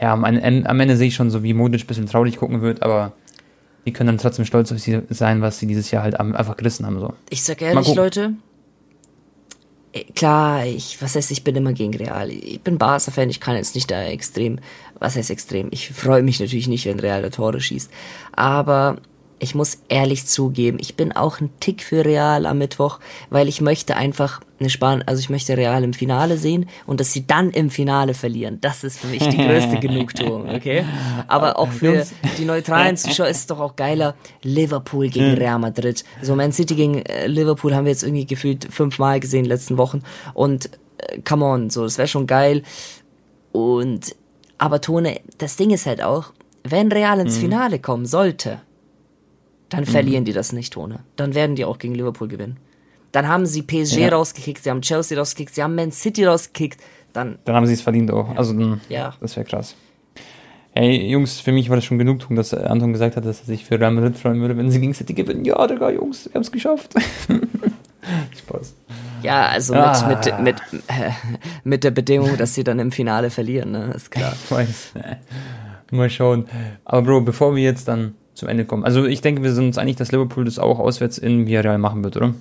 ja, 0.00 0.12
am, 0.12 0.24
Ende- 0.24 0.68
am 0.68 0.80
Ende 0.80 0.96
sehe 0.96 1.08
ich 1.08 1.14
schon 1.14 1.30
so, 1.30 1.42
wie 1.42 1.54
Modric 1.54 1.82
ein 1.82 1.86
bisschen 1.86 2.06
traurig 2.06 2.36
gucken 2.36 2.60
wird, 2.62 2.82
aber 2.82 3.12
die 3.86 3.92
können 3.92 4.08
dann 4.08 4.18
trotzdem 4.18 4.44
stolz 4.44 4.72
auf 4.72 4.78
sie 4.78 5.02
sein, 5.10 5.40
was 5.42 5.58
sie 5.58 5.66
dieses 5.66 5.90
Jahr 5.90 6.02
halt 6.02 6.18
einfach 6.18 6.56
gerissen 6.56 6.86
haben. 6.86 6.98
So. 7.00 7.12
Ich 7.30 7.42
sag 7.42 7.60
ehrlich. 7.62 7.94
Leute. 7.94 8.32
äh, 9.92 10.04
Klar, 10.14 10.66
ich, 10.66 11.00
was 11.02 11.14
heißt, 11.16 11.30
ich 11.30 11.44
bin 11.44 11.54
immer 11.56 11.72
gegen 11.72 11.94
Real. 11.94 12.30
Ich 12.30 12.60
bin 12.60 12.78
Barca-Fan, 12.78 13.30
ich 13.30 13.40
kann 13.40 13.56
jetzt 13.56 13.74
nicht 13.74 13.90
da 13.90 14.02
extrem, 14.04 14.58
was 14.98 15.16
heißt 15.16 15.30
extrem? 15.30 15.68
Ich 15.70 15.90
freue 15.90 16.22
mich 16.22 16.40
natürlich 16.40 16.68
nicht, 16.68 16.86
wenn 16.86 17.00
Real 17.00 17.22
da 17.22 17.30
Tore 17.30 17.60
schießt. 17.60 17.90
Aber 18.32 18.96
ich 19.38 19.54
muss 19.54 19.78
ehrlich 19.88 20.26
zugeben, 20.26 20.78
ich 20.80 20.96
bin 20.96 21.12
auch 21.12 21.40
ein 21.40 21.50
Tick 21.60 21.82
für 21.82 22.04
Real 22.04 22.46
am 22.46 22.58
Mittwoch, 22.58 23.00
weil 23.30 23.48
ich 23.48 23.60
möchte 23.60 23.96
einfach 23.96 24.40
eine 24.60 24.70
Span 24.70 25.02
also 25.02 25.20
ich 25.20 25.28
möchte 25.28 25.56
Real 25.56 25.82
im 25.82 25.92
Finale 25.92 26.38
sehen 26.38 26.68
und 26.86 27.00
dass 27.00 27.12
sie 27.12 27.26
dann 27.26 27.50
im 27.50 27.70
Finale 27.70 28.14
verlieren. 28.14 28.58
Das 28.60 28.84
ist 28.84 29.00
für 29.00 29.08
mich 29.08 29.26
die 29.28 29.36
größte 29.36 29.76
Genugtuung, 29.80 30.48
okay? 30.48 30.84
Aber 31.28 31.58
auch 31.58 31.68
für 31.68 32.06
die 32.38 32.44
neutralen 32.44 32.96
Zuschauer 32.96 33.28
ist 33.28 33.38
es 33.38 33.46
doch 33.46 33.60
auch 33.60 33.76
geiler, 33.76 34.14
Liverpool 34.42 35.08
gegen 35.08 35.34
Real 35.34 35.58
Madrid. 35.58 36.04
So 36.22 36.36
Man 36.36 36.52
City 36.52 36.74
gegen 36.74 37.02
äh, 37.02 37.26
Liverpool 37.26 37.74
haben 37.74 37.84
wir 37.84 37.92
jetzt 37.92 38.04
irgendwie 38.04 38.26
gefühlt 38.26 38.72
fünfmal 38.72 39.20
gesehen 39.20 39.40
in 39.40 39.44
den 39.44 39.50
letzten 39.50 39.76
Wochen 39.76 40.02
und 40.32 40.70
äh, 40.98 41.20
come 41.22 41.44
on, 41.44 41.70
so, 41.70 41.82
das 41.82 41.98
wäre 41.98 42.08
schon 42.08 42.26
geil. 42.26 42.62
Und 43.52 44.14
aber 44.58 44.80
Tone, 44.80 45.20
das 45.38 45.56
Ding 45.56 45.70
ist 45.70 45.86
halt 45.86 46.02
auch, 46.02 46.32
wenn 46.62 46.90
Real 46.90 47.20
ins 47.20 47.36
Finale 47.36 47.78
kommen 47.78 48.06
sollte, 48.06 48.60
dann 49.76 49.86
verlieren 49.86 50.24
die 50.24 50.32
das 50.32 50.52
nicht, 50.52 50.72
Tone. 50.72 51.00
Dann 51.16 51.34
werden 51.34 51.56
die 51.56 51.64
auch 51.64 51.78
gegen 51.78 51.94
Liverpool 51.94 52.28
gewinnen. 52.28 52.58
Dann 53.12 53.28
haben 53.28 53.46
sie 53.46 53.62
PSG 53.62 53.98
Ja. 53.98 54.08
rausgekickt, 54.10 54.62
sie 54.64 54.70
haben 54.70 54.82
Chelsea 54.82 55.16
rausgekickt, 55.18 55.54
sie 55.54 55.62
haben 55.62 55.74
Man 55.74 55.92
City 55.92 56.24
rausgekickt. 56.24 56.80
Dann, 57.12 57.38
Dann 57.44 57.54
haben 57.54 57.66
sie 57.66 57.74
es 57.74 57.82
verdient 57.82 58.10
auch. 58.10 58.34
Also 58.36 58.52
dann, 58.52 58.80
ja. 58.88 59.14
das 59.20 59.36
wäre 59.36 59.46
krass. 59.46 59.76
Hey, 60.72 61.06
Jungs, 61.08 61.38
für 61.38 61.52
mich 61.52 61.68
war 61.68 61.76
das 61.76 61.84
schon 61.84 61.98
Genugtuung, 61.98 62.34
dass 62.34 62.52
Anton 62.52 62.92
gesagt 62.92 63.14
hat, 63.14 63.24
dass 63.24 63.38
er 63.40 63.46
sich 63.46 63.64
für 63.64 63.78
Real 63.78 63.92
Madrid 63.92 64.18
freuen 64.18 64.40
würde, 64.40 64.56
wenn 64.56 64.68
sie 64.72 64.80
gegen 64.80 64.92
City 64.92 65.14
gewinnen. 65.14 65.44
Ja, 65.44 65.64
Digga, 65.68 65.90
Jungs, 65.90 66.24
wir 66.26 66.34
haben 66.34 66.42
es 66.42 66.50
geschafft. 66.50 66.92
Spaß. 68.38 68.74
Ja, 69.22 69.46
also 69.46 69.72
mit, 69.74 69.82
Ah. 69.82 70.08
mit, 70.08 70.40
mit, 70.40 70.56
äh, 70.88 71.10
mit 71.64 71.84
der 71.84 71.90
Bedingung, 71.92 72.36
dass 72.36 72.54
sie 72.54 72.64
dann 72.64 72.78
im 72.80 72.90
Finale 72.92 73.30
verlieren, 73.30 73.70
ne? 73.70 73.92
Ist 73.94 74.10
klar. 74.10 74.34
Ich 74.44 74.50
weiß. 74.50 74.92
Mal 75.92 76.10
schauen. 76.10 76.46
Aber 76.84 77.02
Bro, 77.02 77.20
bevor 77.22 77.54
wir 77.54 77.62
jetzt 77.62 77.86
dann 77.88 78.14
zum 78.34 78.48
Ende 78.48 78.64
kommen. 78.64 78.84
Also 78.84 79.04
ich 79.04 79.20
denke, 79.20 79.42
wir 79.42 79.52
sind 79.52 79.66
uns 79.66 79.78
einig, 79.78 79.96
dass 79.96 80.12
Liverpool 80.12 80.44
das 80.44 80.58
auch 80.58 80.78
auswärts 80.78 81.18
in 81.18 81.46
Villarreal 81.46 81.78
machen 81.78 82.02
wird, 82.04 82.16
oder? 82.16 82.34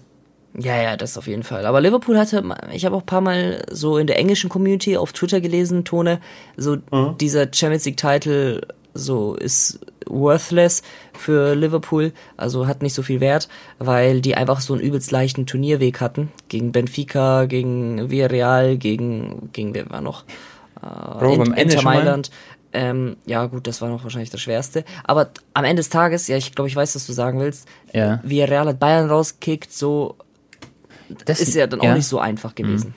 Ja, 0.59 0.79
ja, 0.81 0.97
das 0.97 1.17
auf 1.17 1.25
jeden 1.27 1.43
Fall. 1.43 1.65
Aber 1.65 1.81
Liverpool 1.81 2.17
hatte, 2.17 2.43
ich 2.73 2.85
habe 2.85 2.95
auch 2.95 3.01
ein 3.01 3.05
paar 3.07 3.21
Mal 3.21 3.65
so 3.71 3.97
in 3.97 4.05
der 4.05 4.19
englischen 4.19 4.49
Community 4.51 4.97
auf 4.97 5.11
Twitter 5.11 5.41
gelesen, 5.41 5.83
Tone, 5.83 6.19
so 6.57 6.77
dieser 7.19 7.47
Champions 7.51 7.85
League 7.85 7.97
Title 7.97 8.61
so 8.95 9.33
ist 9.33 9.79
worthless 10.05 10.83
für 11.17 11.55
Liverpool, 11.55 12.11
also 12.37 12.67
hat 12.67 12.83
nicht 12.83 12.93
so 12.93 13.01
viel 13.01 13.19
Wert, 13.19 13.49
weil 13.79 14.21
die 14.21 14.35
einfach 14.35 14.59
so 14.61 14.73
einen 14.73 14.83
übelst 14.83 15.09
leichten 15.09 15.47
Turnierweg 15.47 15.99
hatten 15.99 16.31
gegen 16.49 16.71
Benfica, 16.71 17.45
gegen 17.45 18.11
Villarreal, 18.11 18.77
gegen 18.77 19.49
gegen 19.53 19.73
wer 19.73 19.89
war 19.89 20.01
noch? 20.01 20.23
Bro, 21.19 21.35
In- 21.43 21.53
Inter. 21.53 21.81
Mailand. 21.81 22.29
Ähm, 22.73 23.17
ja, 23.25 23.45
gut, 23.45 23.67
das 23.67 23.81
war 23.81 23.89
noch 23.89 24.03
wahrscheinlich 24.03 24.31
das 24.31 24.41
Schwerste. 24.41 24.83
Aber 25.03 25.29
am 25.53 25.63
Ende 25.63 25.79
des 25.81 25.89
Tages, 25.89 26.27
ja, 26.27 26.37
ich 26.37 26.53
glaube, 26.55 26.67
ich 26.67 26.75
weiß, 26.75 26.95
was 26.95 27.05
du 27.05 27.13
sagen 27.13 27.39
willst. 27.39 27.67
Ja. 27.93 28.19
Villarreal 28.23 28.67
hat 28.67 28.79
Bayern 28.79 29.09
rausgekickt, 29.09 29.71
so 29.71 30.15
Das 31.25 31.39
ist 31.39 31.53
ja 31.53 31.67
dann 31.67 31.81
auch 31.81 31.93
nicht 31.93 32.07
so 32.07 32.19
einfach 32.19 32.55
gewesen. 32.55 32.95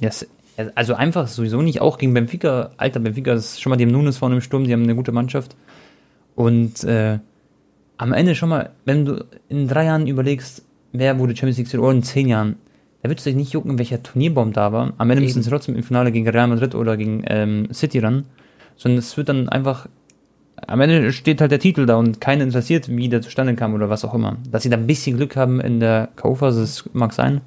Yes. 0.00 0.26
Also 0.74 0.94
einfach 0.94 1.28
sowieso 1.28 1.62
nicht, 1.62 1.80
auch 1.80 1.98
gegen 1.98 2.12
Benfica. 2.12 2.70
Alter, 2.76 3.00
Benfica 3.00 3.32
ist 3.32 3.60
schon 3.60 3.70
mal, 3.70 3.76
die 3.76 3.84
haben 3.84 3.92
Nunes 3.92 4.18
vorne 4.18 4.36
im 4.36 4.40
Sturm, 4.40 4.64
die 4.64 4.72
haben 4.72 4.82
eine 4.82 4.94
gute 4.94 5.12
Mannschaft. 5.12 5.56
Und 6.34 6.84
äh, 6.84 7.18
am 7.96 8.12
Ende 8.12 8.34
schon 8.34 8.48
mal, 8.48 8.70
wenn 8.84 9.04
du 9.04 9.24
in 9.48 9.68
drei 9.68 9.84
Jahren 9.84 10.06
überlegst, 10.06 10.62
wer 10.92 11.18
wurde 11.18 11.36
Champions 11.36 11.58
League 11.58 11.82
oder 11.82 11.92
in 11.92 12.02
zehn 12.02 12.28
Jahren, 12.28 12.56
da 13.02 13.08
wird 13.08 13.18
es 13.18 13.24
dich 13.24 13.34
nicht 13.34 13.52
jucken, 13.52 13.78
welcher 13.78 14.02
Turnierbaum 14.02 14.52
da 14.52 14.72
war. 14.72 14.92
Am 14.98 15.10
Ende 15.10 15.22
müssen 15.22 15.42
sie 15.42 15.50
trotzdem 15.50 15.74
im 15.74 15.82
Finale 15.82 16.12
gegen 16.12 16.28
Real 16.28 16.46
Madrid 16.46 16.74
oder 16.74 16.96
gegen 16.96 17.24
ähm, 17.26 17.68
City 17.72 17.98
ran. 17.98 18.26
Sondern 18.76 18.98
es 18.98 19.16
wird 19.16 19.28
dann 19.28 19.48
einfach, 19.48 19.86
am 20.66 20.80
Ende 20.80 21.12
steht 21.12 21.40
halt 21.40 21.50
der 21.50 21.58
Titel 21.60 21.86
da 21.86 21.96
und 21.96 22.20
keinen 22.20 22.42
interessiert, 22.42 22.88
wie 22.88 23.08
der 23.08 23.22
zustande 23.22 23.54
kam 23.54 23.74
oder 23.74 23.90
was 23.90 24.04
auch 24.04 24.14
immer. 24.14 24.36
Dass 24.50 24.62
sie 24.62 24.70
da 24.70 24.76
ein 24.76 24.86
bisschen 24.86 25.16
Glück 25.16 25.36
haben 25.36 25.60
in 25.60 25.80
der 25.80 26.08
K.O.-Phase, 26.16 26.60
das 26.60 26.84
mag 26.92 27.12
sein. 27.12 27.40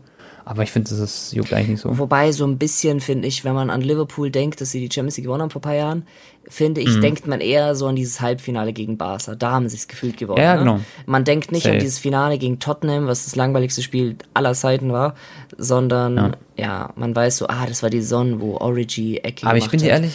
Aber 0.47 0.61
ich 0.61 0.71
finde, 0.71 0.91
das 0.91 0.99
ist, 0.99 1.33
juckt 1.33 1.51
eigentlich 1.53 1.69
nicht 1.69 1.81
so. 1.81 1.97
Wobei 1.97 2.31
so 2.31 2.45
ein 2.45 2.59
bisschen, 2.59 2.99
finde 2.99 3.27
ich, 3.27 3.43
wenn 3.43 3.55
man 3.55 3.71
an 3.71 3.81
Liverpool 3.81 4.29
denkt, 4.29 4.61
dass 4.61 4.69
sie 4.69 4.79
die 4.79 4.93
Champions 4.93 5.17
League 5.17 5.25
gewonnen 5.25 5.41
haben 5.41 5.49
vor 5.49 5.59
ein 5.59 5.63
paar 5.63 5.73
Jahren, 5.73 6.03
finde 6.47 6.81
Mhm. 6.81 6.87
ich, 6.87 6.99
denkt 6.99 7.25
man 7.25 7.41
eher 7.41 7.73
so 7.73 7.87
an 7.87 7.95
dieses 7.95 8.21
Halbfinale 8.21 8.71
gegen 8.71 8.95
Barca. 8.95 9.33
Da 9.33 9.49
haben 9.53 9.67
sie 9.69 9.75
es 9.77 9.87
gefühlt 9.87 10.17
gewonnen. 10.17 10.39
Ja, 10.43 10.53
ne? 10.53 10.59
genau. 10.59 10.79
Man 11.07 11.23
denkt 11.23 11.51
nicht 11.51 11.65
an 11.65 11.71
Safe. 11.71 11.81
dieses 11.81 11.97
Finale 11.97 12.37
gegen 12.37 12.59
Tottenham, 12.59 13.07
was 13.07 13.25
das 13.25 13.35
langweiligste 13.35 13.81
Spiel 13.81 14.17
aller 14.35 14.53
Zeiten 14.53 14.93
war, 14.93 15.15
sondern 15.57 16.35
ja, 16.57 16.91
man 16.95 17.15
weiß 17.15 17.37
so, 17.37 17.47
ah, 17.47 17.65
das 17.67 17.81
war 17.81 17.89
die 17.89 18.01
Sonne, 18.03 18.39
wo 18.39 18.57
Origi 18.57 19.17
Ecke 19.17 19.47
Aber 19.47 19.57
ich 19.57 19.69
bin 19.69 19.79
dir 19.79 19.89
ehrlich, 19.89 20.13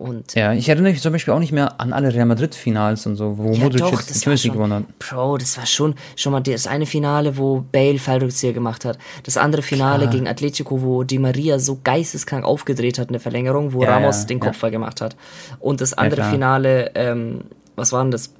Und 0.00 0.34
ja, 0.34 0.54
ich 0.54 0.66
erinnere 0.66 0.92
mich 0.92 1.02
zum 1.02 1.12
Beispiel 1.12 1.34
auch 1.34 1.38
nicht 1.38 1.52
mehr 1.52 1.78
an 1.78 1.92
alle 1.92 2.14
Real 2.14 2.24
Madrid-Finals 2.24 3.04
und 3.04 3.16
so, 3.16 3.36
wo 3.36 3.52
Ja, 3.52 3.64
Modric 3.64 3.82
doch, 3.82 3.92
jetzt 3.92 4.14
Champions 4.14 4.44
League 4.44 4.54
gewonnen 4.54 4.72
hat. 4.72 4.98
Bro, 4.98 5.36
das 5.36 5.58
war 5.58 5.66
schon, 5.66 5.94
schon 6.16 6.32
mal 6.32 6.40
das 6.40 6.66
eine 6.66 6.86
Finale, 6.86 7.36
wo 7.36 7.62
Bale 7.70 7.98
Fallrückzieher 7.98 8.54
gemacht 8.54 8.86
hat. 8.86 8.96
Das 9.24 9.36
andere 9.36 9.60
Finale 9.60 10.04
Klar. 10.04 10.12
gegen 10.12 10.26
Atletico, 10.26 10.80
wo 10.80 11.02
Di 11.02 11.18
Maria 11.18 11.58
so 11.58 11.80
geisteskrank 11.84 12.46
aufgedreht 12.46 12.98
hat 12.98 13.08
in 13.08 13.12
der 13.12 13.20
Verlängerung, 13.20 13.74
wo 13.74 13.82
Ja, 13.82 13.90
Ramos 13.90 14.22
ja, 14.22 14.28
den. 14.28 14.40
Kopfball 14.40 14.70
gemacht 14.70 15.02
hat. 15.02 15.16
Und 15.58 15.82
das 15.82 15.92
andere. 15.92 16.24
Finale, 16.30 16.92
ähm, 16.94 17.42
was 17.76 17.92
war 17.92 18.02
denn 18.02 18.10
das? 18.10 18.32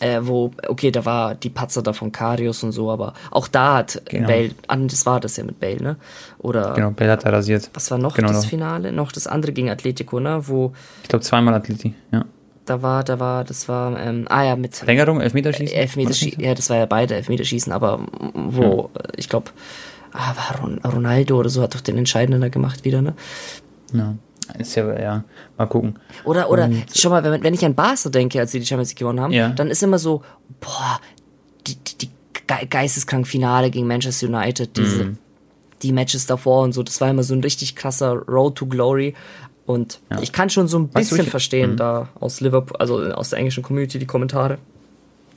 Äh, 0.00 0.20
wo, 0.22 0.50
okay, 0.66 0.90
da 0.90 1.04
war 1.04 1.36
die 1.36 1.50
Patzer 1.50 1.80
da 1.80 1.92
von 1.92 2.10
Karius 2.10 2.64
und 2.64 2.72
so, 2.72 2.90
aber 2.90 3.14
auch 3.30 3.46
da 3.46 3.76
hat 3.76 4.02
Genau. 4.06 4.26
Bale, 4.26 4.50
ah, 4.66 4.76
das 4.76 5.06
war 5.06 5.20
das 5.20 5.36
ja 5.36 5.44
mit 5.44 5.60
Bale, 5.60 5.80
ne? 5.80 5.96
Oder, 6.38 6.74
Genau, 6.74 6.90
Bale 6.90 7.12
hat 7.12 7.24
er 7.24 7.32
rasiert. 7.32 7.70
was 7.74 7.90
war 7.92 7.98
noch 7.98 8.16
Genau, 8.16 8.28
das. 8.28 8.44
Finale? 8.44 8.90
Noch 8.92 9.12
das 9.12 9.26
andere 9.28 9.52
gegen 9.52 9.70
Atletico, 9.70 10.18
ne? 10.18 10.40
Wo, 10.48 10.72
Ich 11.04 11.08
glaube 11.08 11.24
zweimal 11.24 11.54
Atleti, 11.54 11.94
ja. 12.10 12.24
da 12.64 12.82
war, 12.82 13.04
da 13.04 13.20
war, 13.20 13.44
das 13.44 13.68
war, 13.68 13.98
ähm, 14.00 14.26
ah 14.28 14.42
ja, 14.42 14.56
mit, 14.56 14.74
Verlängerung, 14.74 15.20
Elfmeterschießen? 15.20 15.76
Elfmeterschießen, 15.76 16.42
ja, 16.42 16.54
das 16.54 16.68
war 16.70 16.76
ja 16.78 16.86
beide 16.86 17.14
Elfmeterschießen, 17.14 17.72
aber 17.72 18.00
wo, 18.34 18.90
äh, 18.94 19.08
ich 19.16 19.28
glaube, 19.28 19.52
ah, 20.12 20.34
war 20.34 20.60
Ron 20.60 20.78
Ronaldo 20.80 21.38
oder 21.38 21.50
so 21.50 21.62
hat 21.62 21.74
doch 21.76 21.80
den 21.80 21.98
Entscheidenden 21.98 22.40
da 22.40 22.48
gemacht 22.48 22.84
wieder, 22.84 23.00
ne? 23.00 23.14
Ja. 23.92 24.14
Ist 24.58 24.74
ja, 24.74 25.00
ja, 25.00 25.24
mal 25.56 25.66
gucken. 25.66 25.98
Oder, 26.24 26.50
oder, 26.50 26.64
Und- 26.66 26.84
schau 26.94 27.10
mal, 27.10 27.24
wenn, 27.24 27.42
wenn 27.42 27.54
ich 27.54 27.64
an 27.64 27.74
Barca 27.74 28.10
denke, 28.10 28.38
als 28.40 28.52
sie 28.52 28.60
die 28.60 28.66
Champions 28.66 28.90
League 28.90 28.98
gewonnen 28.98 29.20
haben, 29.20 29.32
Ja. 29.32 29.48
dann 29.48 29.68
ist 29.68 29.82
immer 29.82 29.98
so, 29.98 30.22
boah, 30.60 31.00
die, 31.66 31.76
die, 31.76 31.98
die 31.98 32.10
ge 32.46 32.66
geisteskrank 32.68 33.26
Finale 33.26 33.70
gegen 33.70 33.86
Manchester 33.86 34.26
United, 34.26 34.76
diese, 34.76 35.04
Mhm. 35.04 35.18
die 35.82 35.92
Matches 35.92 36.26
davor 36.26 36.62
und 36.62 36.72
so, 36.72 36.82
das 36.82 37.00
war 37.00 37.08
immer 37.08 37.22
so 37.22 37.34
ein 37.34 37.40
richtig 37.40 37.74
krasser 37.74 38.12
Road 38.28 38.56
to 38.56 38.66
Glory. 38.66 39.14
Und 39.66 40.00
ich 40.20 40.32
kann 40.32 40.50
schon 40.50 40.68
so 40.68 40.78
ein 40.78 40.94
Weißt 40.94 41.10
du, 41.10 41.16
bisschen 41.16 41.30
verstehen 41.30 41.72
Mhm. 41.72 41.76
da 41.78 42.08
aus 42.20 42.42
Liverpool, 42.42 42.76
also 42.78 42.98
aus 43.12 43.30
der 43.30 43.38
englischen 43.38 43.62
Community, 43.62 43.98
die 43.98 44.04
Kommentare. 44.06 44.58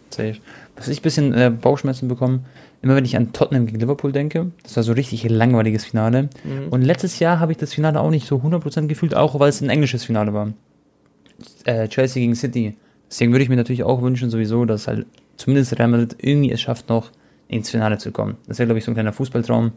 Safe. 0.09 0.35
Was 0.75 0.87
ich 0.89 0.99
ein 0.99 1.03
bisschen 1.03 1.33
äh, 1.33 1.49
Bauchschmerzen 1.49 2.07
bekomme, 2.09 2.41
immer 2.81 2.95
wenn 2.95 3.05
ich 3.05 3.17
an 3.17 3.33
Tottenham 3.33 3.65
gegen 3.65 3.79
Liverpool 3.79 4.11
denke, 4.11 4.51
das 4.63 4.75
war 4.75 4.83
so 4.83 4.91
ein 4.91 4.95
richtig 4.95 5.27
langweiliges 5.27 5.85
Finale. 5.85 6.29
Und 6.69 6.81
letztes 6.83 7.19
Jahr 7.19 7.39
habe 7.39 7.51
ich 7.51 7.57
das 7.57 7.73
Finale 7.73 7.99
auch 7.99 8.11
nicht 8.11 8.27
so 8.27 8.37
100% 8.37 8.87
gefühlt, 8.87 9.15
auch 9.15 9.39
weil 9.39 9.49
es 9.49 9.61
ein 9.61 9.69
englisches 9.69 10.05
Finale 10.05 10.33
war. 10.33 10.53
Äh, 11.65 11.87
Chelsea 11.87 12.21
gegen 12.21 12.35
City. 12.35 12.75
Deswegen 13.09 13.31
würde 13.31 13.43
ich 13.43 13.49
mir 13.49 13.55
natürlich 13.55 13.83
auch 13.83 14.01
wünschen, 14.01 14.29
sowieso, 14.29 14.65
dass 14.65 14.87
halt 14.87 15.05
zumindest 15.37 15.77
Real 15.77 15.87
Madrid 15.87 16.15
irgendwie 16.19 16.51
es 16.51 16.61
schafft, 16.61 16.89
noch 16.89 17.11
ins 17.47 17.69
Finale 17.69 17.97
zu 17.97 18.11
kommen. 18.11 18.37
Das 18.47 18.59
wäre, 18.59 18.67
glaube 18.67 18.79
ich, 18.79 18.85
so 18.85 18.91
ein 18.91 18.95
kleiner 18.95 19.13
Fußballtraum. 19.13 19.71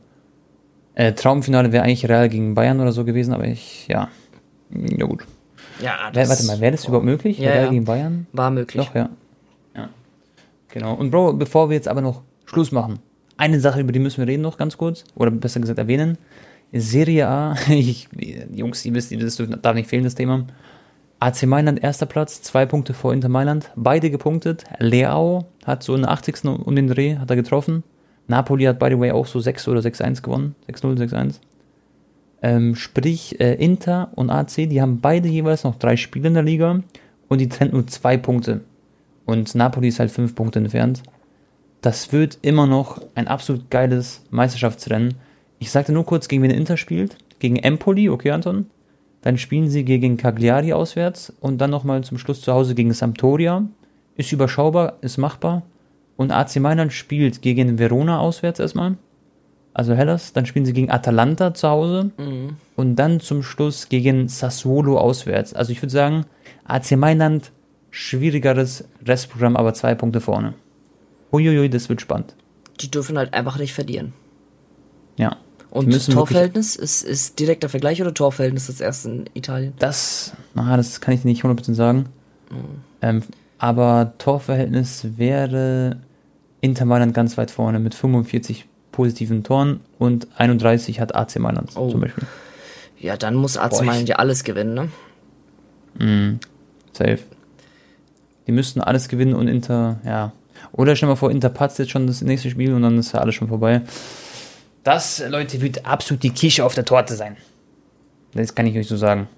Äh, 0.94 1.12
Traumfinale 1.12 1.72
wäre 1.72 1.84
eigentlich 1.84 2.08
Real 2.08 2.28
gegen 2.28 2.54
Bayern 2.54 2.80
oder 2.80 2.92
so 2.92 3.04
gewesen, 3.04 3.32
aber 3.32 3.46
ich, 3.46 3.86
ja. 3.88 4.08
Ja, 4.70 5.06
gut. 5.06 5.24
Ja, 5.80 6.10
Wär, 6.12 6.28
warte 6.28 6.44
mal, 6.44 6.60
wäre 6.60 6.72
das 6.72 6.84
überhaupt 6.84 7.06
möglich? 7.06 7.38
Ja, 7.38 7.50
Real 7.50 7.64
ja. 7.64 7.70
gegen 7.70 7.84
Bayern? 7.84 8.26
war 8.32 8.50
möglich. 8.50 8.84
Doch, 8.84 8.94
ja. 8.94 9.10
Ja. 9.76 9.88
Genau. 10.68 10.94
Und 10.94 11.10
Bro, 11.10 11.34
bevor 11.34 11.70
wir 11.70 11.76
jetzt 11.76 11.88
aber 11.88 12.00
noch 12.00 12.22
Schluss 12.50 12.72
machen. 12.72 12.98
Eine 13.36 13.60
Sache, 13.60 13.80
über 13.80 13.92
die 13.92 14.00
müssen 14.00 14.18
wir 14.18 14.26
reden 14.26 14.42
noch 14.42 14.58
ganz 14.58 14.76
kurz, 14.76 15.04
oder 15.14 15.30
besser 15.30 15.60
gesagt 15.60 15.78
erwähnen. 15.78 16.18
Serie 16.72 17.28
A, 17.28 17.54
ich, 17.68 18.08
Jungs, 18.52 18.82
die 18.82 18.92
wissen, 18.92 19.18
das 19.18 19.40
darf 19.62 19.74
nicht 19.74 19.88
fehlen, 19.88 20.04
das 20.04 20.14
Thema. 20.14 20.46
AC 21.20 21.44
Mailand 21.44 21.82
erster 21.82 22.06
Platz, 22.06 22.42
zwei 22.42 22.66
Punkte 22.66 22.94
vor 22.94 23.12
Inter 23.12 23.28
Mailand, 23.28 23.70
beide 23.76 24.10
gepunktet. 24.10 24.64
Leao 24.78 25.46
hat 25.64 25.82
so 25.82 25.94
in 25.94 26.02
der 26.02 26.10
80. 26.10 26.44
um 26.44 26.74
den 26.74 26.88
Dreh, 26.88 27.18
hat 27.18 27.30
er 27.30 27.36
getroffen. 27.36 27.84
Napoli 28.26 28.64
hat, 28.64 28.78
by 28.78 28.88
the 28.90 28.98
way, 28.98 29.10
auch 29.10 29.26
so 29.26 29.38
6 29.38 29.68
oder 29.68 29.80
6-1 29.80 30.22
gewonnen. 30.22 30.54
6-0, 30.68 30.98
6-1. 30.98 31.40
Ähm, 32.42 32.74
sprich, 32.74 33.38
äh, 33.38 33.54
Inter 33.54 34.10
und 34.14 34.30
AC, 34.30 34.68
die 34.68 34.80
haben 34.80 35.00
beide 35.00 35.28
jeweils 35.28 35.64
noch 35.64 35.76
drei 35.76 35.96
Spiele 35.96 36.28
in 36.28 36.34
der 36.34 36.42
Liga 36.42 36.82
und 37.28 37.40
die 37.40 37.48
trennt 37.48 37.74
nur 37.74 37.86
zwei 37.86 38.16
Punkte. 38.16 38.62
Und 39.26 39.54
Napoli 39.54 39.88
ist 39.88 40.00
halt 40.00 40.10
fünf 40.10 40.34
Punkte 40.34 40.58
entfernt. 40.58 41.02
Das 41.80 42.12
wird 42.12 42.38
immer 42.42 42.66
noch 42.66 43.00
ein 43.14 43.26
absolut 43.26 43.70
geiles 43.70 44.22
Meisterschaftsrennen. 44.30 45.14
Ich 45.58 45.70
sagte 45.70 45.92
nur 45.92 46.04
kurz, 46.04 46.28
gegen 46.28 46.42
wen 46.42 46.50
Inter 46.50 46.76
spielt. 46.76 47.16
Gegen 47.38 47.56
Empoli, 47.56 48.10
okay, 48.10 48.30
Anton? 48.32 48.66
Dann 49.22 49.38
spielen 49.38 49.68
sie 49.68 49.84
gegen 49.84 50.16
Cagliari 50.16 50.72
auswärts 50.72 51.32
und 51.40 51.58
dann 51.58 51.70
nochmal 51.70 52.02
zum 52.04 52.18
Schluss 52.18 52.40
zu 52.40 52.52
Hause 52.52 52.74
gegen 52.74 52.92
Sampdoria. 52.92 53.64
Ist 54.16 54.32
überschaubar, 54.32 54.94
ist 55.00 55.18
machbar. 55.18 55.62
Und 56.16 56.32
AC 56.32 56.56
Mailand 56.56 56.92
spielt 56.92 57.40
gegen 57.40 57.78
Verona 57.78 58.18
auswärts 58.18 58.60
erstmal. 58.60 58.96
Also 59.72 59.94
Hellas. 59.94 60.32
Dann 60.34 60.46
spielen 60.46 60.66
sie 60.66 60.72
gegen 60.72 60.90
Atalanta 60.90 61.54
zu 61.54 61.68
Hause. 61.68 62.10
Mhm. 62.18 62.56
Und 62.76 62.96
dann 62.96 63.20
zum 63.20 63.42
Schluss 63.42 63.88
gegen 63.88 64.28
Sassuolo 64.28 64.98
auswärts. 64.98 65.54
Also 65.54 65.72
ich 65.72 65.80
würde 65.80 65.92
sagen, 65.92 66.26
AC 66.64 66.92
Mailand, 66.92 67.52
schwierigeres 67.90 68.84
Restprogramm, 69.06 69.56
aber 69.56 69.72
zwei 69.74 69.94
Punkte 69.94 70.20
vorne. 70.20 70.54
Uiuiui, 71.32 71.68
das 71.70 71.88
wird 71.88 72.00
spannend. 72.00 72.34
Die 72.80 72.90
dürfen 72.90 73.18
halt 73.18 73.34
einfach 73.34 73.58
nicht 73.58 73.72
verlieren. 73.74 74.12
Ja. 75.16 75.36
Und 75.70 76.10
Torverhältnis 76.10 76.74
ist, 76.74 77.02
ist 77.02 77.38
direkter 77.38 77.68
Vergleich 77.68 78.00
oder 78.02 78.12
Torverhältnis 78.12 78.66
das 78.66 78.80
erste 78.80 79.08
in 79.10 79.30
Italien? 79.34 79.72
Das, 79.78 80.32
na, 80.54 80.76
das 80.76 81.00
kann 81.00 81.14
ich 81.14 81.22
dir 81.22 81.28
nicht 81.28 81.44
100% 81.44 81.74
sagen. 81.74 82.06
Ähm, 83.02 83.22
aber 83.58 84.14
Torverhältnis 84.18 85.06
wäre 85.16 85.98
Inter 86.60 86.86
Mailand 86.86 87.14
ganz 87.14 87.38
weit 87.38 87.50
vorne 87.52 87.78
mit 87.78 87.94
45 87.94 88.66
positiven 88.90 89.44
Toren 89.44 89.80
und 89.98 90.26
31 90.36 90.98
hat 91.00 91.14
AC 91.14 91.38
Mailand 91.38 91.70
Oh. 91.76 91.88
zum 91.90 92.00
Beispiel. 92.00 92.24
Ja, 92.98 93.16
dann 93.16 93.36
muss 93.36 93.56
AC 93.56 93.70
Boah, 93.70 93.82
Mailand 93.84 94.08
ja 94.08 94.16
alles 94.16 94.42
gewinnen, 94.42 94.74
ne? 94.74 96.38
Safe. 96.92 97.18
Die 98.46 98.52
müssten 98.52 98.80
alles 98.80 99.08
gewinnen 99.08 99.34
und 99.34 99.46
Inter, 99.48 100.00
ja. 100.04 100.32
Oder 100.72 100.96
stell 100.96 101.08
mal 101.08 101.16
vor, 101.16 101.30
Inter 101.30 101.48
patzt 101.48 101.78
jetzt 101.78 101.90
schon 101.90 102.06
das 102.06 102.22
nächste 102.22 102.50
Spiel 102.50 102.72
und 102.72 102.82
dann 102.82 102.98
ist 102.98 103.12
ja 103.12 103.20
alles 103.20 103.34
schon 103.34 103.48
vorbei. 103.48 103.82
Das, 104.84 105.22
Leute, 105.28 105.60
wird 105.60 105.84
absolut 105.84 106.22
die 106.22 106.30
Kirsche 106.30 106.64
auf 106.64 106.74
der 106.74 106.84
Torte 106.84 107.14
sein. 107.14 107.36
Das 108.34 108.54
kann 108.54 108.66
ich 108.66 108.76
euch 108.76 108.88
so 108.88 108.96
sagen. 108.96 109.28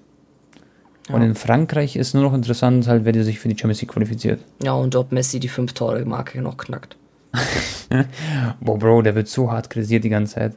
Und 1.09 1.21
Ja. 1.21 1.27
in 1.27 1.35
Frankreich 1.35 1.95
ist 1.95 2.13
nur 2.13 2.23
noch 2.23 2.33
interessant, 2.33 2.87
halt, 2.87 3.03
wer 3.03 3.23
sich 3.23 3.39
für 3.39 3.49
die 3.49 3.57
Champions 3.57 3.81
League 3.81 3.91
qualifiziert. 3.91 4.39
Ja, 4.63 4.73
und 4.73 4.95
ob 4.95 5.11
Messi 5.11 5.39
die 5.39 5.49
fünf 5.49 5.73
Tore 5.73 6.05
Marke 6.05 6.41
noch 6.41 6.55
knackt. 6.55 6.95
Boah, 8.61 8.77
Bro, 8.79 9.01
der 9.01 9.15
wird 9.15 9.27
so 9.27 9.51
hart 9.51 9.69
kritisiert 9.69 10.03
die 10.03 10.09
ganze 10.09 10.35
Zeit. 10.35 10.55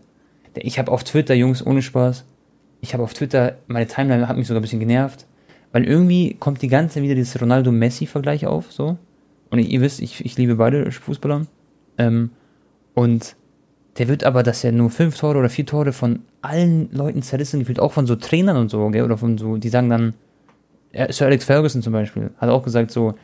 Ich 0.55 0.79
habe 0.79 0.93
auf 0.93 1.05
Twitter, 1.05 1.35
Jungs, 1.35 1.65
ohne 1.65 1.83
Spaß, 1.83 2.25
ich 2.81 2.95
habe 2.95 3.03
auf 3.03 3.13
Twitter, 3.15 3.57
meine 3.67 3.87
Timeline 3.87 4.29
hat 4.29 4.37
mich 4.37 4.47
sogar 4.47 4.61
ein 4.61 4.63
bisschen 4.63 4.81
genervt, 4.81 5.27
weil 5.73 5.85
irgendwie 5.85 6.35
kommt 6.35 6.63
die 6.63 6.69
ganze 6.69 6.95
Zeit 6.95 7.03
wieder 7.03 7.15
dieses 7.15 7.41
Ronaldo-Messi-Vergleich 7.41 8.47
auf, 8.47 8.73
so. 8.73 8.97
Und 9.51 9.59
ihr 9.61 9.81
wisst, 9.81 10.01
ich, 10.01 10.25
ich 10.25 10.37
liebe 10.37 10.57
beide 10.57 10.91
Fußballer. 10.91 11.47
Ähm, 11.99 12.31
und 12.95 13.37
der 13.99 14.09
wird 14.09 14.25
aber, 14.25 14.43
dass 14.43 14.65
er 14.65 14.73
nur 14.73 14.91
fünf 14.91 15.19
Tore 15.19 15.39
oder 15.39 15.49
vier 15.49 15.67
Tore 15.67 15.93
von 15.93 16.21
allen 16.43 16.91
Leuten 16.93 17.23
zerrissen 17.23 17.61
gefühlt, 17.61 17.81
auch 17.81 17.93
von 17.93 18.07
so 18.07 18.17
Trainern 18.17 18.57
und 18.57 18.71
so, 18.71 18.89
gell, 18.91 19.05
oder 19.05 19.17
von 19.17 19.39
so, 19.39 19.57
die 19.57 19.69
sagen 19.69 19.89
dann, 19.89 20.15
Sir 21.11 21.27
Alex 21.27 21.45
Ferguson 21.45 21.83
zum 21.83 21.93
Beispiel, 21.93 22.31
hat 22.39 22.49
auch 22.49 22.63
gesagt 22.63 22.91
so, 22.91 23.15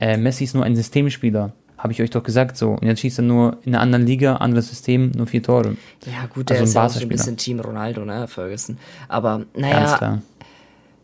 äh, 0.00 0.16
Messi 0.16 0.44
ist 0.44 0.54
nur 0.54 0.64
ein 0.64 0.76
Systemspieler. 0.76 1.52
Habe 1.78 1.92
ich 1.92 2.00
euch 2.00 2.10
doch 2.10 2.22
gesagt 2.22 2.56
so. 2.56 2.70
Und 2.70 2.84
jetzt 2.84 3.00
schießt 3.00 3.18
er 3.18 3.22
nur 3.22 3.58
in 3.64 3.74
einer 3.74 3.82
anderen 3.82 4.06
Liga, 4.06 4.36
anderes 4.36 4.68
System, 4.68 5.10
nur 5.14 5.26
vier 5.26 5.42
Tore. 5.42 5.76
Ja, 6.06 6.26
gut, 6.26 6.48
der 6.48 6.60
Also 6.60 6.64
ein 6.64 6.68
ist 6.68 6.74
ja 6.74 6.86
auch 6.86 6.88
so 6.88 7.00
ein 7.00 7.08
bisschen 7.08 7.36
Team 7.36 7.60
Ronaldo, 7.60 8.04
ne, 8.04 8.26
Ferguson. 8.26 8.78
Aber, 9.08 9.38
Ganz 9.38 9.48
naja, 9.54 9.96
klar. 9.96 10.22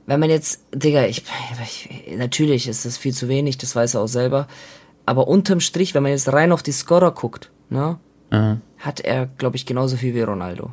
Wenn 0.06 0.20
man 0.20 0.30
jetzt, 0.30 0.64
Digga, 0.74 1.04
ich, 1.06 1.24
ich, 1.62 2.16
natürlich 2.16 2.68
ist 2.68 2.84
das 2.84 2.96
viel 2.96 3.14
zu 3.14 3.28
wenig, 3.28 3.58
das 3.58 3.74
weiß 3.76 3.94
er 3.94 4.00
auch 4.00 4.08
selber. 4.08 4.48
Aber 5.06 5.28
unterm 5.28 5.60
Strich, 5.60 5.94
wenn 5.94 6.02
man 6.02 6.12
jetzt 6.12 6.32
rein 6.32 6.52
auf 6.52 6.62
die 6.62 6.72
Scorer 6.72 7.12
guckt, 7.12 7.50
ne, 7.70 7.98
hat 8.78 9.00
er, 9.00 9.26
glaube 9.26 9.56
ich, 9.56 9.66
genauso 9.66 9.96
viel 9.96 10.14
wie 10.14 10.22
Ronaldo. 10.22 10.70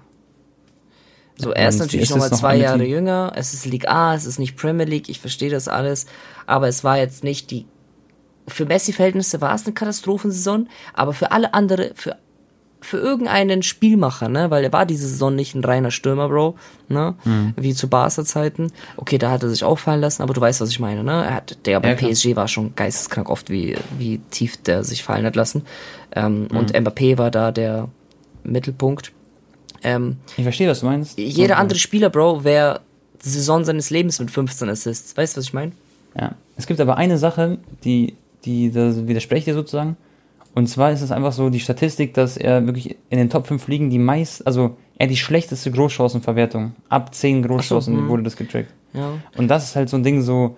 So, 1.36 1.52
er 1.52 1.70
ist 1.70 1.80
natürlich 1.80 2.10
nochmal 2.10 2.30
noch 2.30 2.38
zwei 2.38 2.58
Jahre 2.58 2.80
Team- 2.80 2.90
jünger, 2.92 3.32
es 3.36 3.54
ist 3.54 3.66
League 3.66 3.88
A, 3.88 4.14
es 4.14 4.26
ist 4.26 4.40
nicht 4.40 4.58
Premier 4.58 4.86
League, 4.86 5.08
ich 5.10 5.20
verstehe 5.20 5.50
das 5.50 5.68
alles, 5.68 6.06
aber 6.46 6.68
es 6.68 6.84
war 6.84 6.98
jetzt 6.98 7.24
nicht 7.24 7.50
die, 7.52 7.66
für 8.48 8.66
Messi-Verhältnisse 8.66 9.40
war 9.40 9.56
es 9.56 9.66
eine 9.66 9.74
Katastrophensaison, 9.74 10.68
aber 10.94 11.14
für 11.14 11.32
alle 11.32 11.54
andere, 11.54 11.92
für, 11.96 12.18
für 12.82 12.98
irgendeinen 12.98 13.62
Spielmacher, 13.62 14.30
ne, 14.30 14.50
weil 14.52 14.64
er 14.64 14.72
war 14.72 14.86
diese 14.86 15.08
Saison 15.08 15.36
nicht 15.36 15.54
ein 15.54 15.64
reiner 15.64 15.92
Stürmer, 15.92 16.30
Bro, 16.30 16.56
ne, 16.88 17.16
Mhm. 17.26 17.54
wie 17.58 17.74
zu 17.74 17.90
Barca-Zeiten. 17.90 18.72
Okay, 18.96 19.18
da 19.18 19.32
hat 19.32 19.44
er 19.44 19.50
sich 19.50 19.64
auffallen 19.66 20.00
lassen, 20.02 20.22
aber 20.24 20.34
du 20.34 20.40
weißt, 20.42 20.62
was 20.62 20.70
ich 20.70 20.80
meine, 20.80 21.04
ne, 21.04 21.12
er 21.26 21.34
hat, 21.36 21.58
der 21.66 21.80
bei 21.82 21.90
Ja. 21.90 21.96
PSG 21.96 22.36
war 22.38 22.48
schon 22.48 22.74
geisteskrank 22.76 23.30
oft, 23.30 23.50
wie, 23.50 23.76
wie 23.98 24.20
tief 24.32 24.56
der 24.58 24.84
sich 24.86 25.04
fallen 25.04 25.26
hat 25.26 25.36
lassen, 25.36 25.64
ähm, 26.16 26.48
Mhm. 26.52 26.58
und 26.58 26.74
Mbappé 26.74 27.18
war 27.18 27.32
da 27.32 27.52
der 27.52 27.90
Mittelpunkt. 28.44 29.12
Ähm, 29.84 30.18
ich 30.38 30.44
verstehe, 30.44 30.70
was 30.70 30.80
du 30.82 30.86
meinst. 30.86 31.18
jeder 31.18 31.56
So, 31.56 31.62
andere 31.62 31.80
Spieler, 31.80 32.10
Bro, 32.10 32.44
wäre 32.44 32.82
die 33.24 33.30
Saison 33.30 33.64
seines 33.66 33.90
Lebens 33.90 34.20
mit 34.20 34.32
15 34.32 34.70
Assists. 34.70 35.16
Weißt 35.18 35.36
du, 35.36 35.40
was 35.40 35.46
ich 35.46 35.54
meine? 35.54 35.74
Ja. 36.18 36.36
Es 36.56 36.66
gibt 36.68 36.80
aber 36.80 36.98
eine 36.98 37.18
Sache, 37.18 37.58
die, 37.84 38.16
die 38.46 38.72
da 38.72 39.08
widerspricht 39.08 39.48
dir 39.48 39.54
sozusagen. 39.54 39.98
Und 40.60 40.68
zwar 40.68 40.91
ist 40.91 41.01
es 41.01 41.10
einfach 41.10 41.32
so 41.32 41.49
die 41.49 41.62
Statistik, 41.62 42.14
dass 42.14 42.36
er 42.36 42.66
wirklich 42.66 42.97
in 43.10 43.18
den 43.18 43.30
Top 43.30 43.47
5 43.47 43.66
Ligen 43.70 43.89
die 43.89 43.97
meist, 43.97 44.45
also 44.45 44.76
er 44.97 45.07
die 45.07 45.16
schlechteste 45.16 45.72
Großchancenverwertung. 45.72 46.74
Ab 46.89 47.16
10 47.16 47.43
Großchancen 47.43 47.95
hm. 47.95 48.10
wurde 48.10 48.24
das 48.24 48.36
getrackt. 48.36 48.74
Ja. 48.93 49.14
Und 49.38 49.47
das 49.47 49.64
ist 49.70 49.76
halt 49.78 49.88
so 49.88 49.95
ein 49.95 50.03
Ding 50.03 50.22
so, 50.22 50.57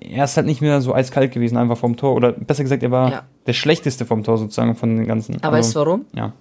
er 0.00 0.24
ist 0.24 0.38
halt 0.38 0.46
nicht 0.46 0.62
mehr 0.62 0.80
so 0.80 0.94
eiskalt 0.94 1.32
gewesen, 1.32 1.58
einfach 1.58 1.76
vom 1.76 1.98
Tor. 1.98 2.14
Oder 2.14 2.32
besser 2.32 2.62
gesagt, 2.62 2.82
er 2.82 2.90
war 2.90 3.10
Ja. 3.10 3.22
der 3.46 3.52
schlechteste 3.52 4.06
vom 4.06 4.24
Tor 4.24 4.38
sozusagen 4.38 4.74
von 4.74 4.96
den 4.96 5.06
ganzen. 5.06 5.36
Aber 5.42 5.58
weißt 5.58 5.74
du 5.74 5.80
warum? 5.80 6.06
Ja. 6.14 6.32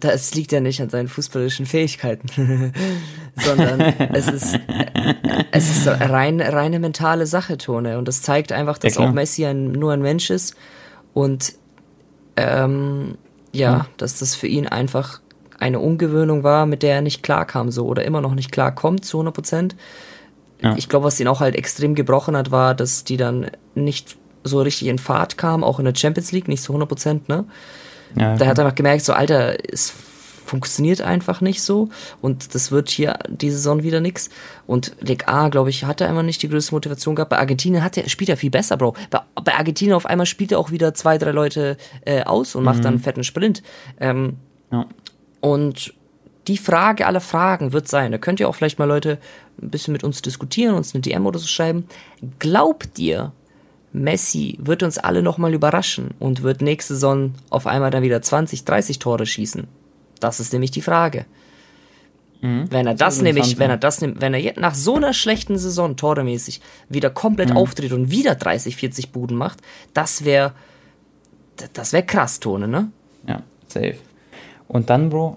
Das 0.00 0.34
liegt 0.34 0.50
ja 0.50 0.60
nicht 0.60 0.82
an 0.82 0.90
seinen 0.90 1.08
fußballischen 1.08 1.64
Fähigkeiten, 1.64 2.28
sondern 3.36 3.80
es 4.12 4.28
ist, 4.28 4.58
es 5.52 5.70
ist 5.70 5.84
so 5.84 5.90
rein, 5.90 6.40
reine 6.40 6.80
mentale 6.80 7.24
Sache, 7.24 7.56
Tone. 7.56 7.96
Und 7.98 8.08
das 8.08 8.20
zeigt 8.20 8.50
einfach, 8.50 8.76
dass 8.78 8.96
Ja, 8.96 9.02
auch 9.02 9.12
Messi 9.12 9.46
ein, 9.46 9.70
nur 9.70 9.92
ein 9.92 10.02
Mensch 10.02 10.28
ist 10.28 10.56
und 11.14 11.54
ähm, 12.40 13.16
ja, 13.52 13.80
Hm. 13.80 13.86
dass 13.96 14.18
das 14.18 14.34
für 14.34 14.46
ihn 14.46 14.66
einfach 14.66 15.20
eine 15.58 15.78
Umgewöhnung 15.80 16.42
war, 16.42 16.66
mit 16.66 16.82
der 16.82 16.96
er 16.96 17.02
nicht 17.02 17.22
klarkam, 17.22 17.70
so 17.70 17.86
oder 17.86 18.04
immer 18.04 18.20
noch 18.20 18.34
nicht 18.34 18.50
klarkommt 18.50 19.04
zu 19.04 19.18
100 19.18 19.34
Prozent. 19.34 19.76
Ja. 20.62 20.74
Ich 20.76 20.88
glaube, 20.88 21.06
was 21.06 21.20
ihn 21.20 21.28
auch 21.28 21.40
halt 21.40 21.54
extrem 21.54 21.94
gebrochen 21.94 22.36
hat, 22.36 22.50
war, 22.50 22.74
dass 22.74 23.04
die 23.04 23.16
dann 23.16 23.50
nicht 23.74 24.16
so 24.44 24.60
richtig 24.62 24.88
in 24.88 24.98
Fahrt 24.98 25.36
kamen, 25.36 25.64
auch 25.64 25.78
in 25.78 25.84
der 25.84 25.94
Champions 25.94 26.32
League, 26.32 26.48
nicht 26.48 26.62
zu 26.62 26.72
100 26.72 26.88
Prozent, 26.88 27.28
ne? 27.28 27.44
ja 28.16 28.36
Da 28.36 28.46
hat 28.46 28.58
er 28.58 28.64
einfach 28.64 28.74
gemerkt, 28.74 29.04
so, 29.04 29.12
Alter, 29.12 29.56
es 29.70 29.92
funktioniert 30.50 31.00
einfach 31.00 31.40
nicht 31.40 31.62
so 31.62 31.88
und 32.20 32.54
das 32.54 32.72
wird 32.72 32.90
hier 32.90 33.18
die 33.28 33.50
Saison 33.50 33.84
wieder 33.84 34.00
nix. 34.00 34.30
Und 34.66 34.96
Leg 35.00 35.28
A, 35.28 35.48
glaube 35.48 35.70
ich, 35.70 35.84
hat 35.84 36.00
er 36.00 36.08
einfach 36.08 36.24
nicht 36.24 36.42
die 36.42 36.48
größte 36.48 36.74
Motivation 36.74 37.14
gehabt. 37.14 37.30
Bei 37.30 37.38
Argentinien 37.38 37.84
hat 37.84 37.96
er, 37.96 38.08
spielt 38.08 38.28
er 38.30 38.36
viel 38.36 38.50
besser, 38.50 38.76
Bro. 38.76 38.94
Bei, 39.10 39.20
bei 39.42 39.54
Argentinien 39.54 39.94
auf 39.94 40.06
einmal 40.06 40.26
spielt 40.26 40.50
er 40.50 40.58
auch 40.58 40.72
wieder 40.72 40.92
zwei, 40.92 41.18
drei 41.18 41.30
Leute 41.30 41.76
äh, 42.04 42.24
aus 42.24 42.56
und 42.56 42.64
macht 42.64 42.84
dann 42.84 42.94
einen 42.94 43.02
fetten 43.02 43.24
Sprint. 43.24 43.62
Ähm, 44.00 44.38
ja. 44.72 44.86
und 45.40 45.94
die 46.46 46.56
Frage 46.56 47.06
aller 47.06 47.20
Fragen 47.20 47.72
wird 47.72 47.86
sein, 47.86 48.10
da 48.12 48.18
könnt 48.18 48.40
ihr 48.40 48.48
auch 48.48 48.54
vielleicht 48.54 48.78
mal 48.78 48.86
Leute 48.86 49.18
ein 49.62 49.70
bisschen 49.70 49.92
mit 49.92 50.02
uns 50.02 50.22
diskutieren, 50.22 50.74
uns 50.74 50.94
eine 50.94 51.02
DM 51.02 51.26
oder 51.26 51.38
so 51.38 51.46
schreiben. 51.46 51.86
Glaubt 52.40 52.98
ihr, 52.98 53.32
Messi 53.92 54.58
wird 54.60 54.82
uns 54.82 54.98
alle 54.98 55.22
nochmal 55.22 55.54
überraschen 55.54 56.10
und 56.18 56.42
wird 56.42 56.60
nächste 56.60 56.94
Saison 56.94 57.34
auf 57.50 57.66
einmal 57.66 57.90
dann 57.90 58.02
wieder 58.02 58.20
20, 58.22 58.64
30 58.64 58.98
Tore 58.98 59.26
schießen? 59.26 59.68
Das 60.20 60.38
ist 60.40 60.52
nämlich 60.52 60.70
die 60.70 60.82
Frage. 60.82 61.26
Wenn 62.42 62.86
er 62.86 62.94
das 62.94 63.16
ist 63.16 63.22
nämlich, 63.22 63.58
wenn 63.58 63.68
er 63.68 63.76
das 63.76 64.00
nimmt, 64.00 64.22
wenn 64.22 64.32
er 64.32 64.40
jetzt 64.40 64.58
nach 64.58 64.74
so 64.74 64.96
einer 64.96 65.12
schlechten 65.12 65.58
Saison 65.58 65.96
toremäßig 65.96 66.62
wieder 66.88 67.10
Mhm. 67.10 67.14
komplett 67.14 67.52
auftritt 67.52 67.92
und 67.92 68.10
wieder 68.10 68.34
30, 68.34 68.76
40 68.76 69.12
Buden 69.12 69.36
macht, 69.36 69.58
das 69.92 70.24
wäre, 70.24 70.52
das 71.74 71.92
wäre 71.92 72.02
krass, 72.02 72.40
Tone, 72.40 72.66
ne? 72.66 72.90
Ja, 73.28 73.42
safe. 73.68 73.96
Und 74.68 74.88
dann, 74.88 75.10
Bro, 75.10 75.36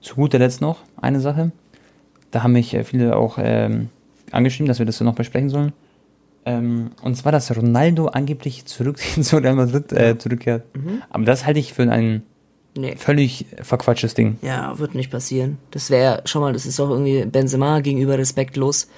zu 0.00 0.16
guter 0.16 0.40
Letzt 0.40 0.60
noch 0.60 0.78
eine 1.00 1.20
Sache. 1.20 1.52
Da 2.32 2.42
haben 2.42 2.52
mich 2.52 2.74
äh, 2.74 2.82
viele 2.82 3.14
auch 3.16 3.38
ähm, 3.40 3.90
angeschrieben, 4.32 4.66
dass 4.66 4.80
wir 4.80 4.86
das 4.86 5.00
noch 5.00 5.14
besprechen 5.14 5.50
sollen. 5.50 5.72
Ähm, 6.46 6.90
und 7.00 7.14
zwar, 7.16 7.30
dass 7.30 7.56
Ronaldo 7.56 8.08
angeblich 8.08 8.64
zurück 8.64 8.98
zu 9.20 9.36
Real 9.36 9.54
Madrid 9.54 9.92
äh, 9.92 10.18
zurückkehrt. 10.18 10.64
Aber 11.10 11.24
das 11.24 11.46
halte 11.46 11.60
ich 11.60 11.74
für 11.74 11.88
einen 11.88 12.24
Nee. 12.76 12.96
Völlig 12.96 13.46
verquatschtes 13.62 14.14
Ding. 14.14 14.38
Ja, 14.42 14.78
wird 14.78 14.94
nicht 14.94 15.10
passieren. 15.10 15.58
Das 15.70 15.90
wäre 15.90 16.22
schon 16.24 16.42
mal, 16.42 16.52
das 16.52 16.66
ist 16.66 16.80
auch 16.80 16.90
irgendwie 16.90 17.24
Benzema 17.24 17.80
gegenüber 17.80 18.18
respektlos. 18.18 18.88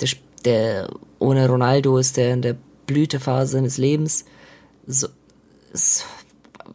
Der, 0.00 0.08
der 0.44 0.88
ohne 1.18 1.46
Ronaldo 1.46 1.98
ist 1.98 2.16
der 2.16 2.32
in 2.32 2.42
der 2.42 2.56
Blütephase 2.86 3.52
seines 3.52 3.76
Lebens. 3.76 4.24
So, 4.86 5.08
es 5.72 6.04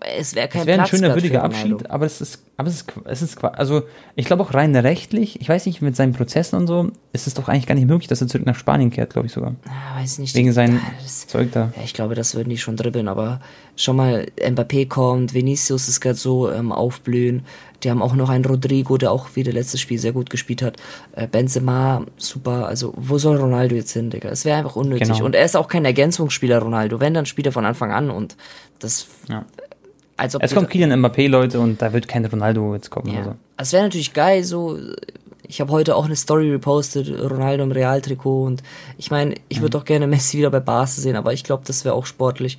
es 0.02 0.36
wäre 0.36 0.48
kein 0.48 0.62
Es 0.64 0.68
ein 0.68 0.76
Platz 0.76 0.90
schöner, 0.90 1.08
grad 1.08 1.16
würdiger. 1.18 1.44
Abschied, 1.44 1.90
aber 1.90 2.06
es 2.06 2.22
ist, 2.22 2.44
aber 2.58 2.68
es 2.70 2.76
ist, 2.76 2.94
es 3.06 3.22
ist, 3.22 3.44
also 3.44 3.84
ich 4.16 4.26
glaube 4.26 4.44
auch 4.44 4.54
rein 4.54 4.76
rechtlich, 4.76 5.40
ich 5.42 5.50
weiß 5.50 5.66
nicht, 5.66 5.82
mit 5.82 5.96
seinen 5.96 6.14
Prozessen 6.14 6.58
und 6.58 6.68
so, 6.68 6.92
ist 7.14 7.28
es 7.28 7.34
doch 7.34 7.48
eigentlich 7.48 7.68
gar 7.68 7.76
nicht 7.76 7.88
möglich, 7.88 8.08
dass 8.08 8.22
er 8.22 8.28
zurück 8.28 8.46
nach 8.46 8.56
Spanien 8.56 8.92
kehrt, 8.92 9.12
glaube 9.14 9.28
ich 9.28 9.34
sogar. 9.34 9.56
Ah, 9.68 10.00
weiß 10.00 10.20
nicht. 10.20 10.36
Wegen 10.36 10.52
seinem 10.54 10.80
das- 11.02 11.28
Zeug 11.28 11.52
da. 11.52 11.72
Ja, 11.76 11.84
ich 11.84 11.94
glaube, 11.94 12.16
das 12.16 12.36
würden 12.36 12.50
die 12.50 12.58
schon 12.58 12.76
dribbeln, 12.76 13.08
aber 13.08 13.40
schon 13.76 13.96
mal 13.96 14.26
Mbappé 14.40 14.88
kommt, 14.88 15.34
Vinicius 15.34 15.88
ist 15.88 16.02
gerade 16.02 16.16
so 16.16 16.52
ähm, 16.52 16.72
aufblühen. 16.72 17.46
Die 17.84 17.92
haben 17.92 18.02
auch 18.02 18.16
noch 18.16 18.30
einen 18.30 18.46
Rodrigo, 18.46 18.98
der 18.98 19.12
auch 19.12 19.36
wieder 19.36 19.52
letztes 19.52 19.80
Spiel 19.80 20.00
sehr 20.00 20.12
gut 20.14 20.30
gespielt 20.30 20.62
hat. 20.62 20.78
Äh, 21.12 21.28
Benzema, 21.28 22.04
super. 22.18 22.68
Also, 22.68 22.94
wo 22.96 23.18
soll 23.18 23.38
Ronaldo 23.38 23.76
jetzt 23.76 23.92
hin, 23.92 24.10
Digga? 24.10 24.30
Es 24.30 24.44
wäre 24.44 24.58
einfach 24.58 24.76
unnötig. 24.76 25.10
Genau. 25.10 25.24
Und 25.24 25.36
er 25.36 25.46
ist 25.46 25.56
auch 25.56 25.68
kein 25.68 25.86
Ergänzungsspieler, 25.86 26.60
Ronaldo. 26.60 27.00
Wenn, 27.00 27.14
dann 27.14 27.26
spielt 27.28 27.46
er 27.46 27.52
von 27.52 27.66
Anfang 27.66 27.92
an 27.92 28.10
und 28.10 28.38
das. 28.80 29.08
Ja. 29.30 29.46
Als 30.18 30.36
ob 30.36 30.44
Es 30.44 30.54
kommt 30.54 30.70
Kylian 30.70 30.92
Mbappé, 31.04 31.28
Leute, 31.28 31.60
und 31.60 31.82
da 31.82 31.92
wird 31.94 32.08
kein 32.08 32.26
Ronaldo 32.26 32.74
jetzt 32.74 32.90
kommen 32.90 33.08
ja. 33.14 33.16
oder 33.22 33.24
so. 33.32 33.36
Es 33.58 33.74
wäre 33.74 33.84
natürlich 33.84 34.14
geil, 34.14 34.44
so. 34.44 34.78
Ich 35.48 35.62
habe 35.62 35.72
heute 35.72 35.96
auch 35.96 36.06
eine 36.06 36.16
Story 36.16 36.50
repostet, 36.52 37.08
Ronaldo 37.22 37.64
im 37.64 37.72
Realtrikot 37.72 38.46
und 38.46 38.64
ich 38.98 39.12
meine, 39.12 39.36
ich 39.48 39.58
Mhm. 39.60 39.64
würde 39.64 39.78
auch 39.78 39.86
gerne 39.86 40.08
Messi 40.08 40.38
wieder 40.40 40.50
bei 40.50 40.60
Barca 40.60 40.88
sehen, 40.88 41.16
aber 41.16 41.34
ich 41.34 41.44
glaube, 41.44 41.64
das 41.68 41.86
wäre 41.86 41.94
auch 41.94 42.06
sportlich. 42.08 42.58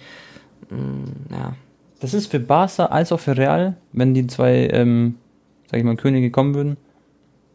Mm, 0.70 1.32
ja. 1.32 1.54
Das 2.00 2.14
ist 2.14 2.30
für 2.30 2.38
Barca 2.38 2.86
als 2.86 3.10
auch 3.10 3.18
für 3.20 3.36
Real, 3.36 3.76
wenn 3.92 4.14
die 4.14 4.26
zwei, 4.28 4.68
ähm, 4.72 5.16
sag 5.70 5.78
ich 5.78 5.84
mal, 5.84 5.96
Könige 5.96 6.30
kommen 6.30 6.54
würden, 6.54 6.76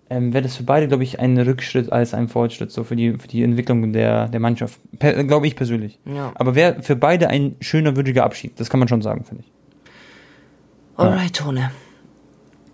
ähm, 0.09 0.33
wäre 0.33 0.43
das 0.43 0.57
für 0.57 0.63
beide, 0.63 0.89
glaube 0.89 1.03
ich, 1.03 1.19
ein 1.21 1.37
Rückschritt 1.37 1.91
als 1.91 2.13
ein 2.13 2.27
Fortschritt, 2.27 2.71
so 2.71 2.83
für 2.83 2.97
die, 2.97 3.13
für 3.13 3.27
die 3.29 3.43
Entwicklung 3.43 3.93
der, 3.93 4.27
der 4.27 4.39
Mannschaft. 4.41 4.81
Glaube 4.99 5.47
ich 5.47 5.55
persönlich. 5.55 5.97
Ja. 6.05 6.33
Aber 6.35 6.55
wäre 6.55 6.81
für 6.83 6.97
beide 6.97 7.29
ein 7.29 7.55
schöner, 7.61 7.95
würdiger 7.95 8.25
Abschied. 8.25 8.59
Das 8.59 8.69
kann 8.69 8.79
man 8.79 8.89
schon 8.89 9.01
sagen, 9.01 9.23
finde 9.23 9.43
ich. 9.45 9.51
Alright, 11.01 11.35
Tone. 11.35 11.71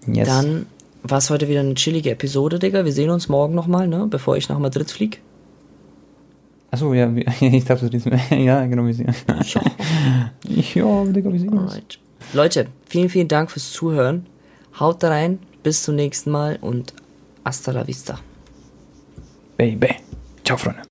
Yes. 0.05 0.27
Dann 0.27 0.65
war 1.03 1.19
es 1.19 1.29
heute 1.29 1.47
wieder 1.47 1.61
eine 1.61 1.75
chillige 1.75 2.11
Episode, 2.11 2.59
Digga. 2.59 2.85
Wir 2.85 2.91
sehen 2.91 3.09
uns 3.09 3.29
morgen 3.29 3.55
nochmal, 3.55 3.87
ne? 3.87 4.07
Bevor 4.09 4.37
ich 4.37 4.49
nach 4.49 4.59
Madrid 4.59 4.89
flieg. 4.91 5.21
Achso, 6.71 6.93
ja, 6.93 7.09
ich 7.39 7.65
dachte, 7.65 7.89
das 7.89 8.03
ja, 8.29 8.65
genau, 8.65 8.85
wir 8.85 8.93
sehen. 8.93 9.13
Ja. 9.27 9.61
Ja, 10.43 11.05
Digga, 11.05 11.31
wir 11.31 11.39
sehen 11.39 11.57
uns. 11.57 11.71
Alright. 11.71 11.99
Leute, 12.33 12.67
vielen, 12.85 13.09
vielen 13.09 13.27
Dank 13.27 13.51
fürs 13.51 13.71
Zuhören. 13.71 14.25
Haut 14.79 15.01
da 15.03 15.09
rein. 15.09 15.39
Bis 15.63 15.83
zum 15.83 15.95
nächsten 15.95 16.31
Mal 16.31 16.57
und 16.61 16.93
hasta 17.43 17.71
la 17.71 17.87
vista. 17.87 18.19
Baby. 19.57 19.95
Ciao, 20.45 20.57
Freunde. 20.57 20.81